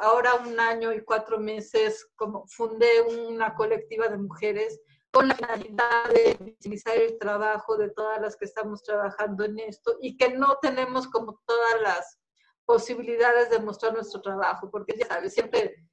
ahora 0.00 0.34
un 0.34 0.58
año 0.58 0.92
y 0.92 1.04
cuatro 1.04 1.38
meses 1.38 2.08
como 2.16 2.46
fundé 2.48 3.02
una 3.02 3.54
colectiva 3.54 4.08
de 4.08 4.18
mujeres 4.18 4.80
con 5.12 5.28
la 5.28 5.34
finalidad 5.34 6.08
de 6.12 6.36
visibilizar 6.40 6.96
el 6.96 7.18
trabajo 7.18 7.76
de 7.76 7.90
todas 7.90 8.20
las 8.20 8.36
que 8.36 8.44
estamos 8.44 8.82
trabajando 8.82 9.44
en 9.44 9.58
esto 9.58 9.98
y 10.00 10.16
que 10.16 10.30
no 10.30 10.58
tenemos 10.62 11.08
como 11.08 11.40
todas 11.46 11.80
las 11.82 12.18
posibilidades 12.64 13.50
de 13.50 13.58
mostrar 13.58 13.92
nuestro 13.92 14.20
trabajo, 14.20 14.70
porque 14.70 14.96
ya 14.96 15.06
sabes, 15.06 15.34
siempre 15.34 15.88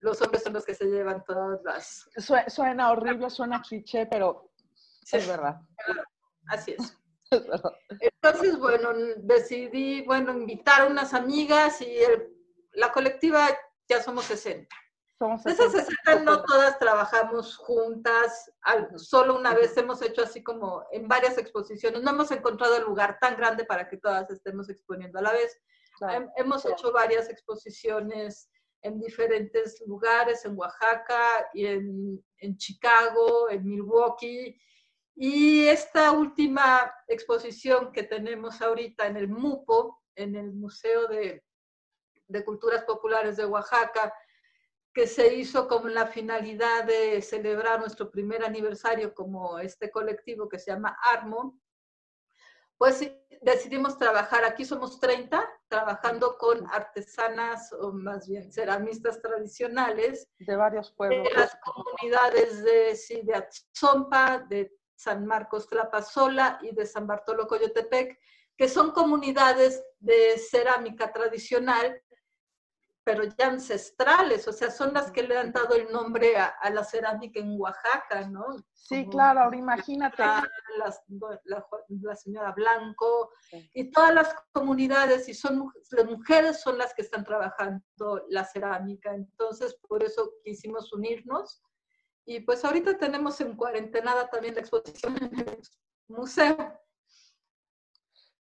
los 0.00 0.20
hombres 0.20 0.42
son 0.42 0.52
los 0.52 0.64
que 0.64 0.74
se 0.74 0.86
llevan 0.86 1.24
todas 1.24 1.60
las... 1.62 2.08
Suena 2.48 2.90
horrible, 2.90 3.30
suena 3.30 3.62
cliché, 3.62 4.06
pero 4.06 4.50
es 5.10 5.26
verdad. 5.26 5.60
Así 6.48 6.74
es. 6.78 6.96
Entonces, 8.00 8.58
bueno, 8.58 8.90
decidí, 9.18 10.02
bueno, 10.02 10.32
invitar 10.32 10.82
a 10.82 10.86
unas 10.86 11.14
amigas 11.14 11.80
y 11.80 11.96
la 12.72 12.92
colectiva 12.92 13.48
ya 13.88 14.02
somos 14.02 14.24
60. 14.26 14.74
Esas 15.44 15.72
60 15.72 16.20
no 16.24 16.42
todas 16.44 16.78
trabajamos 16.78 17.54
juntas, 17.58 18.50
solo 18.96 19.36
una 19.36 19.52
vez 19.54 19.76
hemos 19.76 20.00
hecho 20.00 20.22
así 20.22 20.42
como 20.42 20.86
en 20.92 21.08
varias 21.08 21.36
exposiciones, 21.36 22.02
no 22.02 22.10
hemos 22.10 22.30
encontrado 22.30 22.76
el 22.78 22.84
lugar 22.84 23.18
tan 23.20 23.36
grande 23.36 23.66
para 23.66 23.86
que 23.86 23.98
todas 23.98 24.30
estemos 24.30 24.70
exponiendo 24.70 25.18
a 25.18 25.22
la 25.22 25.32
vez. 25.32 25.60
hemos 26.36 26.64
hecho 26.64 26.90
varias 26.90 27.28
exposiciones 27.28 28.48
en 28.80 28.98
diferentes 28.98 29.82
lugares, 29.86 30.46
en 30.46 30.58
Oaxaca 30.58 31.50
y 31.52 31.66
en, 31.66 32.24
en 32.38 32.56
Chicago, 32.56 33.50
en 33.50 33.66
Milwaukee. 33.66 34.58
Y 35.14 35.66
esta 35.66 36.12
última 36.12 36.90
exposición 37.08 37.92
que 37.92 38.04
tenemos 38.04 38.62
ahorita 38.62 39.06
en 39.06 39.18
el 39.18 39.28
MUPO, 39.28 40.00
en 40.14 40.34
el 40.34 40.50
Museo 40.52 41.08
de, 41.08 41.44
de 42.26 42.44
Culturas 42.44 42.84
Populares 42.84 43.36
de 43.36 43.44
Oaxaca, 43.44 44.14
que 44.92 45.06
se 45.06 45.34
hizo 45.34 45.68
con 45.68 45.94
la 45.94 46.06
finalidad 46.06 46.84
de 46.84 47.22
celebrar 47.22 47.80
nuestro 47.80 48.10
primer 48.10 48.44
aniversario 48.44 49.14
como 49.14 49.58
este 49.58 49.90
colectivo 49.90 50.48
que 50.48 50.58
se 50.58 50.72
llama 50.72 50.96
ARMO, 51.12 51.60
pues 52.76 53.12
decidimos 53.42 53.98
trabajar, 53.98 54.42
aquí 54.44 54.64
somos 54.64 54.98
30, 54.98 55.46
trabajando 55.68 56.38
con 56.38 56.66
artesanas 56.72 57.72
o 57.74 57.92
más 57.92 58.26
bien 58.26 58.50
ceramistas 58.50 59.20
tradicionales. 59.20 60.28
De 60.38 60.56
varios 60.56 60.90
pueblos. 60.90 61.28
De 61.28 61.34
las 61.34 61.56
comunidades 61.56 62.64
de, 62.64 62.96
sí, 62.96 63.20
de 63.22 63.34
Atzompa, 63.34 64.38
de 64.48 64.72
San 64.96 65.26
Marcos 65.26 65.68
Tlapazola 65.68 66.58
y 66.62 66.74
de 66.74 66.86
San 66.86 67.06
Bartolo 67.06 67.46
Coyotepec, 67.46 68.18
que 68.56 68.68
son 68.68 68.92
comunidades 68.92 69.84
de 69.98 70.38
cerámica 70.38 71.12
tradicional 71.12 72.02
pero 73.10 73.24
ya 73.24 73.48
ancestrales, 73.48 74.46
o 74.46 74.52
sea, 74.52 74.70
son 74.70 74.94
las 74.94 75.10
que 75.10 75.24
le 75.24 75.36
han 75.36 75.50
dado 75.50 75.74
el 75.74 75.90
nombre 75.90 76.36
a, 76.36 76.70
la 76.70 76.84
cerámica 76.84 77.40
en 77.40 77.58
Oaxaca, 77.58 78.28
¿no? 78.28 78.44
Sí, 78.72 79.08
claro, 79.08 79.40
ahora 79.40 79.56
imagínate. 79.56 80.22
La, 80.76 82.14
señora 82.14 82.52
Blanco 82.52 83.32
y 83.74 83.90
todas 83.90 84.14
las 84.14 84.34
comunidades, 84.52 85.28
y 85.28 85.34
son 85.34 85.72
las 85.90 86.06
mujeres 86.06 86.60
son 86.60 86.78
las 86.78 86.94
que 86.94 87.02
están 87.02 87.24
trabajando 87.24 88.24
la 88.28 88.44
cerámica, 88.44 89.12
entonces 89.12 89.76
por 89.88 90.04
eso 90.04 90.34
quisimos 90.44 90.92
unirnos. 90.92 91.64
Y 92.24 92.40
pues 92.40 92.64
ahorita 92.64 92.96
tenemos 92.96 93.40
en 93.40 93.56
cuarentena 93.56 94.28
también 94.28 94.54
la 94.54 94.60
exposición 94.60 95.16
en 95.16 95.36
el 95.40 95.58
museo. 96.06 96.80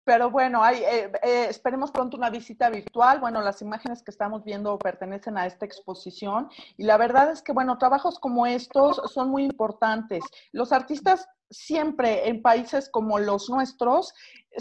Pero 0.09 0.31
bueno, 0.31 0.65
hay, 0.65 0.79
eh, 0.79 1.13
eh, 1.23 1.49
esperemos 1.51 1.91
pronto 1.91 2.17
una 2.17 2.31
visita 2.31 2.71
virtual. 2.71 3.21
Bueno, 3.21 3.43
las 3.43 3.61
imágenes 3.61 4.03
que 4.03 4.11
estamos 4.11 4.43
viendo 4.43 4.79
pertenecen 4.79 5.37
a 5.37 5.45
esta 5.45 5.67
exposición 5.67 6.49
y 6.79 6.85
la 6.85 6.97
verdad 6.97 7.31
es 7.31 7.43
que, 7.43 7.53
bueno, 7.53 7.77
trabajos 7.77 8.19
como 8.19 8.47
estos 8.47 9.03
son 9.13 9.29
muy 9.29 9.45
importantes. 9.45 10.25
Los 10.51 10.73
artistas 10.73 11.29
siempre 11.51 12.29
en 12.29 12.43
países 12.43 12.91
como 12.91 13.19
los 13.19 13.49
nuestros 13.49 14.13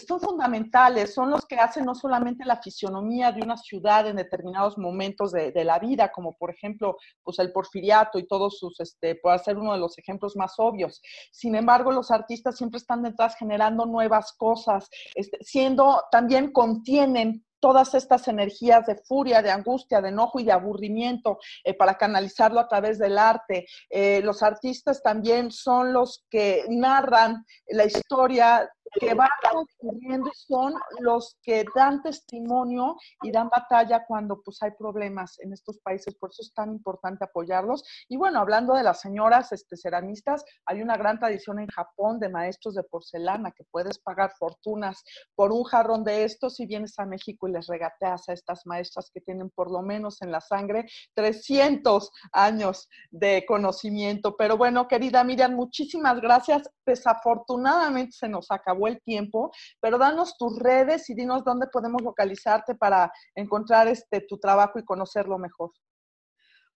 son 0.06 0.20
fundamentales, 0.20 1.14
son 1.14 1.32
los 1.32 1.46
que 1.46 1.56
hacen 1.56 1.86
no 1.86 1.96
solamente 1.96 2.46
la 2.46 2.62
fisionomía 2.62 3.32
de 3.32 3.42
una 3.42 3.58
ciudad 3.58 4.08
en 4.08 4.18
determinados 4.18 4.78
momentos 4.78 5.32
de, 5.32 5.52
la 5.64 5.80
vida, 5.80 6.12
como 6.12 6.38
por 6.38 6.52
ejemplo 6.52 6.98
pues 7.24 7.40
el 7.40 7.52
porfiriato 7.52 8.20
y 8.20 8.28
todos 8.28 8.60
sus, 8.60 8.80
este, 8.80 9.16
puede 9.16 9.40
ser 9.40 9.58
uno 9.58 9.74
de 9.74 9.80
los 9.80 9.98
ejemplos 9.98 10.36
más 10.36 10.54
obvios. 10.58 11.02
Sin 11.32 11.56
embargo, 11.56 11.92
los 11.92 12.12
artistas 12.12 12.58
siempre 12.58 12.78
están 12.78 13.02
detrás 13.02 13.36
generando 13.38 13.86
nuevas 13.86 14.34
cosas, 14.34 14.90
este, 15.16 15.38
siendo, 15.42 16.04
también 16.12 16.52
contienen 16.52 17.44
todas 17.68 17.94
estas 17.96 18.30
energías 18.30 18.86
de 18.86 18.96
furia, 18.96 19.42
de 19.42 19.52
angustia, 19.52 20.00
de 20.00 20.08
enojo 20.08 20.40
y 20.40 20.46
de 20.46 20.54
aburrimiento 20.54 21.38
eh, 21.66 21.74
para 21.74 21.96
canalizarlo 21.96 22.62
a 22.62 22.68
través 22.70 22.98
del 22.98 23.18
arte. 23.18 23.68
Eh, 23.90 24.22
los 24.24 24.42
artistas 24.42 25.04
también 25.04 25.52
son 25.52 25.92
los 25.92 26.26
que 26.30 26.64
narran 26.70 27.44
la 27.68 27.84
historia 27.84 28.70
que 28.94 29.14
van 29.14 29.30
ocurriendo 29.54 30.32
son 30.34 30.74
los 31.00 31.38
que 31.42 31.66
dan 31.76 32.02
testimonio 32.02 32.96
y 33.22 33.32
dan 33.32 33.50
batalla 33.50 34.06
cuando 34.06 34.42
pues 34.42 34.62
hay 34.62 34.72
problemas 34.72 35.40
en 35.40 35.54
estos 35.54 35.80
países, 35.80 36.16
por 36.16 36.32
eso 36.32 36.42
es 36.42 36.54
tan 36.54 36.72
importante 36.72 37.26
apoyarlos. 37.26 37.84
Y 38.08 38.18
bueno, 38.18 38.40
hablando 38.40 38.74
de 38.74 38.84
las 38.84 39.02
señoras 39.02 39.52
este, 39.52 39.78
ceramistas, 39.78 40.44
hay 40.66 40.82
una 40.82 40.98
gran 40.98 41.20
tradición 41.20 41.60
en 41.60 41.68
Japón 41.68 42.20
de 42.20 42.30
maestros 42.30 42.76
de 42.76 42.84
porcelana 42.84 43.52
que 43.52 43.64
puedes 43.72 44.00
pagar 44.00 44.32
fortunas 44.38 45.04
por 45.36 45.52
un 45.52 45.64
jarrón 45.64 46.04
de 46.04 46.24
estos 46.24 46.56
si 46.56 46.66
vienes 46.66 46.98
a 47.00 47.06
México 47.06 47.48
y 47.48 47.52
les 47.52 47.68
regateas 47.68 48.30
a 48.30 48.34
estas 48.34 48.66
maestras 48.66 49.10
que 49.14 49.22
tienen 49.22 49.50
por 49.50 49.72
lo 49.72 49.82
menos 49.82 50.22
en 50.22 50.32
la 50.32 50.42
sangre 50.42 50.86
300 51.16 52.10
años 52.32 52.90
de 53.12 53.46
conocimiento. 53.46 54.36
Pero 54.38 54.58
bueno, 54.58 54.88
querida 54.88 55.24
Miriam, 55.24 55.54
muchísimas 55.54 56.20
gracias. 56.22 56.70
Desafortunadamente 56.86 58.14
se 58.14 58.30
nos 58.30 58.50
acabó 58.52 58.77
el 58.86 59.02
tiempo, 59.02 59.52
pero 59.82 59.98
danos 59.98 60.38
tus 60.38 60.60
redes 60.60 61.10
y 61.10 61.16
dinos 61.16 61.44
dónde 61.44 61.66
podemos 61.68 62.02
localizarte 62.04 62.76
para 62.76 63.12
encontrar 63.34 63.88
este, 63.88 64.22
tu 64.22 64.38
trabajo 64.38 64.78
y 64.78 64.86
conocerlo 64.86 65.40
mejor. 65.40 65.72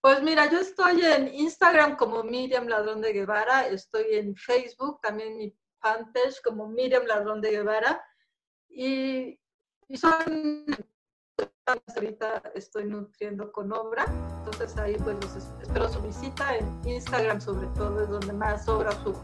Pues 0.02 0.24
mira, 0.24 0.50
yo 0.50 0.60
estoy 0.60 1.06
en 1.06 1.32
Instagram 1.32 1.96
como 1.96 2.24
Miriam 2.24 2.68
Ladrón 2.68 3.02
de 3.02 3.14
Guevara, 3.14 3.68
estoy 3.68 4.16
en 4.16 4.36
Facebook, 4.36 5.00
también 5.02 5.38
mi 5.38 5.56
fanpage 5.80 6.42
como 6.44 6.68
Miriam 6.68 7.06
Ladrón 7.06 7.40
de 7.40 7.52
Guevara, 7.52 8.04
y, 8.68 9.40
y 9.88 9.98
son 9.98 10.66
ahorita 11.96 12.42
estoy 12.56 12.86
nutriendo 12.86 13.52
con 13.52 13.72
obra, 13.72 14.06
entonces 14.40 14.76
ahí 14.78 14.96
pues 15.04 15.16
los 15.24 15.36
espero 15.62 15.88
su 15.90 16.02
visita 16.02 16.56
en 16.56 16.82
Instagram 16.86 17.40
sobre 17.40 17.68
todo 17.68 18.02
es 18.02 18.10
donde 18.10 18.34
más 18.34 18.68
obra 18.68 18.92
subo. 19.04 19.24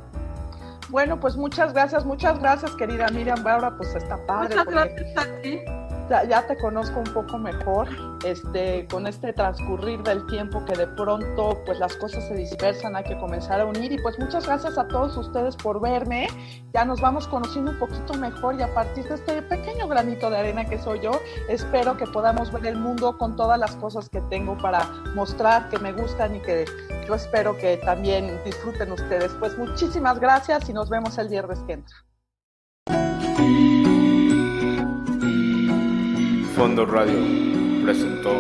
Bueno, 0.89 1.19
pues 1.19 1.35
muchas 1.35 1.73
gracias, 1.73 2.05
muchas 2.05 2.39
gracias, 2.39 2.75
querida 2.75 3.07
Miriam. 3.09 3.45
Ahora 3.45 3.75
pues 3.75 3.93
está 3.95 4.17
padre. 4.25 4.55
Muchas 4.55 4.65
gracias 4.65 5.17
a 5.17 5.41
ti 5.41 5.61
ya, 6.09 6.47
te 6.47 6.57
conozco 6.57 6.99
un 6.99 7.13
poco 7.13 7.37
mejor, 7.37 7.87
este, 8.25 8.87
con 8.87 9.07
este 9.07 9.33
transcurrir 9.33 10.01
del 10.03 10.25
tiempo 10.27 10.63
que 10.65 10.73
de 10.73 10.87
pronto 10.87 11.61
pues 11.65 11.79
las 11.79 11.95
cosas 11.95 12.27
se 12.27 12.35
dispersan, 12.35 12.95
hay 12.95 13.03
que 13.03 13.17
comenzar 13.17 13.61
a 13.61 13.65
unir 13.65 13.91
y 13.91 13.97
pues 13.97 14.17
muchas 14.19 14.45
gracias 14.45 14.77
a 14.77 14.87
todos 14.87 15.17
ustedes 15.17 15.55
por 15.55 15.81
verme, 15.81 16.27
ya 16.73 16.85
nos 16.85 17.01
vamos 17.01 17.27
conociendo 17.27 17.71
un 17.71 17.79
poquito 17.79 18.13
mejor 18.15 18.55
y 18.59 18.61
a 18.61 18.73
partir 18.73 19.07
de 19.07 19.15
este 19.15 19.41
pequeño 19.41 19.87
granito 19.87 20.29
de 20.29 20.37
arena 20.37 20.65
que 20.65 20.79
soy 20.79 21.01
yo, 21.01 21.11
espero 21.49 21.97
que 21.97 22.05
podamos 22.05 22.51
ver 22.51 22.67
el 22.67 22.77
mundo 22.77 23.17
con 23.17 23.35
todas 23.35 23.59
las 23.59 23.75
cosas 23.75 24.09
que 24.09 24.21
tengo 24.21 24.57
para 24.57 24.85
mostrar 25.15 25.69
que 25.69 25.79
me 25.79 25.91
gustan 25.91 26.35
y 26.35 26.39
que 26.39 26.65
yo 27.07 27.15
espero 27.15 27.57
que 27.57 27.77
también 27.77 28.39
disfruten 28.43 28.91
ustedes. 28.91 29.31
Pues 29.39 29.57
muchísimas 29.57 30.19
gracias 30.19 30.69
y 30.69 30.73
nos 30.73 30.89
vemos 30.89 31.17
el 31.17 31.29
viernes 31.29 31.59
que 31.59 31.73
entra. 31.73 31.95
Fondo 36.57 36.87
Radio 36.87 37.19
presentó 37.83 38.31